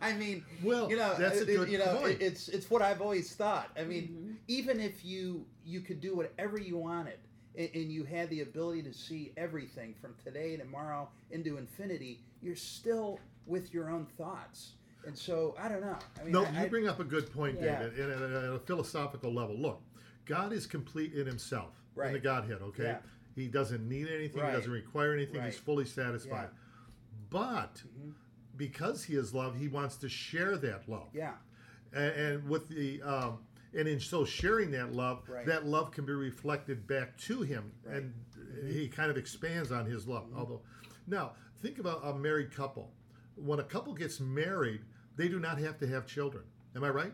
I 0.01 0.13
mean, 0.15 0.45
Well, 0.63 0.89
you 0.89 0.97
know, 0.97 1.15
that's 1.19 1.39
a 1.39 1.43
it- 1.43 1.49
it- 1.51 1.57
good 1.57 1.69
you 1.71 1.79
know, 1.79 1.97
point. 1.97 2.23
it's 2.23 2.49
it's 2.49 2.71
what 2.71 2.81
I've 2.83 3.03
always 3.03 3.35
thought. 3.35 3.71
I 3.77 3.85
mean, 3.85 4.09
Mhm. 4.09 4.37
even 4.49 4.81
if 4.81 5.05
you 5.05 5.45
you 5.65 5.81
could 5.83 6.01
do 6.01 6.15
whatever 6.17 6.59
you 6.59 6.79
wanted 6.79 7.19
and, 7.57 7.69
and 7.75 7.93
you 7.93 8.05
had 8.05 8.29
the 8.31 8.41
ability 8.41 8.83
to 8.83 8.93
see 8.93 9.33
everything 9.37 9.95
from 10.01 10.15
today 10.25 10.57
tomorrow 10.57 11.09
into 11.31 11.57
infinity 11.59 12.21
you're 12.43 12.57
still 12.57 13.19
with 13.47 13.73
your 13.73 13.91
own 13.91 14.07
thoughts 14.17 14.73
and 15.07 15.17
so 15.17 15.55
i 15.61 15.69
don't 15.69 15.81
know 15.81 15.97
i 16.21 16.25
mean 16.25 16.33
No, 16.33 16.45
I, 16.45 16.65
you 16.65 16.69
bring 16.71 16.89
up 16.89 17.01
a 17.01 17.05
good 17.05 17.33
point, 17.33 17.59
Yeah. 17.61 17.81
David, 17.83 17.99
and 17.99 18.35
at 18.35 18.45
a, 18.45 18.59
philosophical 18.61 19.33
level. 19.33 19.57
Look, 19.57 19.81
God 20.27 20.53
is 20.53 20.67
complete 20.67 21.15
in 21.15 21.27
Himself, 21.27 21.73
in 22.05 22.13
the 22.13 22.19
Godhead. 22.19 22.59
Okay, 22.63 22.83
Yeah. 22.85 22.99
He 23.35 23.47
doesn't 23.47 23.89
need 23.89 24.09
anything. 24.09 24.43
Right. 24.43 24.51
He 24.51 24.57
doesn't 24.57 24.73
require 24.73 25.15
anything. 25.15 25.43
He's 25.45 25.57
fully 25.57 25.85
satisfied. 25.85 26.49
But 27.31 27.83
Mhm. 27.99 28.13
because 28.57 29.05
He 29.05 29.15
is 29.15 29.33
love, 29.33 29.57
He 29.57 29.69
wants 29.69 29.97
to 29.99 30.09
share 30.09 30.57
that 30.59 30.89
love. 30.89 31.09
yeah 31.15 31.35
and, 31.93 32.13
and 32.13 32.49
with 32.49 32.69
the 32.69 33.01
um, 33.03 33.39
and 33.79 33.87
in 33.89 34.01
so 34.01 34.25
sharing 34.25 34.73
that 34.73 34.93
love, 34.93 35.23
Right. 35.29 35.47
that 35.47 35.65
love 35.65 35.93
can 35.93 36.05
be 36.05 36.13
reflected 36.13 36.87
back 36.87 37.17
to 37.19 37.43
him, 37.43 37.71
Right. 37.85 37.97
and 38.03 38.15
he 38.69 38.89
kind 38.89 39.11
of 39.11 39.17
expands 39.17 39.71
on 39.71 39.87
his 39.87 40.07
love. 40.09 40.25
Mm-hmm. 40.27 40.39
Although, 40.39 40.63
now 41.07 41.33
think 41.63 41.79
about 41.79 42.01
a 42.05 42.13
married 42.15 42.51
couple. 42.51 42.93
When 43.37 43.61
a 43.61 43.65
couple 43.65 43.95
gets 43.95 44.19
married, 44.19 44.81
they 45.17 45.29
do 45.29 45.39
not 45.39 45.59
have 45.59 45.79
to 45.79 45.87
have 45.87 46.07
children. 46.07 46.45
Am 46.75 46.83
I 46.83 46.91
right? 46.91 47.13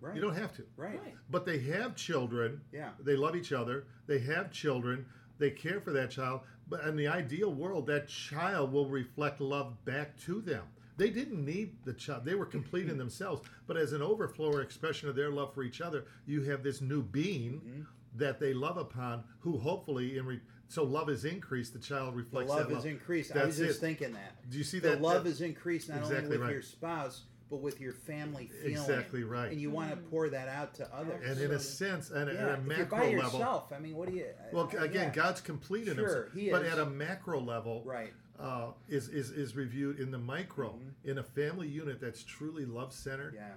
right 0.00 0.14
You 0.14 0.22
don't 0.22 0.34
have 0.36 0.54
to, 0.56 0.64
right 0.76 0.98
Right. 1.00 1.14
but 1.30 1.44
they 1.44 1.58
have 1.60 1.94
children. 1.96 2.62
yeah 2.72 2.92
They 2.98 3.14
love 3.16 3.36
each 3.36 3.52
other. 3.52 3.84
They 4.06 4.18
have 4.20 4.50
children. 4.50 5.06
They 5.38 5.50
care 5.50 5.80
for 5.82 5.92
that 5.92 6.10
child. 6.10 6.40
But 6.68 6.84
in 6.86 6.96
the 6.96 7.08
ideal 7.08 7.52
world, 7.52 7.86
that 7.88 8.08
child 8.08 8.72
will 8.72 8.88
reflect 8.88 9.40
love 9.40 9.84
back 9.84 10.16
to 10.20 10.40
them. 10.40 10.64
They 10.96 11.10
didn't 11.10 11.44
need 11.44 11.76
the 11.84 11.92
child. 11.92 12.24
They 12.24 12.34
were 12.34 12.46
complete 12.46 12.88
in 12.88 12.96
themselves. 12.98 13.42
But 13.66 13.76
as 13.76 13.92
an 13.92 14.00
overflow 14.02 14.52
or 14.52 14.62
expression 14.62 15.08
of 15.08 15.14
their 15.16 15.30
love 15.30 15.52
for 15.54 15.62
each 15.62 15.80
other, 15.80 16.06
you 16.26 16.42
have 16.44 16.62
this 16.62 16.80
new 16.80 17.02
being 17.02 17.60
Mm-hmm. 17.60 17.82
that 18.16 18.40
they 18.40 18.54
love 18.54 18.78
upon, 18.78 19.22
who 19.40 19.58
hopefully, 19.58 20.16
in 20.16 20.24
re- 20.26 20.40
so 20.68 20.82
love 20.84 21.10
is 21.10 21.24
increased, 21.26 21.74
the 21.74 21.78
child 21.78 22.14
the 22.14 22.16
reflects 22.16 22.50
love 22.50 22.68
that 22.70 22.78
is 22.78 22.84
increased 22.86 23.36
i 23.36 23.44
was 23.44 23.56
just 23.58 23.78
it. 23.78 23.80
thinking 23.80 24.12
that 24.14 24.50
Do 24.50 24.56
you 24.58 24.64
see 24.64 24.78
the 24.78 24.90
that? 24.90 25.02
love 25.02 25.24
that- 25.24 25.30
is 25.30 25.40
increased 25.42 25.88
not 25.90 25.98
Exactly 25.98 26.16
only 26.24 26.28
with 26.30 26.40
right. 26.40 26.52
your 26.52 26.62
spouse 26.62 27.22
but 27.50 27.58
with 27.60 27.80
your 27.80 27.92
family 27.92 28.46
feeling 28.62 28.72
Exactly 28.78 29.22
right. 29.22 29.52
and 29.52 29.60
you 29.60 29.70
want 29.70 29.90
to 29.90 29.96
pour 29.96 30.28
that 30.30 30.48
out 30.48 30.74
to 30.74 30.94
others 30.94 31.22
and 31.30 31.40
in 31.40 31.52
a 31.52 31.58
sense, 31.60 32.10
and 32.10 32.28
yeah, 32.32 32.48
at 32.52 32.58
a 32.58 32.62
macro 32.62 32.64
if 32.64 32.68
you're 32.68 32.78
macro 32.78 32.98
by 32.98 33.04
level, 33.22 33.38
yourself 33.38 33.72
i 33.72 33.78
mean 33.78 33.94
what 33.94 34.08
do 34.08 34.16
you 34.16 34.26
well, 34.52 34.68
I- 34.80 34.86
again, 34.86 35.08
yeah. 35.08 35.22
God's 35.22 35.40
complete 35.42 35.86
in 35.86 35.94
Sure, 35.96 36.06
himself. 36.06 36.34
he 36.34 36.50
but 36.50 36.64
at 36.64 36.78
a 36.78 36.86
macro 36.86 37.38
level, 37.40 37.82
right 37.84 38.12
uh, 38.38 38.72
is, 38.88 39.08
is 39.08 39.30
is 39.30 39.56
reviewed 39.56 39.98
in 39.98 40.10
the 40.10 40.18
micro 40.18 40.70
Mm-hmm. 40.70 41.10
in 41.10 41.18
a 41.18 41.22
family 41.22 41.68
unit 41.68 42.00
that's 42.00 42.22
truly 42.22 42.64
love 42.64 42.92
centered. 42.92 43.34
yeah 43.34 43.52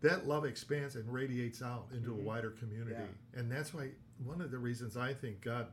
That 0.00 0.26
love 0.26 0.44
expands 0.44 0.96
and 0.96 1.10
radiates 1.12 1.62
out 1.62 1.86
into 1.92 2.10
Mhm. 2.10 2.20
a 2.20 2.22
wider 2.22 2.50
community, 2.50 2.96
Yeah. 2.98 3.38
and 3.40 3.50
that's 3.50 3.72
why 3.72 3.90
one 4.24 4.40
of 4.40 4.50
the 4.50 4.58
reasons 4.58 4.96
I 4.96 5.14
think 5.14 5.40
God 5.40 5.68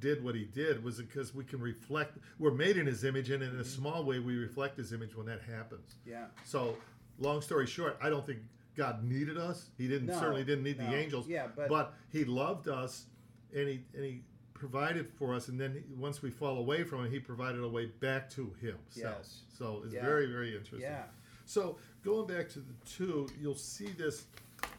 did 0.00 0.22
what 0.24 0.34
He 0.34 0.44
did 0.44 0.82
was 0.82 0.98
because 1.00 1.32
we 1.34 1.44
can 1.44 1.60
reflect. 1.60 2.18
We're 2.38 2.50
made 2.50 2.76
in 2.76 2.86
His 2.86 3.04
image, 3.04 3.30
and 3.30 3.42
in 3.42 3.50
Mm-hmm. 3.50 3.60
a 3.60 3.64
small 3.64 4.04
way, 4.04 4.18
we 4.18 4.36
reflect 4.36 4.76
His 4.76 4.92
image 4.92 5.14
when 5.14 5.26
that 5.26 5.42
happens. 5.42 5.96
yeah 6.04 6.26
So, 6.44 6.76
long 7.18 7.40
story 7.40 7.66
short, 7.66 7.96
I 8.02 8.10
don't 8.10 8.26
think 8.26 8.40
God 8.74 9.04
needed 9.04 9.38
us. 9.38 9.70
He 9.78 9.86
didn't 9.88 10.08
No, 10.08 10.18
certainly 10.18 10.44
didn't 10.44 10.64
need 10.64 10.78
no. 10.78 10.86
the 10.90 10.94
angels. 10.96 11.28
Yeah, 11.28 11.46
but- 11.54 11.68
but 11.68 11.94
He 12.10 12.24
loved 12.24 12.66
us, 12.68 13.06
and 13.54 13.68
He 13.68 13.84
and 13.94 14.04
He 14.04 14.24
provided 14.60 15.08
for 15.18 15.34
us, 15.34 15.48
and 15.48 15.60
then 15.60 15.82
once 15.96 16.22
we 16.22 16.30
fall 16.30 16.58
away 16.58 16.82
from 16.82 17.04
Him, 17.04 17.10
He 17.10 17.18
provided 17.20 17.62
a 17.62 17.68
way 17.68 17.86
back 17.86 18.28
to 18.30 18.52
Himself. 18.60 18.80
Yes. 18.94 19.42
So 19.56 19.82
it's 19.84 19.94
Yeah. 19.94 20.02
very 20.04 20.26
very 20.26 20.56
interesting. 20.56 20.80
yeah 20.80 21.04
So 21.44 21.78
going 22.02 22.26
back 22.26 22.48
to 22.50 22.58
the 22.60 22.74
two, 22.84 23.28
you'll 23.40 23.54
see 23.54 23.88
this 23.92 24.26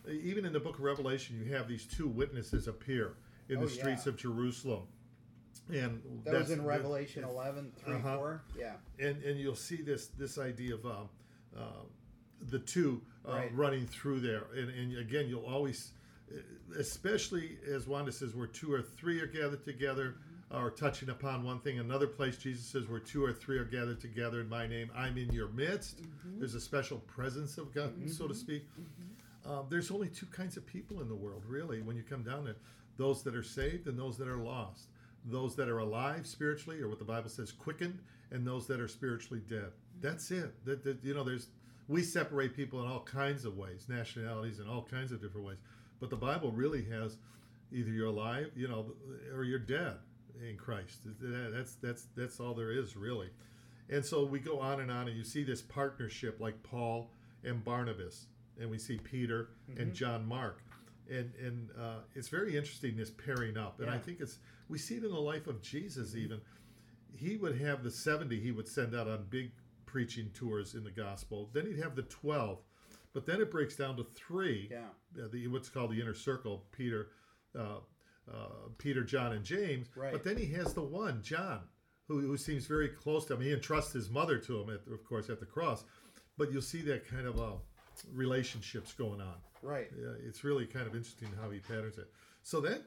even 0.10 0.46
in 0.46 0.52
the 0.54 0.60
book 0.60 0.76
of 0.80 0.84
Revelation. 0.84 1.38
You 1.44 1.54
have 1.54 1.68
these 1.68 1.86
two 1.86 2.08
witnesses 2.08 2.68
appear 2.68 3.16
in 3.50 3.58
Oh, 3.58 3.62
the 3.62 3.70
streets 3.70 4.06
yeah. 4.06 4.12
of 4.12 4.18
Jerusalem, 4.18 4.84
and 5.70 6.02
That 6.24 6.32
that's 6.32 6.50
was 6.50 6.52
in 6.60 6.66
Revelation 6.66 7.24
11, 7.24 7.72
3, 7.78 7.94
Uh-huh. 7.96 8.18
4. 8.18 8.44
Yeah. 8.58 8.76
and 9.00 9.22
and 9.24 9.40
you'll 9.40 9.56
see 9.56 9.78
this 9.82 10.08
this 10.08 10.38
idea 10.38 10.76
of 10.76 10.86
um, 10.86 11.10
uh, 11.56 11.84
the 12.42 12.60
two 12.60 13.02
uh, 13.26 13.32
Right. 13.32 13.56
running 13.56 13.86
through 13.88 14.20
there, 14.22 14.46
and, 14.56 14.70
and 14.70 14.98
again 14.98 15.28
you'll 15.28 15.46
always, 15.46 15.92
especially 16.78 17.58
as 17.72 17.88
Wanda 17.88 18.12
says, 18.12 18.36
where 18.36 18.48
two 18.48 18.72
or 18.72 18.82
three 18.82 19.20
are 19.22 19.28
gathered 19.28 19.66
together. 19.66 20.16
Uh, 20.50 20.62
or 20.62 20.72
touching 20.72 21.10
upon 21.10 21.44
one 21.44 21.60
thing, 21.60 21.78
another 21.78 22.08
place 22.08 22.38
Jesus 22.38 22.66
says, 22.66 22.88
"Where 22.88 23.02
two 23.02 23.22
or 23.22 23.34
three 23.34 23.58
are 23.58 23.66
gathered 23.66 24.00
together 24.00 24.40
in 24.40 24.48
my 24.48 24.66
name, 24.66 24.90
I'm 24.96 25.18
in 25.18 25.30
your 25.34 25.50
midst." 25.50 26.02
Mm-hmm. 26.02 26.40
There's 26.40 26.56
a 26.56 26.62
special 26.62 27.00
presence 27.00 27.58
of 27.58 27.74
God, 27.76 27.94
so 28.10 28.30
to 28.30 28.34
mm-hmm. 28.34 28.40
speak. 28.40 28.64
Mm-hmm. 28.80 29.52
Um, 29.52 29.66
there's 29.70 29.92
only 29.92 30.08
two 30.08 30.26
kinds 30.28 30.56
of 30.56 30.66
people 30.66 31.02
in 31.02 31.10
the 31.10 31.16
world, 31.16 31.44
really, 31.46 31.82
when 31.82 31.98
you 31.98 32.04
come 32.04 32.24
down 32.24 32.46
to 32.46 32.56
those 32.98 33.24
that 33.24 33.36
are 33.36 33.44
saved 33.44 33.88
and 33.88 34.00
those 34.00 34.18
that 34.18 34.28
are 34.28 34.38
lost, 34.38 34.88
those 35.26 35.56
that 35.56 35.70
are 35.70 35.80
alive 35.80 36.26
spiritually, 36.26 36.82
or 36.82 36.90
what 36.90 37.00
the 37.00 37.06
Bible 37.06 37.30
says, 37.30 37.52
quickened, 37.52 38.00
and 38.32 38.46
those 38.46 38.68
that 38.68 38.80
are 38.80 38.88
spiritually 38.88 39.42
dead. 39.50 39.72
That's 40.02 40.32
it. 40.32 40.64
That, 40.66 40.84
that 40.84 41.04
you 41.04 41.14
know, 41.14 41.24
there's 41.24 41.48
we 41.88 42.04
separate 42.04 42.56
people 42.56 42.82
in 42.82 42.88
all 42.90 43.02
kinds 43.02 43.46
of 43.46 43.58
ways, 43.58 43.86
nationalities, 43.88 44.60
in 44.60 44.68
all 44.68 44.84
kinds 44.84 45.12
of 45.12 45.22
different 45.22 45.48
ways. 45.48 45.58
But 46.00 46.10
the 46.10 46.16
Bible 46.16 46.52
really 46.52 46.84
has 46.86 47.18
either 47.72 47.92
you're 47.92 48.08
alive, 48.08 48.52
you 48.56 48.68
know, 48.68 48.94
or 49.34 49.44
you're 49.44 49.60
dead 49.60 49.96
in 50.48 50.58
Christ. 50.58 51.00
That's 51.20 51.76
that's 51.76 52.08
that's 52.16 52.40
all 52.40 52.54
there 52.54 52.72
is 52.72 52.96
really. 52.96 53.30
And 53.90 54.06
so 54.06 54.26
we 54.26 54.40
go 54.40 54.60
on 54.60 54.82
and 54.82 54.92
on, 54.92 55.08
and 55.08 55.18
you 55.18 55.24
see 55.24 55.44
this 55.44 55.62
partnership 55.62 56.40
like 56.40 56.62
Paul 56.62 57.10
and 57.44 57.64
Barnabas, 57.64 58.26
and 58.60 58.70
we 58.70 58.78
see 58.78 58.98
Peter 58.98 59.50
and 59.78 59.94
John 59.94 60.26
Mark, 60.26 60.62
and 61.10 61.32
and 61.42 61.70
uh, 61.80 62.00
it's 62.16 62.28
very 62.28 62.58
interesting 62.58 62.98
this 62.98 63.10
pairing 63.10 63.58
up. 63.58 63.80
And 63.80 63.90
I 63.90 63.98
think 63.98 64.20
it's 64.20 64.40
we 64.68 64.78
see 64.78 64.96
it 64.98 65.04
in 65.04 65.12
the 65.12 65.20
life 65.20 65.48
of 65.48 65.62
Jesus 65.62 66.16
even. 66.16 66.42
He 67.18 67.38
would 67.38 67.60
have 67.62 67.84
the 67.84 67.92
seventy 67.92 68.40
he 68.40 68.52
would 68.52 68.68
send 68.68 68.94
out 68.94 69.08
on 69.08 69.26
big 69.30 69.52
preaching 69.86 70.30
tours 70.34 70.76
in 70.76 70.84
the 70.84 70.92
gospel. 70.92 71.50
Then 71.54 71.66
he'd 71.66 71.80
have 71.80 71.96
the 71.96 72.04
twelve, 72.04 72.60
but 73.18 73.26
then 73.26 73.42
it 73.42 73.50
breaks 73.50 73.76
down 73.76 73.98
to 73.98 74.06
three. 74.14 74.70
Yeah. 74.70 75.24
uh, 75.24 75.28
the 75.32 75.48
what's 75.48 75.70
called 75.70 75.90
the 75.90 76.00
inner 76.00 76.14
circle 76.14 76.66
peter 76.72 77.08
uh, 77.58 77.80
uh, 78.32 78.70
peter 78.78 79.04
john 79.04 79.32
and 79.32 79.44
james. 79.44 79.88
Right. 79.96 80.12
but 80.12 80.24
then 80.24 80.38
he 80.38 80.46
has 80.54 80.76
the 80.76 80.84
one 80.84 81.24
john 81.24 81.62
who, 82.08 82.20
who 82.20 82.38
seems 82.38 82.68
very 82.68 82.90
close 82.90 83.26
to 83.26 83.34
him. 83.34 83.42
He 83.42 83.52
entrusts 83.52 83.92
his 83.92 84.12
mother 84.12 84.38
to 84.38 84.62
him 84.62 84.70
at, 84.70 84.82
of 84.94 85.04
course 85.04 85.32
at 85.32 85.40
the 85.40 85.48
cross. 85.48 85.84
But 86.38 86.52
you'll 86.52 86.62
see 86.62 86.84
that 86.84 87.10
kind 87.10 87.26
of 87.26 87.40
uh, 87.40 87.56
relationships 88.14 88.94
going 88.94 89.20
on. 89.20 89.38
Right. 89.64 89.88
yeah, 90.00 90.14
it's 90.24 90.44
really 90.44 90.68
kind 90.68 90.86
of 90.86 90.94
interesting 90.94 91.30
how 91.42 91.50
he 91.50 91.58
patterns 91.58 91.98
it. 91.98 92.12
So 92.44 92.62
that 92.62 92.84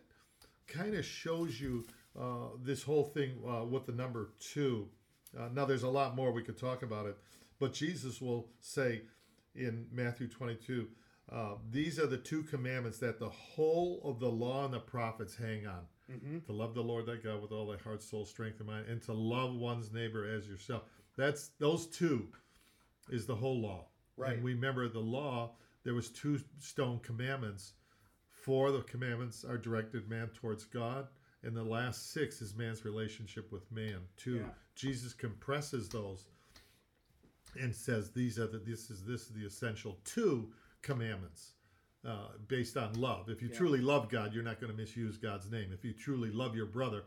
kind 0.68 0.94
of 0.94 1.04
shows 1.04 1.60
you 1.60 1.84
uh, 2.16 2.50
this 2.62 2.84
whole 2.84 3.02
thing 3.02 3.32
uh, 3.44 3.64
with 3.64 3.84
the 3.84 3.92
number 3.92 4.30
two. 4.38 4.86
Uh, 5.36 5.48
now 5.52 5.64
there's 5.64 5.82
a 5.82 5.88
lot 5.90 6.14
more 6.14 6.30
we 6.30 6.44
could 6.44 6.58
talk 6.58 6.82
about 6.82 7.06
it 7.06 7.16
but 7.60 7.72
jesus 7.72 8.20
will 8.20 8.48
say 8.60 9.02
in 9.55 9.86
matthew 9.92 10.28
22 10.28 10.88
Uh, 11.30 11.55
these 11.70 11.98
are 11.98 12.07
the 12.09 12.16
two 12.18 12.42
commandments 12.42 12.98
that 12.98 13.18
the 13.18 13.28
whole 13.28 14.01
of 14.05 14.18
the 14.18 14.28
law 14.28 14.64
and 14.64 14.74
the 14.74 14.80
prophets 14.80 15.34
hang 15.36 15.66
on 15.66 15.86
Mm-hmm. 16.11 16.38
to 16.40 16.53
love 16.53 16.74
the 16.74 16.82
Lord 16.82 17.07
thy 17.07 17.14
God 17.14 17.40
with 17.40 17.53
all 17.53 17.68
thy 17.68 17.76
heart, 17.76 18.03
soul, 18.03 18.24
strength, 18.24 18.59
and 18.59 18.68
mind, 18.68 18.86
and 18.88 19.01
to 19.03 19.12
love 19.12 19.55
one's 19.55 19.92
neighbor 19.92 20.26
as 20.28 20.48
yourself. 20.48 20.82
That's 21.16 21.51
those 21.61 21.86
two 21.86 22.26
is 23.11 23.26
the 23.26 23.36
whole 23.36 23.61
law. 23.61 23.86
Right. 24.16 24.32
And 24.32 24.42
we 24.42 24.55
remember 24.55 24.88
the 24.88 24.98
law, 24.98 25.53
there 25.84 25.94
was 25.94 26.09
two 26.11 26.40
stone 26.59 26.98
commandments. 27.05 27.74
Four 28.28 28.66
of 28.68 28.72
the 28.74 28.82
commandments 28.82 29.44
are 29.44 29.57
directed 29.57 30.09
man 30.11 30.30
towards 30.34 30.64
God, 30.64 31.07
and 31.44 31.57
the 31.57 31.62
last 31.62 32.11
six 32.12 32.42
is 32.42 32.57
man's 32.57 32.84
relationship 32.84 33.53
with 33.53 33.70
man. 33.70 33.98
Two. 34.16 34.38
Yeah. 34.38 34.51
Jesus 34.74 35.12
compresses 35.14 35.88
those 35.88 36.24
and 37.59 37.74
says 37.74 38.11
these 38.11 38.38
are 38.38 38.46
the 38.46 38.59
this 38.59 38.90
is 38.90 39.05
this 39.05 39.22
is 39.22 39.28
the 39.30 39.44
essential 39.44 39.98
two 40.05 40.53
commandments 40.82 41.53
uh, 42.07 42.28
based 42.48 42.76
on 42.76 42.92
love. 42.94 43.28
If 43.28 43.42
you 43.42 43.48
Yeah. 43.48 43.57
truly 43.57 43.80
love 43.80 44.09
God, 44.09 44.32
you're 44.32 44.42
not 44.42 44.61
going 44.61 44.72
to 44.72 44.76
misuse 44.76 45.16
God's 45.16 45.51
name. 45.51 45.72
If 45.72 45.84
you 45.84 45.92
truly 45.92 46.30
love 46.30 46.55
your 46.57 46.66
brother, 46.66 47.05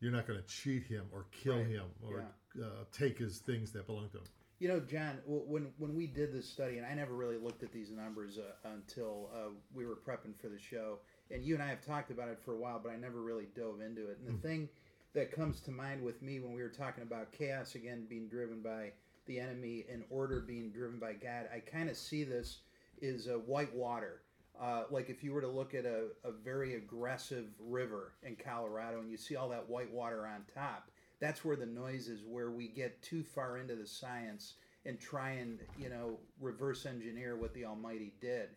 you're 0.00 0.12
not 0.12 0.26
going 0.26 0.40
to 0.40 0.46
cheat 0.46 0.84
him 0.84 1.06
or 1.12 1.26
kill 1.30 1.58
Right. 1.58 1.66
him 1.66 1.86
or 2.02 2.24
uh, 2.60 2.84
take 2.92 3.18
his 3.18 3.38
things 3.38 3.72
that 3.72 3.86
belong 3.86 4.08
to 4.10 4.18
him. 4.18 4.24
You 4.58 4.68
know, 4.68 4.80
John, 4.80 5.18
when 5.26 5.72
when 5.78 5.94
we 5.94 6.06
did 6.06 6.32
this 6.32 6.46
study, 6.46 6.76
and 6.76 6.86
I 6.86 6.92
never 6.92 7.14
really 7.14 7.38
looked 7.38 7.62
at 7.62 7.72
these 7.72 7.90
numbers 7.90 8.38
uh, 8.38 8.68
until 8.68 9.30
uh, 9.34 9.50
we 9.72 9.86
were 9.86 9.96
prepping 9.96 10.36
for 10.38 10.48
the 10.48 10.58
show, 10.58 10.98
and 11.30 11.42
you 11.42 11.54
and 11.54 11.62
I 11.62 11.68
have 11.68 11.80
talked 11.84 12.10
about 12.10 12.28
it 12.28 12.38
for 12.38 12.52
a 12.52 12.58
while, 12.58 12.78
but 12.82 12.92
I 12.92 12.96
never 12.96 13.22
really 13.22 13.46
dove 13.56 13.80
into 13.80 14.10
it. 14.10 14.18
And 14.18 14.28
the 14.28 14.40
thing 14.46 14.68
that 15.14 15.32
comes 15.32 15.60
to 15.62 15.70
mind 15.70 16.02
with 16.02 16.20
me 16.20 16.40
when 16.40 16.52
we 16.52 16.62
were 16.62 16.68
talking 16.68 17.02
about 17.02 17.32
chaos 17.32 17.74
again 17.74 18.06
being 18.08 18.28
driven 18.28 18.60
by 18.60 18.92
the 19.26 19.38
enemy 19.38 19.84
in 19.92 20.04
order 20.10 20.40
being 20.40 20.70
driven 20.70 20.98
by 20.98 21.12
God, 21.14 21.48
I 21.54 21.60
kind 21.60 21.88
of 21.88 21.96
see 21.96 22.24
this 22.24 22.58
is 23.00 23.28
uh, 23.28 23.32
white 23.34 23.74
water. 23.74 24.22
Uh, 24.60 24.84
like 24.90 25.08
if 25.08 25.24
you 25.24 25.32
were 25.32 25.40
to 25.40 25.48
look 25.48 25.74
at 25.74 25.86
a, 25.86 26.08
a 26.24 26.32
very 26.32 26.74
aggressive 26.74 27.46
river 27.58 28.12
in 28.22 28.36
Colorado 28.36 29.00
and 29.00 29.10
you 29.10 29.16
see 29.16 29.36
all 29.36 29.48
that 29.48 29.68
white 29.70 29.90
water 29.90 30.26
on 30.26 30.42
top, 30.54 30.90
that's 31.20 31.44
where 31.44 31.56
the 31.56 31.64
noise 31.66 32.08
is 32.08 32.20
where 32.26 32.50
we 32.50 32.68
get 32.68 33.00
too 33.02 33.22
far 33.22 33.58
into 33.58 33.74
the 33.74 33.86
science 33.86 34.54
and 34.86 34.98
try 34.98 35.30
and 35.32 35.58
you 35.78 35.88
know 35.90 36.18
reverse 36.40 36.86
engineer 36.86 37.36
what 37.36 37.52
the 37.52 37.64
almighty 37.66 38.14
did 38.20 38.48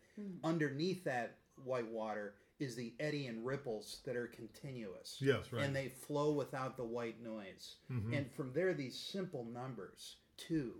underneath 0.42 1.04
that 1.04 1.36
white 1.64 1.86
water 1.90 2.34
is 2.60 2.74
the 2.76 2.94
eddy 3.00 3.26
and 3.26 3.44
ripples 3.44 4.00
that 4.06 4.16
are 4.16 4.28
continuous 4.28 5.18
Yes, 5.20 5.52
right. 5.52 5.62
and 5.64 5.76
they 5.76 5.88
flow 5.88 6.32
without 6.32 6.76
the 6.78 6.84
white 6.84 7.22
noise 7.22 7.76
Mhm. 7.92 8.16
and 8.16 8.32
from 8.32 8.52
there 8.54 8.72
these 8.72 8.98
simple 8.98 9.44
numbers 9.44 10.16
two 10.36 10.72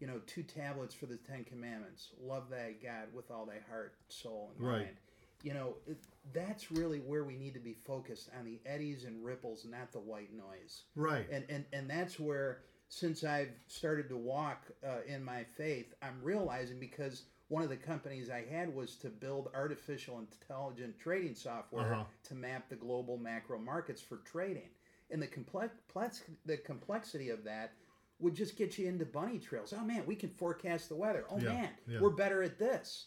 you 0.00 0.06
know 0.06 0.20
two 0.26 0.42
tablets 0.42 0.94
for 0.94 1.06
the 1.06 1.16
ten 1.16 1.44
commandments 1.44 2.10
love 2.20 2.48
thy 2.50 2.72
god 2.82 3.06
with 3.14 3.30
all 3.30 3.46
thy 3.46 3.60
heart 3.70 3.94
soul 4.08 4.52
and 4.56 4.66
Right. 4.66 4.82
mind 4.82 4.96
you 5.42 5.54
know 5.54 5.76
it, 5.86 5.98
that's 6.32 6.70
really 6.72 6.98
where 6.98 7.24
we 7.24 7.36
need 7.36 7.54
to 7.54 7.60
be 7.60 7.74
focused 7.86 8.30
on 8.38 8.44
the 8.44 8.60
eddies 8.66 9.04
and 9.04 9.24
ripples 9.24 9.64
not 9.64 9.92
the 9.92 10.00
white 10.00 10.32
noise 10.34 10.84
right. 10.94 11.26
and 11.30 11.44
and 11.48 11.64
and 11.72 11.88
that's 11.90 12.18
where 12.18 12.58
since 12.88 13.24
I've 13.24 13.50
started 13.66 14.08
to 14.10 14.16
walk 14.16 14.62
uh, 14.86 14.98
in 15.08 15.24
my 15.24 15.42
faith, 15.56 15.92
I'm 16.02 16.20
realizing 16.22 16.78
because 16.78 17.24
one 17.48 17.64
of 17.64 17.68
the 17.68 17.76
companies 17.76 18.30
I 18.30 18.44
had 18.48 18.72
was 18.72 18.94
to 18.98 19.08
build 19.08 19.48
artificial 19.54 20.20
intelligent 20.20 20.96
trading 21.00 21.34
software 21.34 21.82
Uh-huh. 21.94 22.04
to 22.28 22.34
map 22.36 22.68
the 22.68 22.76
global 22.76 23.18
macro 23.18 23.58
markets 23.58 24.00
for 24.00 24.18
trading, 24.18 24.70
and 25.10 25.20
the 25.20 25.26
complex 25.26 26.22
the 26.44 26.56
complexity 26.58 27.30
of 27.30 27.42
that 27.42 27.72
would 28.18 28.34
just 28.34 28.56
get 28.56 28.78
you 28.78 28.88
into 28.88 29.04
bunny 29.04 29.38
trails. 29.38 29.74
Oh 29.78 29.84
man, 29.84 30.04
we 30.06 30.14
can 30.16 30.30
forecast 30.30 30.88
the 30.88 30.94
weather. 30.96 31.24
Oh 31.30 31.38
Yeah, 31.38 31.52
man, 31.52 31.68
yeah. 31.86 32.00
we're 32.00 32.10
better 32.10 32.42
at 32.42 32.58
this. 32.58 33.06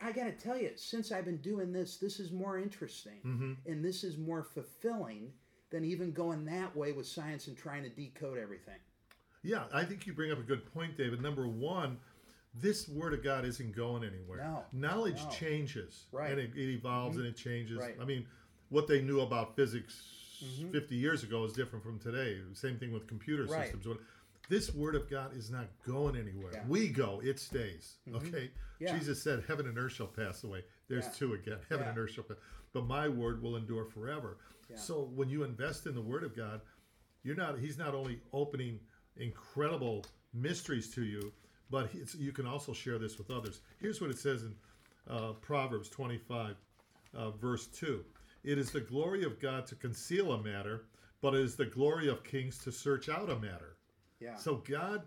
I 0.00 0.12
got 0.12 0.24
to 0.24 0.32
tell 0.32 0.56
you, 0.56 0.70
since 0.76 1.12
I've 1.12 1.26
been 1.26 1.36
doing 1.38 1.72
this, 1.72 1.98
this 1.98 2.20
is 2.20 2.32
more 2.32 2.58
interesting 2.58 3.18
hmm 3.22 3.52
and 3.66 3.84
this 3.84 4.02
is 4.02 4.16
more 4.16 4.42
fulfilling 4.42 5.32
than 5.70 5.84
even 5.84 6.10
going 6.12 6.44
that 6.46 6.74
way 6.74 6.90
with 6.92 7.06
science 7.06 7.46
and 7.46 7.56
trying 7.56 7.82
to 7.84 7.88
decode 7.90 8.38
everything. 8.38 8.78
Yeah, 9.42 9.64
I 9.72 9.84
think 9.84 10.06
you 10.06 10.12
bring 10.12 10.32
up 10.32 10.38
a 10.38 10.42
good 10.42 10.70
point, 10.74 10.96
David. 10.98 11.22
Number 11.22 11.46
one, 11.46 11.98
this 12.54 12.88
word 12.88 13.14
of 13.14 13.22
God 13.22 13.44
isn't 13.44 13.74
going 13.76 14.02
anywhere. 14.02 14.38
No, 14.38 14.64
Knowledge 14.72 15.22
no. 15.22 15.30
changes, 15.30 16.06
Right. 16.12 16.30
And 16.32 16.40
it, 16.40 16.50
it 16.56 16.72
evolves 16.74 17.16
and 17.18 17.26
it 17.26 17.36
changes. 17.36 17.78
Right. 17.78 17.96
I 18.00 18.04
mean, 18.04 18.26
what 18.68 18.88
they 18.88 19.00
knew 19.00 19.20
about 19.20 19.54
physics 19.54 20.16
Mhm. 20.42 20.72
50 20.72 20.94
years 20.96 21.22
ago 21.22 21.44
is 21.44 21.52
different 21.52 21.84
from 21.84 21.98
today. 21.98 22.38
Same 22.54 22.78
thing 22.78 22.92
with 22.92 23.06
computer 23.06 23.44
Right. 23.44 23.70
systems. 23.70 23.98
This 24.50 24.74
word 24.74 24.96
of 24.96 25.08
God 25.08 25.36
is 25.36 25.48
not 25.48 25.68
going 25.86 26.16
anywhere. 26.16 26.50
Yeah. 26.52 26.64
We 26.66 26.88
go, 26.88 27.20
it 27.22 27.38
stays. 27.38 27.98
Mhm. 28.08 28.16
Okay. 28.16 28.50
Yeah. 28.80 28.98
Jesus 28.98 29.22
said, 29.22 29.44
"Heaven 29.46 29.68
and 29.68 29.78
earth 29.78 29.92
shall 29.92 30.08
pass 30.08 30.42
away." 30.42 30.64
There's 30.88 31.04
Yeah. 31.06 31.12
two 31.12 31.34
again. 31.34 31.60
Heaven 31.68 31.86
and 31.86 31.96
earth 31.96 32.10
shall 32.10 32.24
pass, 32.24 32.36
but 32.72 32.84
my 32.84 33.08
word 33.08 33.40
will 33.40 33.56
endure 33.56 33.84
forever. 33.84 34.38
So 34.74 35.04
when 35.04 35.28
you 35.30 35.44
invest 35.44 35.86
in 35.86 35.94
the 35.94 36.00
word 36.02 36.24
of 36.24 36.34
God, 36.34 36.60
you're 37.22 37.36
not. 37.36 37.58
He's 37.60 37.78
not 37.78 37.94
only 37.94 38.20
opening 38.32 38.80
incredible 39.16 40.04
mysteries 40.32 40.90
to 40.94 41.04
you, 41.04 41.32
but 41.70 41.92
you 42.14 42.32
can 42.32 42.46
also 42.46 42.72
share 42.72 42.98
this 42.98 43.18
with 43.18 43.30
others. 43.30 43.60
Here's 43.78 44.00
what 44.00 44.10
it 44.10 44.18
says 44.18 44.42
in 44.42 44.56
uh, 45.06 45.32
Proverbs 45.34 45.88
25, 45.88 46.56
uh, 47.14 47.30
verse 47.32 47.66
2. 47.68 48.04
It 48.42 48.58
is 48.58 48.70
the 48.72 48.80
glory 48.80 49.22
of 49.24 49.38
God 49.38 49.66
to 49.68 49.76
conceal 49.76 50.32
a 50.32 50.42
matter, 50.42 50.86
but 51.20 51.34
it 51.34 51.40
is 51.40 51.54
the 51.56 51.66
glory 51.66 52.08
of 52.08 52.24
kings 52.24 52.58
to 52.58 52.72
search 52.72 53.08
out 53.08 53.30
a 53.30 53.38
matter. 53.38 53.76
Yeah. 54.20 54.36
So 54.36 54.56
God, 54.68 55.02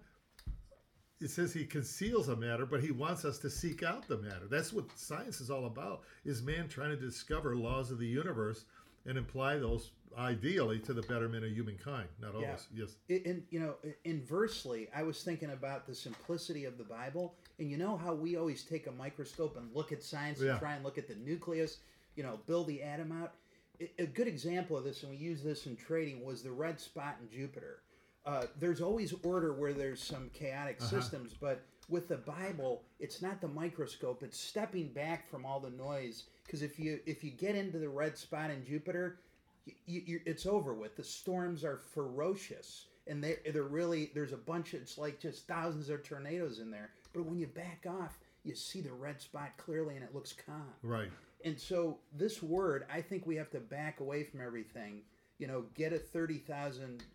it 1.22 1.30
says 1.30 1.54
He 1.54 1.66
conceals 1.66 2.30
a 2.30 2.36
matter, 2.36 2.66
but 2.66 2.82
He 2.82 2.92
wants 2.92 3.24
us 3.26 3.38
to 3.40 3.50
seek 3.50 3.84
out 3.84 4.08
the 4.08 4.18
matter. 4.18 4.48
That's 4.50 4.74
what 4.74 4.86
science 4.98 5.40
is 5.42 5.50
all 5.50 5.66
about: 5.68 6.02
is 6.26 6.42
man 6.42 6.68
trying 6.68 6.90
to 6.90 6.96
discover 6.98 7.56
laws 7.56 7.92
of 7.92 8.00
the 8.00 8.08
universe 8.08 8.66
and 9.06 9.18
apply 9.18 9.58
those 9.58 9.92
ideally 10.18 10.80
to 10.80 10.94
the 10.94 11.02
betterment 11.04 11.44
of 11.44 11.52
humankind. 11.52 12.08
Not 12.22 12.34
Yeah. 12.40 12.46
always, 12.48 12.68
yes. 12.74 12.96
And 13.26 13.44
you 13.50 13.60
know 13.60 13.76
inversely 14.06 14.88
i 14.96 15.02
was 15.02 15.24
thinking 15.24 15.50
about 15.52 15.88
the 15.88 15.96
simplicity 15.96 16.66
of 16.66 16.78
the 16.78 16.84
bible 16.84 17.36
and 17.58 17.70
you 17.72 17.78
know 17.78 17.98
how 17.98 18.14
we 18.14 18.36
always 18.36 18.64
take 18.64 18.86
a 18.86 18.92
microscope 18.92 19.58
and 19.58 19.74
look 19.76 19.92
at 19.92 20.04
science 20.04 20.40
Yeah. 20.40 20.52
and 20.52 20.60
try 20.60 20.76
and 20.76 20.84
look 20.84 21.00
at 21.00 21.08
the 21.08 21.16
nucleus 21.16 21.80
you 22.16 22.22
know 22.24 22.40
build 22.46 22.68
the 22.68 22.84
atom 22.84 23.12
out 23.12 23.34
A 23.98 24.06
good 24.06 24.28
example 24.28 24.78
of 24.78 24.84
this 24.84 25.02
and 25.02 25.12
we 25.12 25.18
use 25.18 25.42
this 25.42 25.66
in 25.66 25.76
trading 25.76 26.24
was 26.24 26.44
the 26.44 26.52
red 26.52 26.80
spot 26.80 27.18
in 27.22 27.28
jupiter 27.36 27.82
uh, 28.26 28.46
there's 28.60 28.82
always 28.82 29.14
order 29.24 29.54
where 29.54 29.74
there's 29.74 30.02
some 30.02 30.30
chaotic 30.34 30.78
Uh-huh. 30.80 30.90
systems 31.02 31.34
but 31.40 31.62
with 31.90 32.08
the 32.08 32.18
bible 32.18 32.84
it's 33.00 33.22
not 33.22 33.42
the 33.42 33.48
microscope 33.48 34.24
it's 34.24 34.40
stepping 34.40 34.88
back 34.90 35.28
from 35.30 35.46
all 35.46 35.60
the 35.60 35.70
noise 35.72 36.24
because 36.46 36.62
if 36.62 36.80
you 36.80 37.00
if 37.06 37.24
you 37.24 37.32
get 37.32 37.56
into 37.56 37.78
the 37.78 37.90
red 37.90 38.18
spot 38.18 38.50
in 38.50 38.64
jupiter 38.66 39.20
you, 39.86 40.02
you, 40.06 40.20
it's 40.26 40.46
over 40.46 40.74
with. 40.74 40.98
The 40.98 41.06
storms 41.06 41.64
are 41.64 41.78
ferocious, 41.78 42.88
and 43.08 43.24
they 43.24 43.38
they're 43.54 43.64
really 43.64 44.12
there's 44.14 44.34
a 44.34 44.38
bunch. 44.38 44.74
Of, 44.74 44.82
it's 44.82 44.98
like 44.98 45.22
just 45.22 45.48
thousands 45.48 45.90
of 45.90 46.04
tornadoes 46.04 46.60
in 46.60 46.70
there. 46.70 46.90
But 47.14 47.26
when 47.26 47.40
you 47.40 47.48
back 47.48 47.86
off, 47.88 48.20
you 48.44 48.56
see 48.56 48.82
the 48.82 48.92
red 48.92 49.22
spot 49.22 49.52
clearly, 49.56 49.96
and 49.96 50.04
it 50.04 50.14
looks 50.14 50.34
calm. 50.34 50.74
Right. 50.82 51.10
And 51.46 51.58
so 51.58 52.00
this 52.14 52.44
word, 52.44 52.86
I 52.94 53.00
think 53.00 53.26
we 53.26 53.38
have 53.38 53.52
to 53.52 53.62
back 53.62 54.02
away 54.02 54.26
from 54.26 54.42
everything. 54.42 55.02
You 55.38 55.48
know, 55.48 55.64
get 55.76 55.94
a 55.94 55.98
thirty 55.98 56.40
thousand 56.40 57.06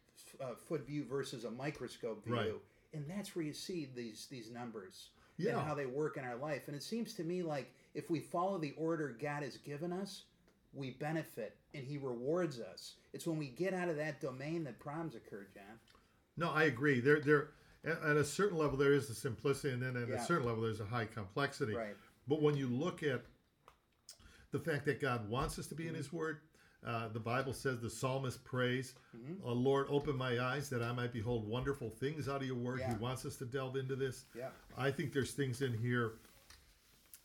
uh, 0.41 0.55
foot 0.55 0.87
view 0.87 1.05
versus 1.05 1.45
a 1.45 1.51
microscope 1.51 2.25
view, 2.25 2.35
Right. 2.35 2.55
and 2.95 3.09
that's 3.09 3.35
where 3.35 3.45
you 3.45 3.53
see 3.53 3.89
these 3.95 4.27
these 4.27 4.51
numbers 4.51 5.11
Yeah. 5.37 5.59
and 5.59 5.67
how 5.67 5.75
they 5.75 5.87
work 5.87 6.17
in 6.17 6.25
our 6.25 6.37
life. 6.37 6.69
And 6.69 6.77
it 6.77 6.83
seems 6.83 7.15
to 7.15 7.25
me 7.25 7.43
like 7.43 7.73
if 7.95 8.11
we 8.11 8.21
follow 8.21 8.59
the 8.59 8.73
order 8.77 9.09
God 9.21 9.43
has 9.43 9.57
given 9.57 9.93
us, 9.93 10.25
we 10.73 10.91
benefit 10.91 11.57
and 11.75 11.85
He 11.85 11.99
rewards 11.99 12.61
us. 12.61 12.95
It's 13.13 13.27
when 13.27 13.39
we 13.39 13.49
get 13.49 13.75
out 13.75 13.89
of 13.89 13.97
that 13.97 14.21
domain 14.21 14.65
that 14.65 14.79
problems 14.79 15.15
occur, 15.15 15.47
John. 15.55 15.79
No, 16.37 16.51
I 16.51 16.65
agree. 16.65 17.01
There, 17.01 17.21
there, 17.21 17.49
at 17.85 18.17
a 18.17 18.25
certain 18.25 18.59
level, 18.59 18.77
there 18.77 18.93
is 18.93 19.09
the 19.09 19.15
simplicity, 19.15 19.73
and 19.75 19.83
then 19.83 19.97
at 19.97 20.09
Yeah. 20.09 20.23
a 20.23 20.25
certain 20.27 20.47
level, 20.47 20.63
there's 20.63 20.81
a 20.81 20.85
high 20.87 21.07
complexity. 21.07 21.75
Right. 21.75 21.97
But 22.29 22.43
when 22.43 22.57
you 22.57 22.69
look 22.69 23.03
at 23.03 23.25
the 24.51 24.59
fact 24.61 24.85
that 24.87 25.01
God 25.01 25.29
wants 25.29 25.59
us 25.59 25.67
to 25.69 25.75
be 25.75 25.89
in 25.89 25.95
His 25.95 26.13
Word, 26.13 26.41
uh, 26.85 27.09
the 27.09 27.21
Bible 27.21 27.53
says 27.53 27.81
the 27.81 27.91
psalmist 27.91 28.45
prays, 28.45 28.95
Mhm. 29.17 29.41
"Oh 29.43 29.53
Lord, 29.53 29.87
open 29.89 30.17
my 30.17 30.39
eyes 30.41 30.71
that 30.71 30.83
I 30.83 30.93
might 30.93 31.13
behold 31.13 31.47
wonderful 31.47 31.91
things 31.91 32.29
out 32.29 32.41
of 32.41 32.47
Your 32.47 32.57
Word." 32.57 32.81
He 32.83 32.95
wants 32.95 33.25
us 33.27 33.37
to 33.39 33.47
delve 33.47 33.77
into 33.77 33.97
this. 33.97 34.27
Yeah. 34.35 34.51
I 34.77 34.91
think 34.91 35.13
there's 35.13 35.33
things 35.35 35.61
in 35.63 35.73
here. 35.75 36.19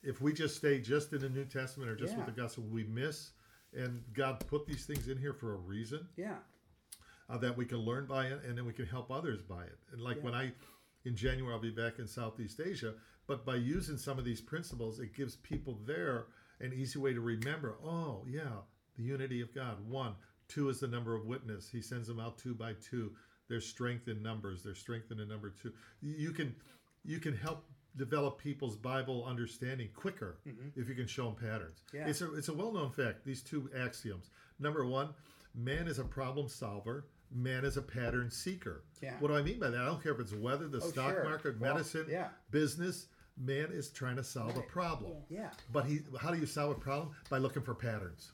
If 0.02 0.22
we 0.22 0.34
just 0.34 0.58
stay 0.58 0.82
just 0.82 1.14
in 1.14 1.22
the 1.22 1.30
New 1.30 1.46
Testament 1.46 1.90
or 1.90 1.96
just 1.96 2.18
with 2.18 2.26
the 2.26 2.32
gospel, 2.32 2.64
we 2.66 2.84
miss. 2.84 3.32
And 3.74 4.04
God 4.14 4.46
put 4.48 4.66
these 4.66 4.86
things 4.86 5.08
in 5.08 5.18
here 5.18 5.34
for 5.34 5.54
a 5.54 5.58
reason 5.58 6.08
Yeah. 6.16 6.40
uh, 7.30 7.38
that 7.40 7.56
we 7.58 7.66
can 7.66 7.78
learn 7.80 8.06
by 8.06 8.28
it 8.28 8.44
and 8.44 8.58
then 8.58 8.66
we 8.66 8.74
can 8.74 8.86
help 8.86 9.10
others 9.10 9.42
by 9.42 9.64
it. 9.66 9.80
And 9.92 10.02
like 10.02 10.18
Yeah. 10.18 10.24
when 10.24 10.36
I, 10.36 10.54
in 11.06 11.16
January, 11.16 11.54
I'll 11.54 11.60
be 11.62 11.72
back 11.72 11.98
in 12.00 12.08
Southeast 12.08 12.60
Asia, 12.60 13.00
but 13.28 13.46
by 13.46 13.56
using 13.56 13.98
some 13.98 14.20
of 14.20 14.26
these 14.26 14.42
principles, 14.42 15.00
it 15.00 15.14
gives 15.14 15.38
people 15.38 15.76
there 15.86 16.28
an 16.60 16.74
easy 16.74 17.00
way 17.00 17.14
to 17.14 17.22
remember 17.22 17.78
oh, 17.84 18.26
yeah, 18.28 18.62
the 18.98 19.04
unity 19.04 19.42
of 19.42 19.54
God. 19.54 19.78
One, 19.88 20.14
two 20.48 20.70
is 20.70 20.80
the 20.80 20.88
number 20.88 21.16
of 21.16 21.26
witness. 21.26 21.70
He 21.70 21.82
sends 21.82 22.08
them 22.08 22.20
out 22.20 22.38
two 22.38 22.54
by 22.54 22.74
two. 22.74 23.12
There's 23.50 23.66
strength 23.66 24.08
in 24.08 24.24
numbers, 24.24 24.64
there's 24.64 24.80
strength 24.80 25.12
in 25.12 25.18
the 25.18 25.26
number 25.26 25.50
two. 25.62 25.74
You 26.02 26.32
can, 26.32 26.56
you 27.04 27.20
can 27.20 27.36
help 27.36 27.66
develop 27.98 28.40
people's 28.40 28.76
Bible 28.76 29.24
understanding 29.26 29.90
quicker 29.96 30.40
if 30.76 30.90
you 30.90 30.96
can 30.96 31.06
show 31.08 31.26
them 31.26 31.36
patterns. 31.36 31.84
Mm-hmm. 31.90 31.98
Yeah. 31.98 32.08
It's 32.08 32.22
a 32.22 32.34
it's 32.36 32.48
a 32.48 32.54
well 32.54 32.72
known 32.72 32.92
fact. 32.92 33.26
These 33.26 33.42
two 33.44 33.70
axioms. 33.78 34.30
Number 34.60 34.86
one, 34.86 35.10
man 35.54 35.88
is 35.88 36.00
a 36.00 36.04
problem 36.04 36.48
solver. 36.48 37.06
Man 37.36 37.66
is 37.66 37.78
a 37.78 37.82
pattern 37.82 38.30
seeker. 38.32 38.84
Yeah. 39.02 39.16
What 39.20 39.28
do 39.30 39.36
I 39.36 39.42
mean 39.42 39.60
by 39.60 39.70
that? 39.70 39.82
I 39.82 39.86
don't 39.86 40.02
care 40.02 40.14
if 40.14 40.20
it's 40.20 40.34
weather, 40.34 40.68
the 40.68 40.78
Oh, 40.78 40.90
stock 40.90 41.12
sure. 41.14 41.24
market, 41.24 41.60
Well, 41.60 41.74
medicine, 41.74 42.06
yeah. 42.10 42.28
business. 42.52 43.08
Man 43.36 43.70
is 43.72 43.90
trying 43.90 44.16
to 44.18 44.24
solve 44.24 44.56
a 44.58 44.62
problem. 44.62 45.14
Yeah. 45.30 45.50
But 45.72 45.86
he, 45.86 46.02
how 46.22 46.30
do 46.32 46.40
you 46.40 46.46
solve 46.46 46.78
a 46.78 46.80
problem? 46.80 47.10
By 47.32 47.40
looking 47.40 47.64
for 47.64 47.74
patterns. 47.74 48.30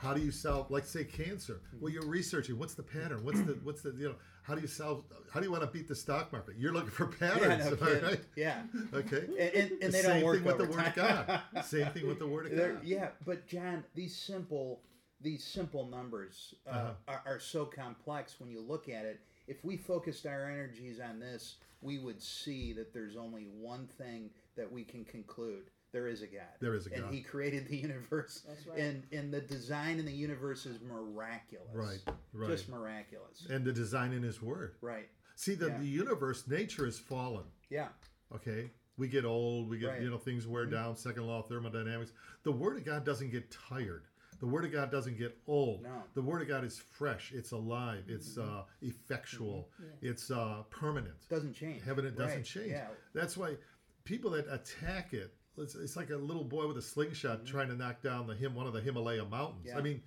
How 0.00 0.14
do 0.14 0.20
you 0.22 0.30
solve, 0.30 0.70
like 0.70 0.84
say, 0.86 1.04
cancer? 1.04 1.60
Well, 1.78 1.92
you're 1.92 2.06
researching. 2.06 2.58
What's 2.58 2.72
the 2.74 2.82
pattern? 2.82 3.22
What's 3.22 3.40
the, 3.42 3.58
what's 3.64 3.82
the, 3.82 3.90
you 3.98 4.08
know, 4.08 4.14
how 4.42 4.54
do 4.54 4.62
you 4.62 4.66
solve? 4.66 5.04
How 5.30 5.40
do 5.40 5.46
you 5.46 5.52
want 5.52 5.62
to 5.62 5.68
beat 5.68 5.88
the 5.88 5.94
stock 5.94 6.32
market? 6.32 6.54
You're 6.58 6.72
looking 6.72 6.88
for 6.90 7.10
Yeah, 7.20 7.28
patterns, 7.30 7.80
no 7.80 7.86
all 7.86 7.92
right? 8.02 8.20
Yeah. 8.34 8.62
Okay. 8.94 9.24
And, 9.38 9.38
and, 9.54 9.70
and 9.82 9.92
they 9.92 10.00
Same 10.00 10.14
don't 10.20 10.24
work 10.24 10.36
thing 10.38 10.44
with 10.46 10.58
the 10.58 10.64
Word 10.64 10.86
of. 10.86 10.94
God. 10.94 11.40
Same 11.64 11.86
thing 11.88 12.06
with 12.08 12.18
the 12.18 12.26
Word 12.26 12.46
of 12.46 12.52
They're- 12.56 12.72
God. 12.74 12.84
yeah, 12.84 13.08
but 13.26 13.46
John, 13.46 13.84
these 13.94 14.16
simple 14.16 14.80
these 15.20 15.44
simple 15.44 15.84
numbers 15.86 16.54
uh, 16.66 16.70
Uh-huh. 16.70 16.90
are, 17.08 17.22
are 17.34 17.38
so 17.40 17.66
complex 17.66 18.40
when 18.40 18.48
you 18.50 18.62
look 18.62 18.88
at 18.88 19.04
it. 19.04 19.20
If 19.48 19.62
we 19.66 19.76
focused 19.76 20.24
our 20.24 20.46
energies 20.50 20.98
on 20.98 21.20
this, 21.20 21.56
we 21.82 21.98
would 21.98 22.22
see 22.22 22.72
that 22.72 22.94
there's 22.94 23.16
only 23.18 23.42
one 23.60 23.86
thing 23.98 24.30
that 24.56 24.70
we 24.72 24.82
can 24.82 25.04
conclude: 25.04 25.64
there 25.92 26.06
is 26.08 26.22
a 26.22 26.26
God. 26.26 26.42
There 26.60 26.74
is 26.74 26.86
a 26.86 26.90
God. 26.90 26.98
and 27.00 27.14
He 27.14 27.20
created 27.20 27.66
the 27.68 27.76
universe. 27.76 28.42
That's 28.46 28.66
right. 28.66 28.78
And 28.78 29.02
and 29.12 29.32
the 29.32 29.40
design 29.40 29.98
in 29.98 30.04
the 30.06 30.12
universe 30.12 30.66
is 30.66 30.80
miraculous. 30.80 31.68
Right, 31.74 32.00
right. 32.32 32.50
Just 32.50 32.68
miraculous. 32.68 33.46
And 33.50 33.64
the 33.64 33.72
design 33.72 34.12
in 34.12 34.22
His 34.22 34.40
Word. 34.42 34.74
right. 34.80 35.08
See, 35.36 35.54
the, 35.54 35.68
Yeah. 35.68 35.78
the 35.78 35.86
universe, 35.86 36.46
nature 36.48 36.86
is 36.86 36.98
fallen. 36.98 37.44
Yeah. 37.70 37.88
Okay, 38.34 38.70
we 38.98 39.08
get 39.08 39.24
old. 39.24 39.70
We 39.70 39.78
get 39.78 39.86
Right. 39.86 39.94
Mm-hmm. 39.96 40.04
you 40.04 40.10
know 40.10 40.18
things 40.18 40.46
wear 40.46 40.66
down. 40.66 40.96
Second 40.96 41.26
law 41.26 41.40
of 41.40 41.48
thermodynamics. 41.48 42.12
The 42.42 42.52
Word 42.52 42.76
of 42.76 42.84
God 42.84 43.04
doesn't 43.06 43.30
get 43.30 43.50
tired. 43.50 44.04
The 44.40 44.46
Word 44.46 44.64
of 44.66 44.72
God 44.72 44.90
doesn't 44.90 45.18
get 45.18 45.36
old. 45.46 45.82
No. 45.82 46.02
The 46.14 46.22
Word 46.22 46.40
of 46.42 46.48
God 46.48 46.64
is 46.64 46.78
fresh. 46.78 47.32
It's 47.34 47.52
alive. 47.52 48.04
It's 48.08 48.36
Mm-hmm. 48.36 48.58
uh, 48.58 48.62
effectual. 48.82 49.70
It's 50.02 50.30
uh, 50.30 50.62
permanent. 50.70 51.16
Doesn't 51.28 51.54
change. 51.54 51.82
Heaven 51.84 52.04
it 52.06 52.16
doesn't 52.16 52.36
Right. 52.38 52.44
change. 52.44 52.70
Yeah. 52.72 52.88
That's 53.14 53.36
why 53.36 53.56
people 54.04 54.30
that 54.32 54.46
attack 54.52 55.12
it. 55.14 55.34
It's, 55.58 55.74
it's 55.74 55.96
like 55.96 56.10
a 56.10 56.16
little 56.16 56.44
boy 56.44 56.66
with 56.66 56.78
a 56.78 56.82
slingshot 56.82 57.44
trying 57.44 57.68
to 57.68 57.74
knock 57.74 58.02
down 58.02 58.26
the 58.26 58.34
him 58.34 58.54
one 58.54 58.66
of 58.66 58.72
the 58.72 58.80
Himalaya 58.80 59.24
mountains. 59.24 59.66
Mm-hmm. 59.66 59.68
Yeah. 59.68 59.78
I 59.78 59.82
mean, 59.82 60.02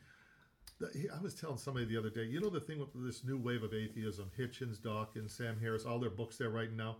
the, 0.79 1.09
I 1.15 1.21
was 1.21 1.35
telling 1.35 1.57
somebody 1.57 1.85
the 1.85 1.97
other 1.97 2.09
day. 2.09 2.23
You 2.23 2.41
know 2.41 2.49
the 2.49 2.59
thing 2.59 2.79
with 2.79 2.89
this 2.95 3.23
new 3.23 3.37
wave 3.37 3.63
of 3.63 3.73
atheism, 3.73 4.31
Hitchens, 4.37 4.81
Dawkins, 4.81 5.33
Sam 5.33 5.59
Harris, 5.59 5.85
all 5.85 5.99
their 5.99 6.09
books 6.09 6.37
they're 6.37 6.49
writing 6.49 6.77
now. 6.77 6.97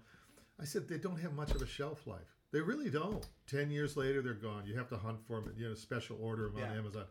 I 0.60 0.66
said 0.66 0.88
they 0.88 0.98
don't 0.98 1.20
have 1.20 1.34
much 1.34 1.52
of 1.52 1.62
a 1.62 1.68
shelf 1.68 2.06
life. 2.06 2.38
They 2.52 2.62
really 2.62 2.92
don't. 2.92 3.26
Ten 3.48 3.72
years 3.72 3.98
later, 3.98 4.22
they're 4.22 4.34
gone. 4.34 4.68
You 4.68 4.78
have 4.78 4.88
to 4.90 4.98
hunt 4.98 5.20
for 5.26 5.42
them. 5.42 5.54
You 5.58 5.70
know, 5.70 5.74
special 5.74 6.18
order 6.22 6.50
them 6.50 6.64
on 6.64 6.78
Amazon. 6.78 7.06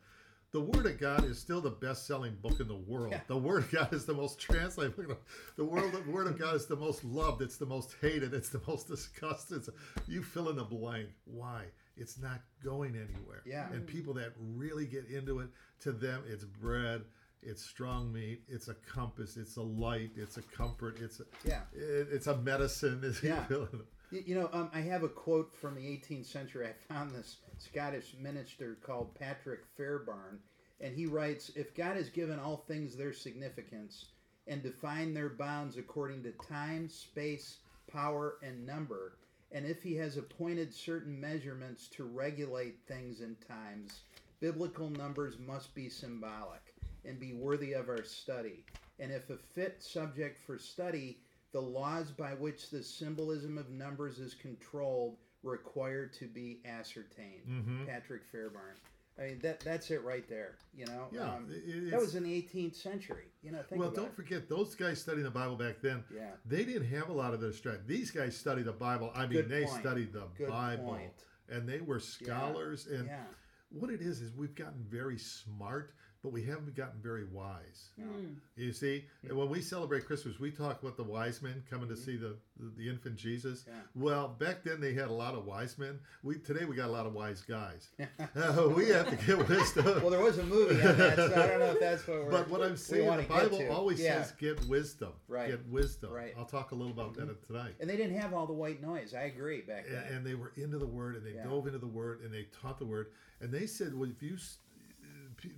The 0.53 0.61
Word 0.61 0.85
of 0.85 1.01
God 1.01 1.25
is 1.25 1.39
still 1.39 1.63
the 1.63 1.71
best-selling 1.71 2.37
book 2.43 2.61
in 2.61 2.69
the 2.69 2.75
world. 2.77 3.13
Yeah. 3.13 3.21
The 3.27 3.37
Word 3.39 3.65
of 3.65 3.71
God 3.73 3.93
is 3.95 4.05
the 4.05 4.13
most 4.13 4.39
translated. 4.39 4.95
book 4.97 5.23
The 5.57 5.65
world, 5.65 5.93
the 5.93 6.11
Word 6.11 6.27
of 6.27 6.39
God 6.39 6.55
is 6.55 6.67
the 6.67 6.77
most 6.77 7.03
loved. 7.05 7.41
It's 7.41 7.57
the 7.57 7.65
most 7.67 7.95
hated. 8.03 8.35
It's 8.35 8.51
the 8.51 8.61
most 8.69 8.87
discussed. 8.87 9.51
It's 9.51 9.71
you 10.07 10.23
fill 10.23 10.51
in 10.51 10.57
the 10.57 10.65
blank. 10.65 11.09
Why? 11.25 11.65
It's 11.97 12.19
not 12.21 12.43
going 12.63 12.91
anywhere. 12.97 13.43
Yeah. 13.47 13.71
And 13.73 13.87
people 13.87 14.13
that 14.15 14.33
really 14.39 14.85
get 14.85 15.07
into 15.09 15.39
it, 15.41 15.49
to 15.81 15.93
them, 15.93 16.23
it's 16.29 16.45
bread. 16.45 17.03
It's 17.43 17.63
strong 17.65 18.13
meat. 18.13 18.43
It's 18.47 18.69
a 18.69 18.75
compass. 18.75 19.39
It's 19.39 19.57
a 19.57 19.63
light. 19.63 20.11
It's 20.17 20.37
a 20.37 20.43
comfort. 20.43 20.99
It's 21.01 21.21
a, 21.21 21.25
Yeah. 21.49 21.63
it, 21.73 22.09
it's 22.13 22.27
a 22.27 22.37
medicine. 22.37 23.01
It's, 23.05 23.23
Yeah. 23.23 23.41
you 23.41 23.45
fill 23.49 23.69
in 23.73 23.81
it. 23.81 23.87
You, 24.11 24.23
you 24.27 24.35
know, 24.35 24.51
um, 24.53 24.71
I 24.75 24.81
have 24.81 25.03
a 25.03 25.09
quote 25.09 25.55
from 25.57 25.75
the 25.75 25.81
18th 25.81 26.27
century. 26.27 26.67
I 26.67 26.93
found 26.93 27.13
this 27.13 27.37
Scottish 27.63 28.15
minister 28.19 28.77
called 28.83 29.15
Patrick 29.15 29.61
Fairbairn, 29.77 30.41
and 30.81 30.97
he 30.97 31.07
writes 31.07 31.51
If 31.55 31.75
God 31.75 31.97
has 31.97 32.09
given 32.09 32.39
all 32.39 32.57
things 32.57 32.97
their 32.97 33.13
significance 33.13 34.07
and 34.49 34.63
defined 34.63 35.17
their 35.17 35.29
bounds 35.29 35.77
according 35.77 36.25
to 36.25 36.33
time, 36.33 36.89
space, 36.89 37.59
power, 37.87 38.39
and 38.43 38.67
number, 38.67 39.17
and 39.53 39.65
if 39.65 39.83
he 39.83 39.95
has 39.97 40.17
appointed 40.17 40.75
certain 40.75 41.21
measurements 41.21 41.87
to 41.89 42.05
regulate 42.05 42.81
things 42.89 43.21
and 43.21 43.37
times, 43.47 44.01
biblical 44.41 44.91
numbers 44.91 45.39
must 45.39 45.75
be 45.75 45.89
symbolic 45.89 46.75
and 47.05 47.21
be 47.21 47.33
worthy 47.33 47.75
of 47.75 47.89
our 47.89 48.03
study. 48.03 48.65
And 48.99 49.13
if 49.13 49.31
a 49.31 49.37
fit 49.37 49.83
subject 49.83 50.39
for 50.45 50.59
study, 50.59 51.19
the 51.53 51.61
laws 51.61 52.11
by 52.11 52.31
which 52.35 52.71
the 52.71 52.83
symbolism 52.83 53.57
of 53.59 53.71
numbers 53.71 54.19
is 54.19 54.35
controlled 54.35 55.17
require 55.43 56.07
to 56.07 56.27
be 56.29 56.61
ascertained. 56.65 57.47
Mhm. 57.49 57.87
Patrick 57.87 58.23
Fairbairn. 58.31 58.77
I 59.19 59.23
mean 59.25 59.39
that 59.41 59.61
that's 59.61 59.91
it 59.91 60.03
right 60.05 60.27
there. 60.29 60.57
You 60.75 60.87
know, 60.87 61.09
Yeah, 61.13 61.35
Um, 61.35 61.47
that 61.91 62.01
was 62.01 62.15
in 62.15 62.23
the 62.23 62.33
18th 62.33 62.75
century. 62.77 63.27
You 63.43 63.51
know, 63.53 63.63
think 63.63 63.81
well, 63.81 63.91
don't 63.91 64.07
it. 64.07 64.15
forget 64.17 64.49
those 64.49 64.75
guys 64.75 65.01
studying 65.03 65.25
the 65.25 65.31
Bible 65.31 65.57
back 65.57 65.81
then. 65.83 66.03
Yeah. 66.15 66.31
They 66.47 66.65
didn't 66.65 66.89
have 66.89 67.11
a 67.11 67.13
lot 67.13 67.35
of 67.35 67.41
their 67.41 67.53
strength. 67.53 67.87
These 67.87 68.11
guys 68.11 68.37
studied 68.37 68.65
the 68.65 68.73
Bible. 68.73 69.11
I 69.15 69.23
mean, 69.27 69.33
Good 69.33 69.49
they 69.51 69.65
point. 69.65 69.81
studied 69.81 70.13
the 70.15 70.29
Good 70.39 70.49
Bible, 70.49 70.85
point. 70.85 71.13
and 71.51 71.69
they 71.69 71.81
were 71.83 72.01
scholars. 72.01 72.87
And 72.87 73.07
Yeah. 73.07 73.27
what 73.69 73.91
it 73.91 74.01
is 74.01 74.23
is 74.23 74.33
we've 74.33 74.55
gotten 74.55 74.83
very 74.85 75.19
smart, 75.19 75.95
but 76.23 76.33
we 76.33 76.43
haven't 76.45 76.75
gotten 76.77 77.01
very 77.03 77.25
wise. 77.25 77.91
Mm. 78.01 78.35
You 78.57 78.73
see, 78.73 79.05
and 79.29 79.37
when 79.37 79.49
we 79.49 79.61
celebrate 79.61 80.07
Christmas, 80.07 80.39
we 80.39 80.51
talk 80.53 80.81
about 80.83 80.97
the 80.97 81.03
wise 81.03 81.43
men 81.43 81.63
coming 81.69 81.89
to 81.89 81.97
see 81.97 82.17
the, 82.17 82.37
the, 82.61 82.71
the 82.79 82.89
infant 82.89 83.17
Jesus. 83.17 83.65
Yeah. 83.67 83.75
Well, 83.97 84.29
back 84.39 84.63
then 84.63 84.81
they 84.81 84.93
had 84.95 85.09
a 85.09 85.13
lot 85.13 85.35
of 85.35 85.45
wise 85.47 85.79
men. 85.79 85.99
We 86.23 86.37
today 86.39 86.65
we 86.65 86.77
got 86.77 86.89
a 86.89 86.93
lot 86.93 87.07
of 87.07 87.13
wise 87.15 87.41
guys. 87.43 87.89
Uh, 88.37 88.69
we 88.75 88.89
have 88.89 89.09
to 89.11 89.17
get 89.27 89.49
wisdom. 89.49 89.85
Well, 90.01 90.11
there 90.11 90.21
was 90.21 90.39
a 90.39 90.45
movie 90.45 90.81
on 90.87 90.97
that, 90.97 91.17
so 91.17 91.25
I 91.43 91.47
don't 91.49 91.59
know 91.61 91.73
if 91.73 91.81
that's 91.81 92.07
what 92.07 92.25
we're. 92.25 92.31
But 92.31 92.49
what 92.49 92.63
I'm 92.63 92.77
saying, 92.77 93.07
wanna 93.07 93.23
the 93.23 93.29
Bible 93.29 93.69
always 93.71 94.01
Yeah. 94.01 94.23
says 94.23 94.33
get 94.33 94.65
wisdom. 94.67 95.13
Right. 95.29 95.51
Get 95.51 95.67
wisdom. 95.69 96.13
Right. 96.13 96.31
Mm-hmm. 96.31 96.41
I'll 96.41 96.47
talk 96.47 96.73
a 96.73 96.75
little 96.75 96.93
about 96.93 97.15
that 97.15 97.47
tonight. 97.47 97.75
And 97.81 97.89
they 97.91 97.97
didn't 97.97 98.17
have 98.19 98.33
all 98.33 98.47
the 98.47 98.53
white 98.53 98.81
noise. 98.83 99.15
I 99.15 99.23
agree 99.25 99.61
back 99.61 99.87
then. 99.89 100.03
And, 100.07 100.17
and 100.19 100.27
they 100.27 100.35
were 100.35 100.53
into 100.57 100.79
the 100.79 100.87
word 100.87 101.17
and 101.17 101.27
they 101.27 101.33
Yeah. 101.35 101.45
dove 101.45 101.67
into 101.67 101.79
the 101.79 101.87
word 101.87 102.21
and 102.23 102.33
they 102.33 102.47
taught 102.63 102.79
the 102.79 102.87
word. 102.87 103.09
And 103.41 103.53
they 103.53 103.67
said, 103.67 103.93
well, 103.95 104.09
if 104.09 104.23
you, 104.23 104.35
s- 104.35 104.59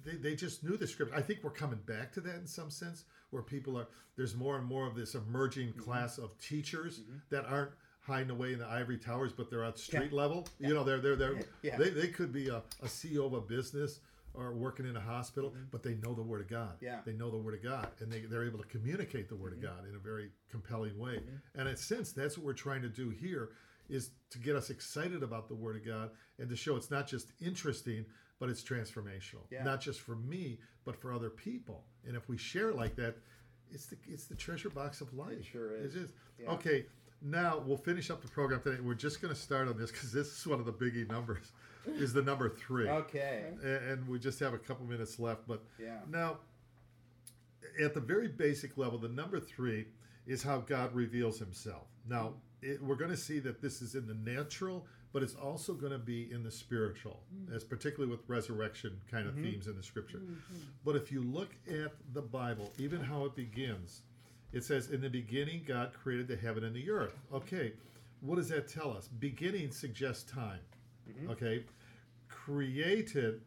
they, 0.05 0.17
they 0.17 0.35
just 0.35 0.63
knew 0.65 0.77
the 0.77 0.87
script. 0.87 1.13
I 1.15 1.21
think 1.21 1.41
we're 1.43 1.51
coming 1.51 1.81
back 1.87 2.13
to 2.15 2.21
that 2.23 2.37
in 2.37 2.47
some 2.47 2.71
sense, 2.71 3.05
where 3.31 3.43
people 3.43 3.77
are, 3.79 3.87
there's 4.17 4.35
more 4.35 4.57
and 4.59 4.67
more 4.67 4.87
of 4.87 4.95
this 4.95 5.15
emerging 5.15 5.69
Mm-hmm. 5.69 5.81
class 5.81 6.19
of 6.19 6.37
teachers 6.39 7.01
that 7.31 7.45
aren't 7.47 7.71
hiding 8.01 8.31
away 8.31 8.53
in 8.53 8.59
the 8.59 8.67
ivory 8.67 8.99
towers, 8.99 9.33
but 9.33 9.51
they're 9.51 9.65
at 9.65 9.79
street 9.79 10.13
level. 10.13 10.47
You 10.61 10.75
know, 10.75 10.85
they're, 10.85 11.01
they're, 11.01 11.17
they're, 11.17 11.41
Yeah. 11.63 11.77
they, 11.79 11.89
they 11.91 12.09
could 12.09 12.33
be 12.33 12.49
a, 12.49 12.57
a 12.83 12.87
CEO 12.87 13.25
of 13.27 13.33
a 13.33 13.41
business 13.41 14.01
or 14.35 14.53
working 14.53 14.85
in 14.87 14.97
a 14.97 15.01
hospital, 15.01 15.55
but 15.71 15.83
they 15.83 15.95
know 15.95 16.13
the 16.13 16.23
word 16.23 16.41
of 16.43 16.49
God. 16.49 16.75
Mm-hmm. 16.77 16.85
Yeah. 16.85 16.91
Mm-hmm. 16.97 17.11
They 17.11 17.17
know 17.17 17.31
the 17.31 17.39
word 17.39 17.55
of 17.55 17.63
God 17.63 17.89
and 18.01 18.13
they, 18.13 18.21
they're 18.21 18.45
able 18.45 18.59
to 18.59 18.67
communicate 18.67 19.29
the 19.29 19.37
word 19.37 19.53
of 19.55 19.63
God 19.63 19.89
in 19.89 19.95
a 19.95 19.99
very 19.99 20.31
compelling 20.51 20.99
way. 20.99 21.21
And 21.55 21.67
in 21.69 21.75
a 21.75 21.77
sense, 21.77 22.13
that's 22.13 22.37
what 22.37 22.45
we're 22.45 22.53
trying 22.53 22.83
to 22.83 22.89
do 22.89 23.11
here 23.11 23.51
is 23.89 24.11
to 24.31 24.39
get 24.39 24.57
us 24.57 24.71
excited 24.71 25.23
about 25.23 25.49
the 25.49 25.55
word 25.55 25.77
of 25.77 25.85
God 25.87 26.11
and 26.39 26.49
to 26.51 26.57
show 26.57 26.75
it's 26.77 26.91
not 26.91 27.07
just 27.07 27.33
interesting, 27.41 28.05
but 28.45 28.51
it's 28.51 28.63
transformational. 28.63 29.41
Yeah. 29.51 29.65
Not 29.65 29.81
just 29.81 30.03
for 30.03 30.17
me, 30.17 30.59
but 30.85 30.95
for 31.01 31.15
other 31.15 31.31
people. 31.31 31.83
And 32.07 32.15
if 32.15 32.29
we 32.29 32.37
share 32.37 32.69
it 32.69 32.77
like 32.77 32.95
that, 32.97 33.15
it's 33.73 33.87
the 33.87 33.97
it's 34.07 34.27
the 34.27 34.35
treasure 34.35 34.69
box 34.69 35.01
of 35.01 35.15
life. 35.15 35.47
sure 35.51 35.75
is. 35.75 35.97
It 35.97 36.03
is. 36.03 36.13
Yeah. 36.39 36.51
Okay, 36.51 36.85
now 37.23 37.63
we'll 37.67 37.79
finish 37.79 38.11
up 38.11 38.21
the 38.21 38.29
program 38.29 38.61
today. 38.61 38.83
We're 38.83 38.93
just 38.93 39.23
going 39.23 39.33
to 39.33 39.41
start 39.41 39.67
on 39.67 39.79
this 39.79 39.91
because 39.91 40.13
this 40.13 40.27
is 40.39 40.47
one 40.47 40.61
of 40.61 40.67
the 40.67 40.75
biggie 40.75 41.09
numbers. 41.09 41.53
Is 41.87 42.13
the 42.13 42.21
number 42.23 42.51
three 42.51 42.87
Okay. 42.89 43.45
a- 43.63 43.93
and 43.93 44.07
we 44.09 44.19
just 44.19 44.39
have 44.41 44.53
a 44.53 44.59
couple 44.59 44.85
minutes 44.87 45.19
left. 45.19 45.47
But 45.49 45.63
Yeah. 45.79 46.01
now, 46.11 46.41
at 47.83 47.95
the 47.95 48.01
very 48.01 48.29
basic 48.29 48.77
level, 48.77 48.99
the 48.99 49.09
number 49.09 49.41
three 49.41 49.87
is 50.27 50.43
how 50.43 50.59
God 50.61 50.95
reveals 50.95 51.39
Himself. 51.39 51.87
Now, 52.07 52.35
it, 52.61 52.83
we're 52.83 52.95
going 52.97 53.11
to 53.11 53.17
see 53.17 53.39
that 53.41 53.63
this 53.63 53.81
is 53.81 53.95
in 53.95 54.07
the 54.07 54.15
natural, 54.15 54.87
but 55.15 55.23
it's 55.23 55.37
also 55.37 55.73
going 55.73 55.93
to 55.93 55.99
be 55.99 56.29
in 56.33 56.43
the 56.43 56.51
spiritual, 56.51 57.21
mm. 57.33 57.55
as 57.55 57.63
particularly 57.63 58.11
with 58.11 58.29
resurrection 58.29 59.01
kind 59.09 59.29
of 59.29 59.35
mm-hmm. 59.35 59.45
themes 59.45 59.69
in 59.69 59.77
the 59.77 59.83
Scripture. 59.83 60.19
Mm-hmm. 60.19 60.59
But 60.85 60.97
if 60.97 61.13
you 61.13 61.23
look 61.23 61.51
at 61.69 61.93
the 62.13 62.21
Bible, 62.21 62.73
even 62.79 63.01
how 63.01 63.25
it 63.25 63.37
begins, 63.37 64.03
it 64.53 64.65
says, 64.65 64.91
"In 64.91 65.01
the 65.01 65.09
beginning, 65.09 65.63
God 65.65 65.93
created 65.93 66.27
the 66.27 66.37
heaven 66.37 66.65
and 66.65 66.75
the 66.75 66.91
earth." 66.91 67.17
Okay, 67.33 67.75
what 68.23 68.37
does 68.37 68.49
that 68.49 68.67
tell 68.67 68.91
us? 68.91 69.07
Beginning 69.07 69.71
suggests 69.71 70.29
time. 70.31 70.59
Mm-hmm. 71.09 71.31
Okay, 71.31 71.65
created 72.29 73.41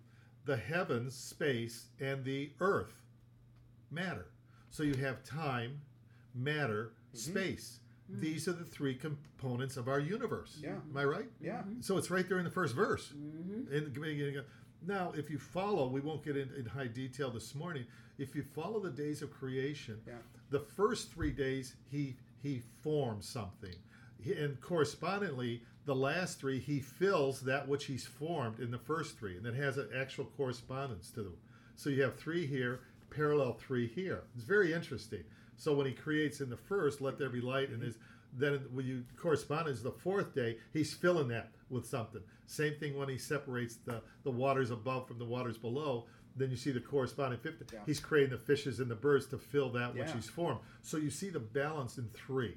the 0.46 0.56
heavens, 0.56 1.16
space, 1.16 1.88
and 2.00 2.24
the 2.24 2.50
earth, 2.62 2.94
matter. 3.92 4.28
So 4.70 4.84
you 4.84 4.94
have 4.94 5.22
time, 5.26 5.82
matter, 6.34 6.94
space. 7.12 7.80
Hmm. 8.12 8.20
These 8.20 8.48
are 8.48 8.54
the 8.54 8.64
three 8.64 8.96
components 8.96 9.78
of 9.78 9.88
our 9.88 10.00
universe. 10.00 10.58
Yeah. 10.62 10.76
Am 10.90 10.96
I 10.96 11.04
right? 11.04 11.28
Yeah. 11.42 11.60
Mm-hmm. 11.60 11.82
So 11.82 11.98
it's 11.98 12.10
right 12.10 12.28
there 12.28 12.38
in 12.40 12.46
the 12.46 12.52
first 12.52 12.76
verse. 12.76 13.12
Mm-hmm. 13.16 13.74
In 13.74 13.84
the 13.86 13.90
beginning. 13.90 14.42
Now, 14.86 15.12
if 15.16 15.30
you 15.30 15.40
follow, 15.40 15.88
we 15.88 16.02
won't 16.02 16.24
get 16.24 16.38
into 16.38 16.56
in 16.58 16.66
high 16.66 16.88
detail 16.88 17.30
this 17.32 17.54
morning. 17.56 17.86
If 18.18 18.36
you 18.36 18.44
follow 18.44 18.80
the 18.80 18.92
days 18.92 19.22
of 19.22 19.32
creation, 19.32 20.00
Yeah. 20.08 20.14
the 20.52 20.60
first 20.60 21.12
three 21.12 21.32
days 21.32 21.76
he 21.90 22.16
he 22.42 22.62
formed 22.84 23.24
something. 23.24 23.74
He- 24.20 24.34
And 24.34 24.62
correspondingly, 24.62 25.64
the 25.86 25.96
last 25.96 26.40
three, 26.40 26.60
he 26.60 26.80
fills 26.80 27.42
that 27.42 27.68
which 27.68 27.86
he's 27.86 28.06
formed 28.06 28.60
in 28.60 28.70
the 28.72 28.78
first 28.78 29.18
three, 29.18 29.38
and 29.38 29.46
it 29.46 29.56
has 29.56 29.78
an 29.78 29.90
actual 29.96 30.26
correspondence 30.26 31.10
to 31.12 31.24
them. 31.24 31.38
So 31.76 31.90
you 31.90 32.04
have 32.04 32.16
three 32.16 32.46
here, 32.46 32.82
parallel 33.10 33.54
three 33.54 33.88
here. 33.88 34.24
It's 34.36 34.44
very 34.44 34.72
interesting. 34.74 35.24
So 35.58 35.74
when 35.74 35.88
he 35.88 35.94
creates 35.94 36.40
in 36.40 36.50
the 36.50 36.58
first, 36.58 37.02
let 37.02 37.18
there 37.18 37.30
be 37.30 37.42
light, 37.42 37.70
and 37.70 37.94
then 38.34 38.60
when 38.72 38.86
you 38.86 39.04
correspondence 39.18 39.82
the 39.82 39.92
fourth 39.92 40.34
day, 40.34 40.58
he's 40.72 40.94
filling 40.94 41.28
that 41.30 41.52
with 41.70 41.86
something. 41.86 42.22
Same 42.46 42.76
thing 42.76 42.96
when 42.96 43.10
he 43.10 43.18
separates 43.18 43.76
the 43.78 44.02
the 44.24 44.32
waters 44.32 44.72
above 44.72 45.08
from 45.08 45.18
the 45.20 45.26
waters 45.26 45.58
below. 45.58 46.06
Then 46.36 46.52
you 46.52 46.58
see 46.58 46.72
the 46.72 46.80
corresponding 46.80 47.40
fifth. 47.40 47.64
Yeah. 47.74 47.80
He's 47.88 48.00
creating 48.00 48.30
the 48.30 48.38
fishes 48.38 48.80
and 48.80 48.92
the 48.92 48.96
birds 48.96 49.26
to 49.28 49.40
fill 49.40 49.72
that 49.72 49.96
which 49.96 50.08
Yeah. 50.10 50.14
he's 50.14 50.30
formed. 50.30 50.60
So 50.84 50.98
you 50.98 51.10
see 51.10 51.30
the 51.32 51.40
balance 51.40 51.98
in 51.98 52.08
three. 52.10 52.56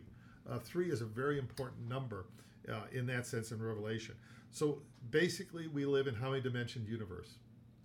Uh, 0.49 0.59
three 0.59 0.91
is 0.91 1.01
a 1.01 1.07
very 1.07 1.39
important 1.39 1.89
number 1.89 2.27
uh, 2.69 2.83
in 2.93 3.07
that 3.07 3.27
sense 3.27 3.53
in 3.53 3.63
Revelation. 3.63 4.15
So 4.51 4.83
basically, 5.11 5.67
we 5.69 5.87
live 5.87 6.07
in 6.09 6.15
how 6.15 6.29
many 6.31 6.43
dimensioned 6.43 6.89
universe? 6.89 7.37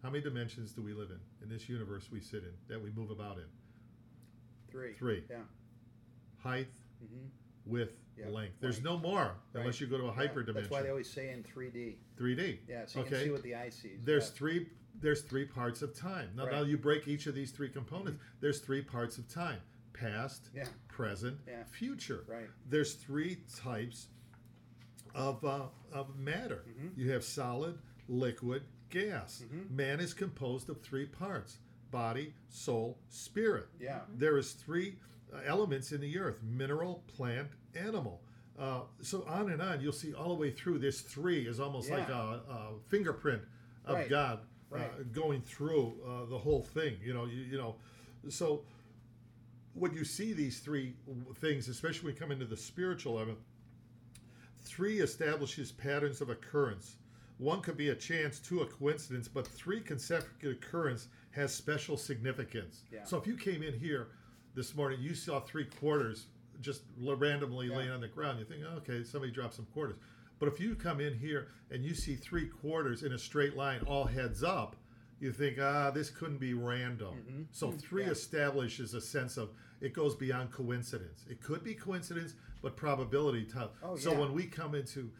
How 0.03 0.09
many 0.09 0.21
dimensions 0.23 0.73
do 0.73 0.81
we 0.81 0.93
live 0.93 1.11
in 1.11 1.19
in 1.41 1.47
this 1.49 1.69
universe 1.69 2.11
we 2.11 2.19
sit 2.19 2.43
in 2.43 2.53
that 2.67 2.81
we 2.81 2.91
move 2.91 3.09
about 3.09 3.37
in? 3.37 3.45
Three. 4.75 4.93
Three. 4.93 5.23
Yeah. 5.29 5.37
Height, 6.37 6.67
hmm 6.99 7.27
width, 7.65 7.93
Yeah, 8.15 8.27
length. 8.29 8.57
There's 8.59 8.83
no 8.83 8.99
more 8.99 9.35
unless 9.55 9.65
Right. 9.75 9.81
you 9.81 9.87
go 9.87 9.97
to 9.97 10.05
a 10.05 10.11
hyper 10.11 10.43
That's 10.43 10.69
why 10.69 10.83
they 10.83 10.89
always 10.89 11.09
say 11.09 11.31
in 11.31 11.41
3D. 11.43 11.97
3D. 12.15 12.59
Yeah, 12.67 12.85
so 12.85 12.99
you 12.99 13.05
Okay. 13.05 13.15
can 13.15 13.23
see 13.25 13.31
what 13.31 13.41
the 13.41 13.55
eye 13.55 13.69
sees. 13.69 14.03
There's 14.03 14.29
three. 14.29 14.69
There's 15.01 15.21
three 15.23 15.45
parts 15.45 15.81
of 15.81 15.93
time. 15.95 16.29
Now, 16.35 16.43
now 16.45 16.51
Right. 16.51 16.61
Mm-hmm. 16.61 16.69
you 16.69 16.77
break 16.77 17.07
each 17.07 17.25
of 17.27 17.33
these 17.35 17.51
three 17.51 17.69
components. 17.69 18.21
There's 18.41 18.59
three 18.59 18.81
parts 18.83 19.17
of 19.17 19.27
time: 19.27 19.61
past, 19.93 20.49
Yeah. 20.53 20.67
present, 20.89 21.39
Yeah. 21.47 21.63
future. 21.63 22.23
Right. 22.27 22.49
There's 22.69 22.93
three 22.95 23.37
types 23.55 24.09
of 25.15 25.43
uh, 25.43 25.69
of 25.91 26.15
matter. 26.19 26.63
Mm-hmm. 26.69 26.99
You 26.99 27.11
have 27.11 27.23
solid, 27.23 27.79
liquid, 28.07 28.63
gas. 28.89 29.43
Man 29.71 29.99
is 29.99 30.13
composed 30.13 30.69
of 30.69 30.81
three 30.81 31.07
parts: 31.07 31.57
body, 31.95 32.33
soul, 32.49 32.97
spirit. 33.09 33.67
Yeah. 33.79 33.99
There 34.17 34.37
is 34.37 34.51
three 34.51 34.97
uh, 35.33 35.37
elements 35.45 35.93
in 35.93 36.01
the 36.01 36.19
earth: 36.19 36.41
mineral, 36.43 37.03
plant, 37.07 37.47
animal. 37.73 38.21
Uh, 38.59 38.81
so 39.01 39.25
on 39.27 39.49
and 39.51 39.61
on. 39.61 39.79
You'll 39.81 39.93
see 39.93 40.13
all 40.13 40.29
the 40.29 40.35
way 40.35 40.51
through. 40.51 40.79
This 40.79 40.99
three 41.01 41.47
is 41.47 41.59
almost 41.59 41.89
like 41.89 42.09
a, 42.09 42.41
a 42.49 42.59
fingerprint 42.89 43.41
of 43.85 43.95
Right. 43.95 44.09
God 44.09 44.39
uh, 44.73 44.77
Right. 44.77 45.13
going 45.13 45.41
through 45.41 45.93
uh, 46.05 46.25
the 46.29 46.37
whole 46.37 46.63
thing. 46.63 46.97
You 47.01 47.13
know, 47.13 47.25
you, 47.25 47.41
you 47.51 47.57
know. 47.57 47.75
So 48.29 48.63
when 49.73 49.93
you 49.93 50.03
see 50.03 50.33
these 50.33 50.59
three 50.59 50.95
things, 51.35 51.69
especially 51.69 52.05
when 52.07 52.13
you 52.15 52.19
come 52.19 52.31
into 52.31 52.45
the 52.45 52.57
spiritual 52.57 53.17
element, 53.17 53.37
three 54.63 54.99
establishes 54.99 55.71
patterns 55.71 56.19
of 56.21 56.29
occurrence. 56.29 56.95
One 57.37 57.61
could 57.61 57.75
be 57.77 57.89
a 57.89 57.95
chance, 57.95 58.39
two 58.39 58.61
a 58.61 58.65
coincidence, 58.65 59.27
but 59.27 59.45
three 59.45 59.81
consecutive 59.81 60.53
occurrence 60.53 61.09
has 61.35 61.53
special 61.53 61.97
significance. 61.97 62.83
Yeah. 62.91 63.03
So 63.03 63.17
if 63.17 63.27
you 63.27 63.35
came 63.35 63.61
in 63.61 63.77
here 63.77 64.07
this 64.55 64.73
morning, 64.73 64.99
you 65.01 65.13
saw 65.13 65.41
three 65.41 65.65
quarters 65.65 66.27
just 66.61 66.83
randomly 66.97 67.67
Yeah. 67.67 67.77
laying 67.77 67.91
on 67.91 67.99
the 68.01 68.07
ground, 68.07 68.39
you 68.39 68.45
think, 68.45 68.63
oh, 68.65 68.77
okay, 68.77 69.03
somebody 69.03 69.31
dropped 69.33 69.53
some 69.55 69.65
quarters. 69.65 69.97
But 70.39 70.47
if 70.47 70.59
you 70.59 70.75
come 70.75 71.01
in 71.01 71.13
here 71.17 71.49
and 71.71 71.83
you 71.83 71.93
see 71.93 72.15
three 72.15 72.47
quarters 72.47 73.03
in 73.03 73.11
a 73.13 73.17
straight 73.19 73.55
line, 73.57 73.81
all 73.85 74.05
heads 74.05 74.43
up, 74.43 74.77
you 75.19 75.31
think, 75.33 75.57
ah, 75.61 75.91
this 75.91 76.09
couldn't 76.09 76.39
be 76.39 76.53
random. 76.53 77.47
So 77.51 77.71
three 77.71 78.01
Mm-hmm. 78.03 78.07
Yeah. 78.07 78.11
establishes 78.13 78.93
a 78.93 79.01
sense 79.01 79.35
of 79.37 79.49
it 79.81 79.93
goes 79.93 80.15
beyond 80.15 80.51
coincidence. 80.51 81.25
It 81.29 81.41
could 81.41 81.63
be 81.63 81.73
coincidence, 81.73 82.35
but 82.61 82.77
probability. 82.77 83.43
Type. 83.43 83.73
Oh, 83.83 83.97
so 83.97 84.11
yeah. 84.13 84.19
when 84.19 84.33
we 84.33 84.45
come 84.45 84.73
into 84.73 85.11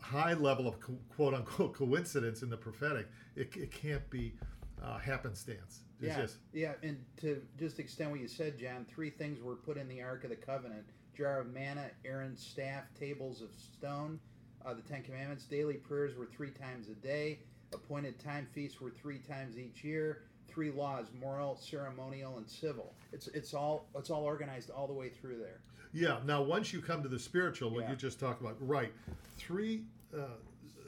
high 0.00 0.34
level 0.34 0.66
of 0.66 0.80
co- 0.80 0.98
quote 1.14 1.34
unquote 1.34 1.74
coincidence 1.74 2.42
in 2.42 2.50
the 2.50 2.56
prophetic, 2.56 3.06
it, 3.36 3.56
it 3.56 3.70
can't 3.70 4.08
be 4.10 4.34
uh, 4.82 4.98
happenstance. 4.98 5.80
It's 6.00 6.08
Yeah, 6.16 6.20
just 6.22 6.36
yeah, 6.52 6.72
and 6.82 6.98
to 7.18 7.40
just 7.58 7.78
extend 7.78 8.10
what 8.10 8.20
you 8.20 8.28
said, 8.28 8.58
John, 8.58 8.84
three 8.92 9.10
things 9.10 9.40
were 9.40 9.56
put 9.56 9.76
in 9.76 9.88
the 9.88 10.02
Ark 10.02 10.24
of 10.24 10.30
the 10.30 10.36
Covenant: 10.36 10.84
jar 11.16 11.40
of 11.40 11.52
manna, 11.52 11.90
Aaron's 12.04 12.44
staff, 12.44 12.84
tables 12.98 13.40
of 13.42 13.50
stone, 13.54 14.18
uh, 14.64 14.74
the 14.74 14.82
Ten 14.82 15.02
Commandments. 15.02 15.44
Daily 15.44 15.74
prayers 15.74 16.16
were 16.16 16.26
three 16.26 16.50
times 16.50 16.88
a 16.88 16.94
day. 16.94 17.38
Appointed 17.72 18.18
time 18.18 18.46
feasts 18.52 18.80
were 18.80 18.90
three 18.90 19.18
times 19.18 19.58
each 19.58 19.84
year. 19.84 20.22
Three 20.48 20.70
laws: 20.70 21.06
moral, 21.20 21.56
ceremonial, 21.56 22.36
and 22.38 22.48
civil. 22.48 22.92
It's 23.12 23.28
it's 23.28 23.54
all 23.54 23.86
it's 23.96 24.10
all 24.10 24.24
organized 24.24 24.70
all 24.70 24.86
the 24.86 24.92
way 24.92 25.08
through 25.08 25.38
there. 25.38 25.60
Yeah. 25.94 26.18
Now, 26.24 26.42
once 26.42 26.72
you 26.72 26.80
come 26.80 27.02
to 27.02 27.08
the 27.08 27.18
spiritual, 27.18 27.70
what 27.70 27.84
Yeah. 27.84 27.90
you 27.90 27.96
just 27.96 28.18
talked 28.18 28.40
about, 28.40 28.56
right? 28.66 28.92
Three. 29.38 29.84
Uh, 30.14 30.24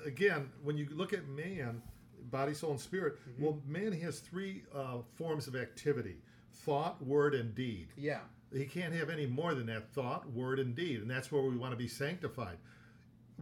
again, 0.05 0.51
when 0.63 0.77
you 0.77 0.87
look 0.91 1.13
at 1.13 1.27
man, 1.29 1.81
body, 2.31 2.55
soul, 2.55 2.73
and 2.73 2.81
spirit, 2.81 3.19
Mm-hmm. 3.29 3.43
well, 3.45 3.59
man 3.67 3.93
has 3.93 4.21
three 4.21 4.63
uh, 4.75 4.99
forms 5.15 5.47
of 5.47 5.57
activity: 5.57 6.17
thought, 6.53 7.03
word, 7.05 7.35
and 7.35 7.55
deed. 7.55 7.89
Yeah, 7.97 8.21
He 8.53 8.65
can't 8.67 8.95
have 8.95 9.11
any 9.11 9.27
more 9.27 9.55
than 9.55 9.67
that 9.67 9.93
thought, 9.93 10.31
word, 10.33 10.59
and 10.59 10.75
deed, 10.75 11.01
and 11.01 11.11
that's 11.11 11.31
where 11.33 11.43
we 11.43 11.57
want 11.57 11.73
to 11.73 11.77
be 11.77 11.89
sanctified. 11.89 12.57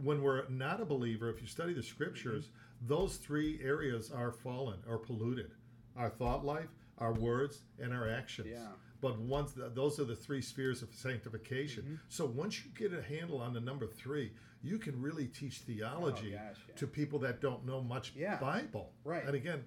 When 0.01 0.21
we're 0.23 0.47
not 0.49 0.81
a 0.81 0.85
believer, 0.85 1.29
if 1.29 1.41
you 1.41 1.47
study 1.47 1.73
the 1.73 1.83
scriptures, 1.83 2.45
Mm-hmm. 2.45 2.87
those 2.93 3.15
three 3.17 3.59
areas 3.63 4.11
are 4.11 4.31
fallen 4.31 4.79
or 4.89 4.97
polluted: 4.97 5.51
our 5.95 6.09
thought 6.09 6.43
life, 6.43 6.69
our 6.97 7.13
words, 7.13 7.61
and 7.79 7.93
our 7.93 8.09
actions. 8.09 8.49
Yeah. 8.51 8.67
But 9.03 9.19
once 9.19 9.51
th- 9.51 9.71
those 9.75 9.99
are 9.99 10.05
the 10.05 10.15
three 10.15 10.41
spheres 10.41 10.81
of 10.81 10.87
sanctification. 10.95 11.83
Mm-hmm. 11.83 11.95
So 12.07 12.25
once 12.25 12.63
you 12.63 12.71
get 12.73 12.97
a 12.97 13.03
handle 13.03 13.39
on 13.41 13.53
the 13.53 13.59
number 13.59 13.85
three, 13.85 14.31
you 14.63 14.77
can 14.79 14.99
really 15.01 15.27
teach 15.27 15.57
theology 15.59 16.35
Oh, 16.35 16.37
gosh, 16.47 16.55
yeah. 16.69 16.75
to 16.77 16.87
people 16.87 17.19
that 17.19 17.41
don't 17.41 17.65
know 17.65 17.81
much 17.81 18.13
Yeah. 18.15 18.37
Bible. 18.39 18.93
Right. 19.03 19.25
And 19.25 19.35
again, 19.35 19.61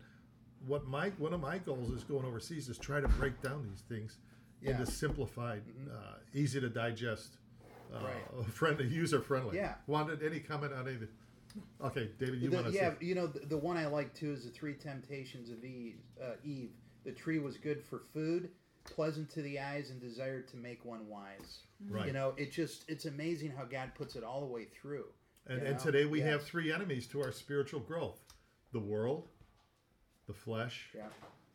what 0.67 0.87
my 0.89 1.11
one 1.19 1.35
of 1.35 1.41
my 1.43 1.59
goals 1.59 1.91
is 1.91 2.03
going 2.03 2.25
overseas 2.25 2.71
is 2.71 2.79
try 2.79 2.99
to 3.03 3.09
break 3.09 3.43
down 3.43 3.63
these 3.69 3.83
things 3.83 4.17
Yeah. 4.63 4.71
Mm-hmm. 4.73 4.81
into 4.81 4.91
simplified, 4.93 5.63
uh, 5.93 6.15
easy 6.33 6.59
to 6.63 6.71
digest, 6.71 7.37
uh, 7.95 7.99
Right. 8.03 8.47
friendly, 8.51 8.89
user 8.89 9.21
friendly. 9.21 9.57
Yeah. 9.59 9.75
Wanted 9.87 10.23
any 10.23 10.41
comment 10.41 10.73
on 10.73 10.89
anything? 10.89 11.09
Okay, 11.85 12.11
David, 12.19 12.41
you 12.41 12.49
The- 12.49 12.57
want 12.57 12.69
to 12.69 12.73
yeah, 12.73 12.91
say? 12.93 12.97
you 13.07 13.15
know 13.15 13.27
the, 13.27 13.41
the 13.41 13.59
one 13.59 13.77
I 13.77 13.85
like 13.87 14.15
too 14.15 14.33
is 14.33 14.45
the 14.45 14.51
three 14.51 14.73
temptations 14.75 15.51
of 15.51 15.63
Eve. 15.63 15.99
Uh, 16.19 16.33
Eve, 16.43 16.71
the 17.05 17.13
tree 17.13 17.39
was 17.39 17.59
good 17.59 17.83
for 17.83 18.01
food, 18.15 18.49
pleasant 18.87 19.31
to 19.31 19.43
the 19.43 19.59
eyes, 19.61 19.91
and 19.91 20.01
desired 20.01 20.49
to 20.49 20.57
make 20.57 20.85
one 20.85 21.09
wise. 21.09 21.61
Right. 21.89 22.07
You 22.07 22.13
know, 22.13 22.35
it 22.37 22.53
just 22.53 22.85
it's 22.89 23.05
amazing 23.05 23.51
how 23.57 23.65
God 23.65 23.93
puts 23.95 24.17
it 24.17 24.25
all 24.25 24.41
the 24.41 24.47
way 24.47 24.65
through. 24.81 25.07
And, 25.47 25.63
and 25.63 25.77
know? 25.77 25.83
today 25.83 26.05
we 26.07 26.21
Yeah. 26.21 26.31
have 26.31 26.43
three 26.45 26.73
enemies 26.73 27.07
to 27.09 27.23
our 27.23 27.33
spiritual 27.33 27.81
growth: 27.81 28.19
the 28.73 28.81
world, 28.81 29.29
the 30.27 30.33
flesh, 30.35 30.91
Yeah. 30.95 31.09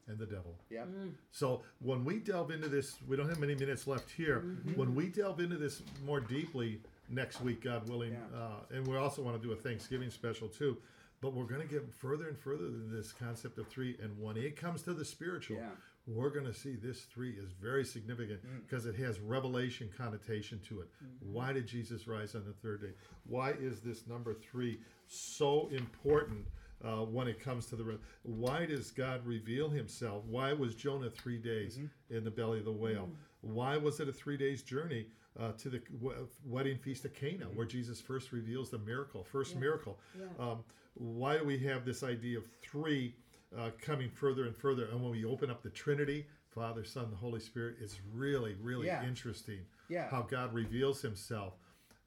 and 0.07 0.17
the 0.19 0.25
devil. 0.25 0.57
Yeah. 0.69 0.85
So 1.31 1.63
when 1.79 2.05
we 2.05 2.19
delve 2.19 2.51
into 2.51 2.69
this, 2.69 2.97
we 3.07 3.17
don't 3.17 3.29
have 3.29 3.39
many 3.39 3.55
minutes 3.55 3.87
left 3.87 4.09
here. 4.11 4.41
Mm-hmm. 4.41 4.73
When 4.75 4.95
we 4.95 5.07
delve 5.07 5.39
into 5.39 5.57
this 5.57 5.81
more 6.05 6.19
deeply 6.19 6.81
next 7.09 7.41
week, 7.41 7.61
God 7.61 7.89
willing, 7.89 8.13
Yeah. 8.13 8.37
uh, 8.39 8.59
and 8.75 8.87
we 8.87 8.95
also 8.95 9.21
want 9.21 9.41
to 9.41 9.45
do 9.45 9.53
a 9.53 9.57
Thanksgiving 9.57 10.09
special 10.09 10.47
too. 10.47 10.77
But 11.19 11.33
we're 11.33 11.45
going 11.45 11.61
to 11.61 11.67
get 11.67 11.93
further 11.93 12.27
and 12.29 12.37
further 12.39 12.63
than 12.63 12.91
this 12.91 13.11
concept 13.11 13.59
of 13.59 13.67
three. 13.67 13.95
And 14.01 14.17
one. 14.17 14.37
it 14.37 14.55
comes 14.55 14.81
to 14.83 14.93
the 14.93 15.05
spiritual, 15.05 15.57
Yeah. 15.57 15.69
We're 16.07 16.29
going 16.29 16.45
to 16.45 16.53
see 16.53 16.75
this 16.75 17.01
three 17.01 17.31
is 17.31 17.51
very 17.61 17.85
significant 17.85 18.39
Mm. 18.45 18.61
because 18.67 18.85
it 18.85 18.95
has 18.95 19.19
revelation 19.19 19.89
connotation 19.95 20.59
to 20.67 20.81
it. 20.81 20.89
Mm-hmm. 21.03 21.33
Why 21.33 21.53
did 21.53 21.67
Jesus 21.67 22.07
rise 22.07 22.33
on 22.35 22.43
the 22.45 22.53
third 22.53 22.81
day? 22.81 22.93
Why 23.27 23.51
is 23.51 23.81
this 23.81 24.07
number 24.07 24.33
three 24.33 24.79
so 25.07 25.69
important? 25.71 26.45
Uh, 26.83 27.05
when 27.05 27.27
it 27.27 27.39
comes 27.39 27.67
to 27.67 27.75
the 27.75 27.83
re- 27.83 27.99
why 28.23 28.65
does 28.65 28.89
God 28.89 29.23
reveal 29.23 29.69
Himself? 29.69 30.23
Why 30.25 30.51
was 30.51 30.73
Jonah 30.73 31.11
three 31.11 31.37
days 31.37 31.77
Mm-hmm. 31.77 32.15
in 32.17 32.23
the 32.23 32.31
belly 32.31 32.57
of 32.57 32.65
the 32.65 32.71
whale? 32.71 33.07
Why 33.41 33.77
was 33.77 33.99
it 33.99 34.09
a 34.09 34.11
three 34.11 34.35
days 34.35 34.63
journey 34.63 35.05
uh, 35.39 35.51
to 35.59 35.69
the 35.69 35.79
w- 36.01 36.27
wedding 36.43 36.79
feast 36.79 37.05
of 37.05 37.13
Cana, 37.13 37.45
Mm-hmm. 37.45 37.55
where 37.55 37.67
Jesus 37.67 38.01
first 38.01 38.31
reveals 38.31 38.71
the 38.71 38.79
miracle, 38.79 39.23
first 39.23 39.55
miracle? 39.57 39.99
Yeah. 40.19 40.25
Um, 40.43 40.63
why 40.95 41.37
do 41.37 41.43
we 41.43 41.59
have 41.59 41.85
this 41.85 42.01
idea 42.01 42.39
of 42.39 42.45
three 42.63 43.13
uh, 43.57 43.69
coming 43.81 44.09
further 44.09 44.45
and 44.45 44.55
further? 44.55 44.85
And 44.85 45.01
when 45.01 45.11
we 45.11 45.25
open 45.25 45.49
up 45.49 45.61
the 45.61 45.69
Trinity, 45.69 46.25
Father, 46.49 46.83
Son, 46.83 47.09
the 47.09 47.17
Holy 47.17 47.39
Spirit, 47.39 47.77
it's 47.81 47.99
really, 48.13 48.55
really 48.61 48.87
Yeah. 48.87 49.05
interesting 49.05 49.59
Yeah. 49.89 50.09
how 50.09 50.21
God 50.23 50.53
reveals 50.53 51.01
Himself. 51.01 51.53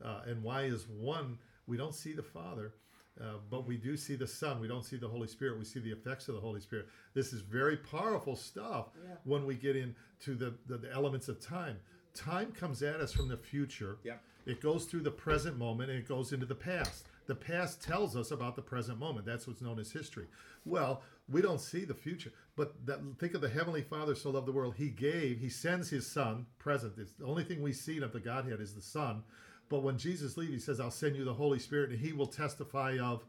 Uh, 0.03 0.23
and 0.27 0.43
why 0.43 0.63
is 0.63 0.87
one, 0.89 1.39
we 1.67 1.77
don't 1.77 1.95
see 1.95 2.13
the 2.13 2.23
Father, 2.23 2.75
uh, 3.21 3.39
but 3.49 3.67
we 3.67 3.77
do 3.77 3.97
see 3.97 4.17
the 4.17 4.27
Son. 4.27 4.61
We 4.61 4.69
don't 4.69 4.85
see 4.85 4.97
the 4.97 5.09
Holy 5.09 5.29
Spirit. 5.29 5.59
We 5.59 5.65
see 5.65 5.81
the 5.81 5.93
effects 5.93 6.29
of 6.29 6.35
the 6.35 6.41
Holy 6.41 6.61
Spirit. 6.61 6.89
This 7.15 7.33
is 7.33 7.41
very 7.41 7.77
powerful 7.77 8.37
stuff 8.37 8.89
Yeah. 9.03 9.17
when 9.25 9.47
we 9.47 9.55
get 9.55 9.77
into 9.77 10.35
the, 10.35 10.55
the, 10.67 10.79
the 10.79 10.93
elements 10.93 11.29
of 11.29 11.41
time. 11.41 11.79
Time 12.13 12.53
comes 12.53 12.83
at 12.83 13.01
us 13.01 13.13
from 13.13 13.29
the 13.29 13.37
future. 13.37 13.99
It 14.47 14.61
goes 14.61 14.85
through 14.85 15.01
the 15.03 15.11
present 15.11 15.57
moment 15.57 15.91
and 15.91 15.99
it 15.99 16.07
goes 16.07 16.33
into 16.33 16.45
the 16.47 16.55
past. 16.55 17.07
The 17.27 17.35
past 17.35 17.83
tells 17.83 18.15
us 18.15 18.31
about 18.31 18.57
the 18.57 18.63
present 18.63 18.99
moment. 18.99 19.25
That's 19.25 19.47
what's 19.47 19.63
known 19.63 19.79
as 19.79 19.91
history. 19.91 20.27
Well, 20.67 21.03
we 21.29 21.41
don't 21.43 21.61
see 21.61 21.85
the 21.85 21.95
future, 21.95 22.33
but 22.57 22.75
that, 22.87 23.01
think 23.19 23.35
of 23.35 23.41
the 23.41 23.49
Heavenly 23.49 23.83
Father 23.83 24.15
so 24.15 24.31
loved 24.31 24.47
the 24.47 24.53
world. 24.53 24.75
He 24.77 24.89
gave, 24.91 25.39
He 25.39 25.49
sends 25.49 25.89
His 25.91 26.07
Son, 26.07 26.47
present. 26.59 26.95
It's 26.99 27.15
the 27.15 27.25
only 27.25 27.45
thing 27.45 27.63
we 27.63 27.73
see 27.73 27.99
of 28.03 28.13
the 28.13 28.21
Godhead 28.21 28.61
is 28.61 28.75
the 28.75 28.83
Son, 28.83 29.23
But 29.71 29.83
when 29.83 29.97
Jesus 29.99 30.37
leaves, 30.37 30.53
he 30.53 30.59
says, 30.59 30.79
I'll 30.81 30.91
send 30.91 31.17
you 31.17 31.25
the 31.25 31.33
Holy 31.35 31.59
Spirit 31.59 31.91
and 31.91 31.99
he 31.99 32.13
will 32.13 32.27
testify 32.27 32.99
of 32.99 33.25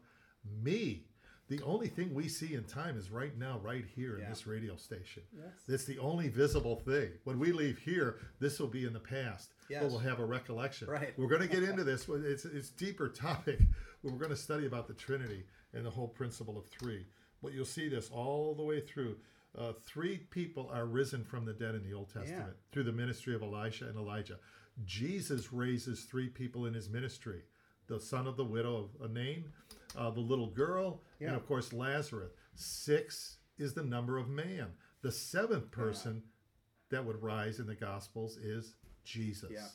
me. 0.62 1.06
The 1.48 1.62
only 1.62 1.86
thing 1.88 2.12
we 2.12 2.28
see 2.28 2.54
in 2.54 2.64
time 2.64 2.98
is 2.98 3.10
right 3.10 3.36
now, 3.38 3.60
right 3.62 3.84
here 3.94 4.18
Yeah. 4.18 4.24
in 4.24 4.30
this 4.30 4.46
radio 4.46 4.76
station. 4.76 5.22
Yes. 5.32 5.52
It's 5.68 5.84
the 5.84 5.98
only 5.98 6.28
visible 6.28 6.76
thing. 6.76 7.10
When 7.24 7.38
we 7.38 7.52
leave 7.52 7.78
here, 7.78 8.18
this 8.40 8.58
will 8.58 8.66
be 8.68 8.84
in 8.84 8.92
the 8.92 9.00
past, 9.00 9.54
but 9.68 9.70
Yes. 9.70 9.82
we'll 9.90 10.00
have 10.00 10.18
a 10.18 10.24
recollection. 10.26 10.88
Right. 10.88 11.16
We're 11.16 11.28
going 11.28 11.42
to 11.42 11.48
get 11.48 11.62
into 11.62 11.84
this. 11.90 12.06
It's 12.08 12.44
it's 12.44 12.70
deeper 12.70 13.08
topic. 13.08 13.60
We're 14.02 14.10
going 14.18 14.30
to 14.30 14.36
study 14.36 14.66
about 14.66 14.88
the 14.88 14.94
Trinity 14.94 15.44
and 15.72 15.86
the 15.86 15.90
whole 15.90 16.08
principle 16.08 16.58
of 16.58 16.66
three. 16.66 17.06
You'll 17.52 17.64
see 17.64 17.88
this 17.88 18.10
all 18.10 18.54
the 18.54 18.62
way 18.62 18.80
through. 18.80 19.16
Uh, 19.56 19.72
three 19.84 20.18
people 20.18 20.68
are 20.72 20.84
risen 20.86 21.24
from 21.24 21.44
the 21.46 21.52
dead 21.54 21.74
in 21.74 21.82
the 21.82 21.94
Old 21.94 22.12
Testament 22.12 22.56
through 22.72 22.84
the 22.84 22.92
ministry 22.92 23.34
of 23.34 23.42
Elisha 23.42 23.86
and 23.86 23.96
Elijah. 23.96 24.38
Jesus 24.84 25.52
raises 25.52 26.04
three 26.04 26.28
people 26.28 26.66
in 26.66 26.74
his 26.74 26.90
ministry: 26.90 27.42
the 27.86 27.98
son 27.98 28.26
of 28.26 28.36
the 28.36 28.44
widow 28.44 28.90
of 29.00 29.10
Nain, 29.10 29.44
uh, 29.96 30.10
the 30.10 30.20
little 30.20 30.48
girl, 30.48 31.00
Yeah. 31.20 31.28
and 31.28 31.36
of 31.36 31.46
course 31.46 31.72
Lazarus. 31.72 32.32
Six 32.54 33.38
is 33.58 33.72
the 33.74 33.82
number 33.84 34.18
of 34.18 34.28
man. 34.28 34.72
The 35.02 35.12
seventh 35.12 35.70
person 35.70 36.22
that 36.90 37.04
would 37.04 37.22
rise 37.22 37.58
in 37.58 37.66
the 37.66 37.74
Gospels 37.74 38.36
is 38.36 38.74
Jesus. 39.04 39.50
Yeah. 39.50 39.68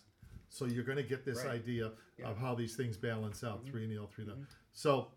So 0.50 0.66
you're 0.66 0.84
going 0.84 0.98
to 0.98 1.04
get 1.04 1.26
this 1.26 1.38
Right. 1.44 1.54
idea 1.56 1.86
Yeah. 2.18 2.26
Mm-hmm. 2.26 2.32
of 2.34 2.38
how 2.38 2.54
these 2.56 2.76
things 2.76 2.98
balance 2.98 3.44
out 3.44 3.66
three 3.66 3.84
and 3.86 3.92
the 3.98 4.08
three. 4.08 4.26
and 4.26 4.44
the- 4.44 4.48
So 4.74 5.12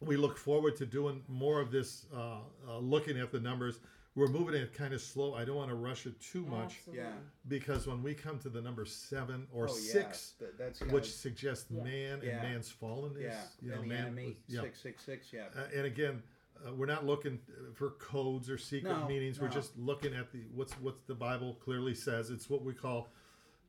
we 0.00 0.16
look 0.16 0.36
forward 0.36 0.76
to 0.76 0.86
doing 0.86 1.22
more 1.28 1.60
of 1.60 1.70
this, 1.70 2.06
uh, 2.14 2.38
uh, 2.68 2.78
looking 2.78 3.18
at 3.18 3.30
the 3.32 3.40
numbers. 3.40 3.80
We're 4.14 4.28
moving 4.28 4.54
it 4.54 4.72
kind 4.72 4.94
of 4.94 5.00
slow. 5.02 5.34
I 5.34 5.44
don't 5.44 5.56
want 5.56 5.68
to 5.68 5.74
rush 5.74 6.06
it 6.06 6.18
too 6.20 6.44
much 6.46 6.76
Absolutely. 6.78 7.04
Yeah. 7.04 7.12
because 7.48 7.86
when 7.86 8.02
we 8.02 8.14
come 8.14 8.38
to 8.40 8.48
the 8.48 8.62
number 8.62 8.86
seven 8.86 9.46
or 9.52 9.68
Oh, 9.68 9.74
yeah. 9.76 9.92
six, 9.92 10.32
That- 10.40 10.56
that's 10.56 10.78
kind 10.78 10.92
which 10.92 11.08
of- 11.08 11.12
suggests 11.14 11.66
Yeah. 11.70 11.82
man 11.82 12.20
Yeah. 12.22 12.30
and 12.42 12.42
man's 12.52 12.72
fallenness, 12.72 13.20
yeah, 13.22 13.42
you 13.60 13.68
know, 13.70 13.74
and 13.76 13.84
the 13.84 13.88
man, 13.88 14.06
enemy 14.06 14.26
was- 14.28 14.36
yeah. 14.48 14.60
six 14.62 14.80
six 14.80 15.04
six. 15.04 15.32
Yeah. 15.34 15.48
Uh, 15.54 15.68
and 15.74 15.84
again, 15.86 16.22
uh, 16.66 16.72
we're 16.74 16.86
not 16.86 17.04
looking 17.04 17.38
for 17.74 17.90
codes 17.92 18.48
or 18.48 18.56
secret 18.56 18.90
No, 18.98 19.06
meanings. 19.06 19.38
We're 19.38 19.48
no. 19.48 19.54
just 19.54 19.76
looking 19.76 20.14
at 20.14 20.32
the 20.32 20.44
what's 20.54 20.72
what 20.80 21.06
the 21.06 21.14
Bible 21.14 21.54
clearly 21.56 21.94
says. 21.94 22.30
It's 22.30 22.48
what 22.48 22.62
we 22.62 22.72
call 22.72 23.12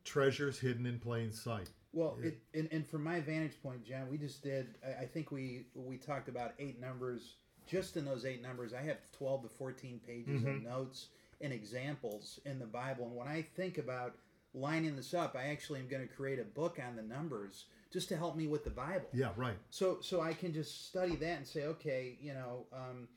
treasures 0.04 0.58
hidden 0.60 0.86
in 0.86 0.98
plain 0.98 1.30
sight. 1.30 1.68
Well, 1.92 2.16
it, 2.22 2.38
and, 2.54 2.68
and 2.70 2.86
from 2.86 3.02
my 3.02 3.20
vantage 3.20 3.60
point, 3.62 3.84
John, 3.84 4.08
we 4.10 4.18
just 4.18 4.42
did. 4.42 4.74
I, 4.86 5.02
I 5.02 5.06
think 5.06 5.30
we 5.30 5.66
we 5.74 5.96
talked 5.96 6.28
about 6.28 6.52
eight 6.58 6.80
numbers. 6.80 7.36
Just 7.66 7.96
in 7.96 8.04
those 8.04 8.24
eight 8.24 8.42
numbers, 8.42 8.72
I 8.74 8.82
have 8.82 8.98
twelve 9.12 9.42
to 9.42 9.48
fourteen 9.48 10.00
pages 10.06 10.42
Mm-hmm. 10.42 10.48
of 10.56 10.62
notes 10.62 11.08
and 11.40 11.52
examples 11.52 12.40
in 12.44 12.58
the 12.58 12.66
Bible. 12.66 13.06
And 13.06 13.16
when 13.16 13.28
I 13.28 13.42
think 13.56 13.78
about 13.78 14.14
lining 14.54 14.96
this 14.96 15.14
up, 15.14 15.36
I 15.38 15.48
actually 15.48 15.80
am 15.80 15.88
going 15.88 16.06
to 16.06 16.12
create 16.12 16.38
a 16.38 16.44
book 16.44 16.78
on 16.84 16.96
the 16.96 17.02
numbers 17.02 17.66
just 17.92 18.08
to 18.08 18.16
help 18.16 18.36
me 18.36 18.46
with 18.46 18.64
the 18.64 18.70
Bible. 18.70 19.08
Yeah, 19.12 19.30
right. 19.36 19.56
So 19.70 19.98
so 20.00 20.20
I 20.20 20.32
can 20.34 20.52
just 20.52 20.86
study 20.88 21.16
that 21.16 21.36
and 21.38 21.46
say, 21.46 21.64
okay, 21.64 22.16
you 22.20 22.34
know, 22.34 22.66
um, 22.72 23.08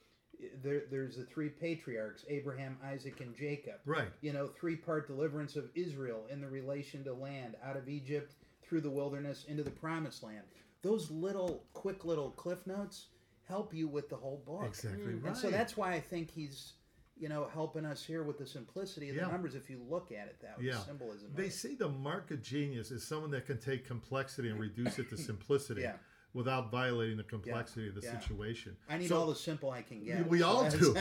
there, 0.64 0.84
there's 0.90 1.18
the 1.18 1.24
three 1.26 1.50
patriarchs: 1.50 2.26
Abraham, 2.30 2.78
Isaac, 2.84 3.20
and 3.22 3.36
Jacob 3.36 3.76
Right. 3.86 4.08
you 4.22 4.34
know, 4.34 4.48
three 4.48 4.76
part 4.76 5.08
deliverance 5.08 5.56
of 5.56 5.70
Israel 5.76 6.26
in 6.30 6.42
the 6.42 6.48
relation 6.48 7.04
to 7.06 7.14
land 7.14 7.56
out 7.64 7.76
of 7.78 7.88
Egypt 7.90 8.34
through 8.72 8.80
the 8.80 8.90
wilderness 8.90 9.44
into 9.50 9.64
the 9.64 9.70
promised 9.70 10.24
land. 10.24 10.44
Those 10.82 11.12
little, 11.12 11.66
quick 11.74 12.06
little 12.06 12.32
cliff 12.32 12.66
notes 12.66 13.08
help 13.46 13.74
you 13.74 13.86
with 13.90 14.08
the 14.10 14.16
whole 14.16 14.42
book. 14.46 14.64
Exactly 14.66 15.12
mm. 15.12 15.22
right. 15.22 15.28
And 15.34 15.38
so 15.38 15.52
that's 15.52 15.76
why 15.76 15.92
I 15.92 16.00
think 16.00 16.32
he's, 16.32 16.72
you 17.20 17.28
know, 17.28 17.50
helping 17.54 17.86
us 17.86 18.02
here 18.02 18.24
with 18.24 18.38
the 18.38 18.48
simplicity 18.48 19.10
of 19.10 19.18
Yeah. 19.18 19.26
the 19.26 19.32
numbers 19.34 19.56
if 19.56 19.70
you 19.70 19.82
look 19.90 20.14
at 20.14 20.28
it 20.28 20.38
that 20.42 20.58
way, 20.58 20.68
Yeah. 20.68 20.78
symbolism. 20.80 21.32
They 21.36 21.48
it. 21.48 21.54
say 21.54 21.76
the 21.76 21.90
mark 21.90 22.32
of 22.32 22.42
genius 22.42 22.92
is 22.92 23.06
someone 23.06 23.30
that 23.32 23.46
can 23.46 23.58
take 23.60 23.86
complexity 23.86 24.48
and 24.50 24.58
reduce 24.58 24.98
it 25.00 25.10
to 25.10 25.18
simplicity 25.32 25.82
Yeah. 25.82 25.98
without 26.34 26.72
violating 26.72 27.18
the 27.18 27.24
complexity 27.24 27.90
of 27.90 27.96
the 27.96 28.02
Yeah. 28.06 28.18
situation. 28.22 28.78
I 28.88 29.00
need 29.00 29.10
So- 29.10 29.20
all 29.20 29.28
the 29.28 29.36
simple 29.36 29.70
I 29.70 29.82
can 29.82 30.02
get. 30.06 30.26
We 30.30 30.40
So 30.40 30.48
all 30.48 30.64
that's- 30.64 30.80
do. 30.80 30.94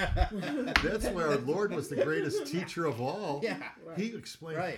That's 0.88 1.04
why 1.14 1.22
our 1.22 1.36
Lord 1.36 1.72
was 1.72 1.88
the 1.88 2.02
greatest 2.02 2.46
teacher 2.52 2.84
of 2.86 3.00
all. 3.00 3.38
Yeah. 3.44 3.62
He 3.96 4.08
explained 4.16 4.58
Right. 4.58 4.76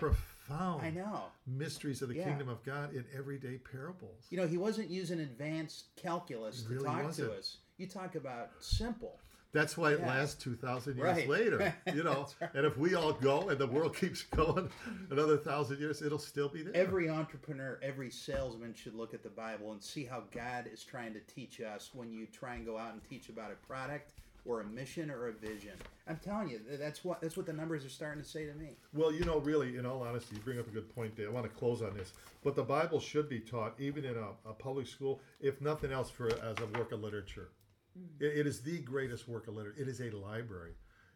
Profound 0.52 0.82
I 0.82 0.90
know. 0.90 1.22
mysteries 1.46 2.02
of 2.02 2.08
the 2.08 2.16
Yeah. 2.16 2.24
kingdom 2.24 2.48
of 2.48 2.62
God 2.64 2.94
in 2.94 3.04
everyday 3.12 3.58
parables. 3.58 4.26
You 4.30 4.38
know, 4.38 4.46
he 4.46 4.56
wasn't 4.58 4.90
using 4.90 5.20
advanced 5.20 5.86
calculus 5.96 6.62
to 6.64 6.78
talk 6.80 7.04
wasn't. 7.04 7.30
to 7.32 7.38
us. 7.38 7.58
You 7.78 7.86
talk 7.86 8.14
about 8.14 8.50
simple. 8.62 9.18
That's 9.52 9.76
why 9.76 9.92
it 9.92 10.00
Yeah. 10.00 10.06
lasts 10.06 10.42
2,000 10.42 10.96
years 10.96 11.04
Right. 11.06 11.28
later. 11.28 11.74
You 11.94 12.02
know, 12.04 12.26
right. 12.40 12.50
and 12.54 12.64
if 12.64 12.78
we 12.78 12.94
all 12.94 13.12
go 13.12 13.50
and 13.50 13.58
the 13.60 13.66
world 13.66 13.94
keeps 13.96 14.22
going 14.22 14.70
another 15.10 15.36
thousand 15.36 15.78
years, 15.78 16.00
it'll 16.00 16.18
still 16.18 16.48
be 16.48 16.62
there. 16.62 16.74
Every 16.74 17.10
entrepreneur, 17.10 17.78
every 17.82 18.10
salesman 18.10 18.72
should 18.72 18.94
look 18.94 19.12
at 19.12 19.22
the 19.22 19.28
Bible 19.28 19.72
and 19.72 19.82
see 19.82 20.04
how 20.06 20.20
God 20.30 20.66
is 20.72 20.82
trying 20.84 21.12
to 21.12 21.20
teach 21.20 21.60
us 21.60 21.90
when 21.94 22.10
you 22.10 22.26
try 22.26 22.54
and 22.54 22.64
go 22.64 22.78
out 22.78 22.94
and 22.94 23.04
teach 23.04 23.28
about 23.28 23.50
a 23.52 23.56
product 23.66 24.14
or 24.44 24.60
a 24.60 24.64
mission 24.64 25.10
or 25.10 25.28
a 25.28 25.32
vision. 25.32 25.72
I'm 26.08 26.18
telling 26.22 26.48
you, 26.48 26.60
that's 26.78 27.04
what 27.04 27.20
that's 27.20 27.36
what 27.36 27.46
the 27.46 27.52
numbers 27.52 27.84
are 27.84 27.88
starting 27.88 28.22
to 28.22 28.28
say 28.28 28.46
to 28.46 28.54
me. 28.54 28.76
Well, 28.92 29.12
you 29.12 29.24
know, 29.24 29.38
really, 29.38 29.76
in 29.76 29.86
all 29.86 30.02
honesty, 30.02 30.36
you 30.36 30.42
bring 30.42 30.58
up 30.58 30.66
a 30.66 30.70
good 30.70 30.92
point 30.94 31.16
there. 31.16 31.28
I 31.28 31.30
want 31.30 31.46
to 31.46 31.58
close 31.58 31.82
on 31.82 31.96
this, 31.96 32.12
but 32.42 32.56
the 32.56 32.62
Bible 32.62 33.00
should 33.00 33.28
be 33.28 33.40
taught 33.40 33.74
even 33.78 34.04
in 34.04 34.16
a, 34.16 34.50
a 34.50 34.52
public 34.52 34.86
school, 34.86 35.20
if 35.40 35.60
nothing 35.60 35.92
else, 35.92 36.10
for 36.10 36.26
as 36.28 36.56
a 36.58 36.78
work 36.78 36.92
of 36.92 37.00
literature. 37.00 37.50
Mm-hmm. 37.98 38.24
It- 38.24 38.38
it 38.38 38.46
is 38.46 38.60
the 38.60 38.78
greatest 38.80 39.28
work 39.28 39.48
of 39.48 39.54
literature. 39.54 39.80
It 39.82 39.88
is 39.88 40.00
a 40.00 40.10
library. 40.10 40.72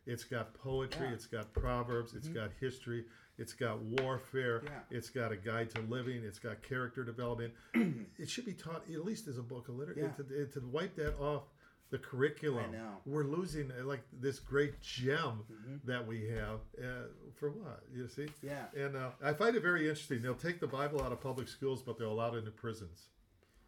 It's 0.06 0.24
got 0.24 0.54
poetry. 0.54 1.08
Yeah. 1.08 1.14
It's 1.14 1.26
got 1.26 1.52
proverbs. 1.52 2.14
It's 2.14 2.28
mm-hmm. 2.28 2.38
got 2.38 2.50
history. 2.60 3.06
It's 3.38 3.52
got 3.52 3.82
warfare. 3.82 4.62
Yeah. 4.64 4.70
It's 4.98 5.10
got 5.10 5.32
a 5.32 5.36
guide 5.36 5.70
to 5.74 5.80
living. 5.82 6.22
It's 6.24 6.38
got 6.38 6.62
character 6.62 7.02
development. 7.04 7.52
it 7.74 8.30
should 8.30 8.46
be 8.46 8.52
taught 8.52 8.84
at 8.92 9.04
least 9.04 9.26
as 9.26 9.38
a 9.38 9.42
book 9.42 9.68
of 9.68 9.76
literature. 9.76 10.14
Yeah. 10.30 10.44
To, 10.44 10.60
to 10.60 10.66
wipe 10.68 10.94
that 10.96 11.18
off 11.18 11.42
the 11.90 11.98
curriculum, 11.98 12.64
I 12.68 12.72
know. 12.76 12.96
we're 13.06 13.24
losing 13.24 13.70
uh, 13.80 13.84
like 13.84 14.00
this 14.12 14.38
great 14.40 14.80
gem 14.80 15.44
that 15.84 16.04
we 16.06 16.26
have 16.28 16.60
uh, 16.82 17.06
for 17.38 17.50
what 17.50 17.82
you 17.94 18.08
see. 18.08 18.26
Yeah. 18.42 18.64
And 18.76 18.96
uh, 18.96 19.10
I 19.24 19.32
find 19.32 19.54
it 19.56 19.62
very 19.62 19.82
interesting. 19.88 20.20
They'll 20.22 20.34
take 20.34 20.58
the 20.60 20.66
Bible 20.66 21.02
out 21.02 21.12
of 21.12 21.20
public 21.20 21.46
schools, 21.48 21.82
but 21.82 21.98
they'll 21.98 22.12
allow 22.12 22.34
it 22.34 22.38
into 22.38 22.50
prisons. 22.50 23.08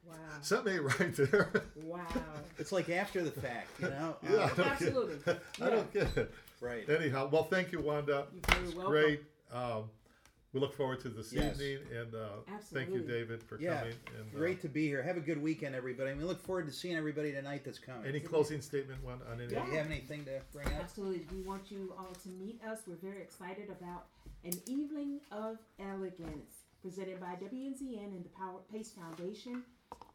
Wow. 0.05 0.15
Something 0.41 0.75
ain't 0.75 1.01
right 1.01 1.15
there. 1.15 1.53
Wow. 1.77 2.07
It's 2.59 2.73
like 2.73 2.89
after 2.89 3.23
the 3.23 3.31
fact, 3.31 3.69
you 3.81 3.89
know? 3.89 4.17
Yeah, 4.23 4.31
I 4.31 4.43
Uh, 4.43 4.47
don't 4.49 4.57
get- 4.57 4.67
Absolutely. 4.67 5.35
I 5.63 5.71
don't 5.71 5.93
get 5.93 6.17
it. 6.17 6.35
right. 6.61 6.89
Anyhow, 6.89 7.29
well, 7.31 7.45
thank 7.45 7.71
you, 7.73 7.81
Wanda. 7.81 8.27
You're 8.33 8.43
very 8.49 8.65
It's 8.67 8.75
welcome. 8.75 8.93
great. 8.93 9.23
Um, 9.53 9.85
we 10.53 10.61
look 10.61 10.73
forward 10.75 11.01
to 11.01 11.09
this 11.11 11.33
Yes. 11.33 11.61
evening, 11.61 11.87
and 11.93 12.15
uh, 12.15 12.29
thank 12.73 12.91
you, 12.91 13.01
David, 13.03 13.43
for 13.43 13.61
Yeah. 13.61 13.81
coming. 13.81 13.97
And, 14.17 14.35
uh, 14.35 14.39
Great 14.39 14.61
to 14.63 14.69
be 14.69 14.87
here. 14.87 15.03
Have 15.03 15.17
a 15.17 15.21
good 15.21 15.41
weekend, 15.41 15.75
everybody. 15.75 16.11
And 16.11 16.19
we 16.21 16.27
look 16.27 16.41
forward 16.41 16.67
to 16.67 16.73
seeing 16.73 16.97
everybody 16.97 17.33
tonight 17.33 17.65
that's 17.65 17.79
coming. 17.79 18.07
Any 18.07 18.21
closing 18.21 18.63
statement 18.63 19.03
one 19.05 19.21
on 19.23 19.41
any? 19.41 19.49
Do 19.49 19.55
you 19.57 19.61
have 19.61 19.87
anything 19.87 20.25
to 20.25 20.41
bring 20.53 20.67
up? 20.69 20.75
Absolutely. 20.75 21.27
We 21.37 21.43
want 21.43 21.71
you 21.71 21.93
all 21.99 22.13
to 22.15 22.29
meet 22.31 22.63
us. 22.65 22.81
We're 22.87 22.97
very 22.97 23.21
excited 23.21 23.69
about 23.69 24.07
an 24.45 24.55
evening 24.67 25.21
of 25.31 25.59
elegance 25.79 26.65
presented 26.81 27.21
by 27.21 27.35
WNZN 27.37 28.05
and 28.15 28.25
the 28.25 28.29
Power 28.31 28.61
Pace 28.73 28.93
Foundation 28.93 29.65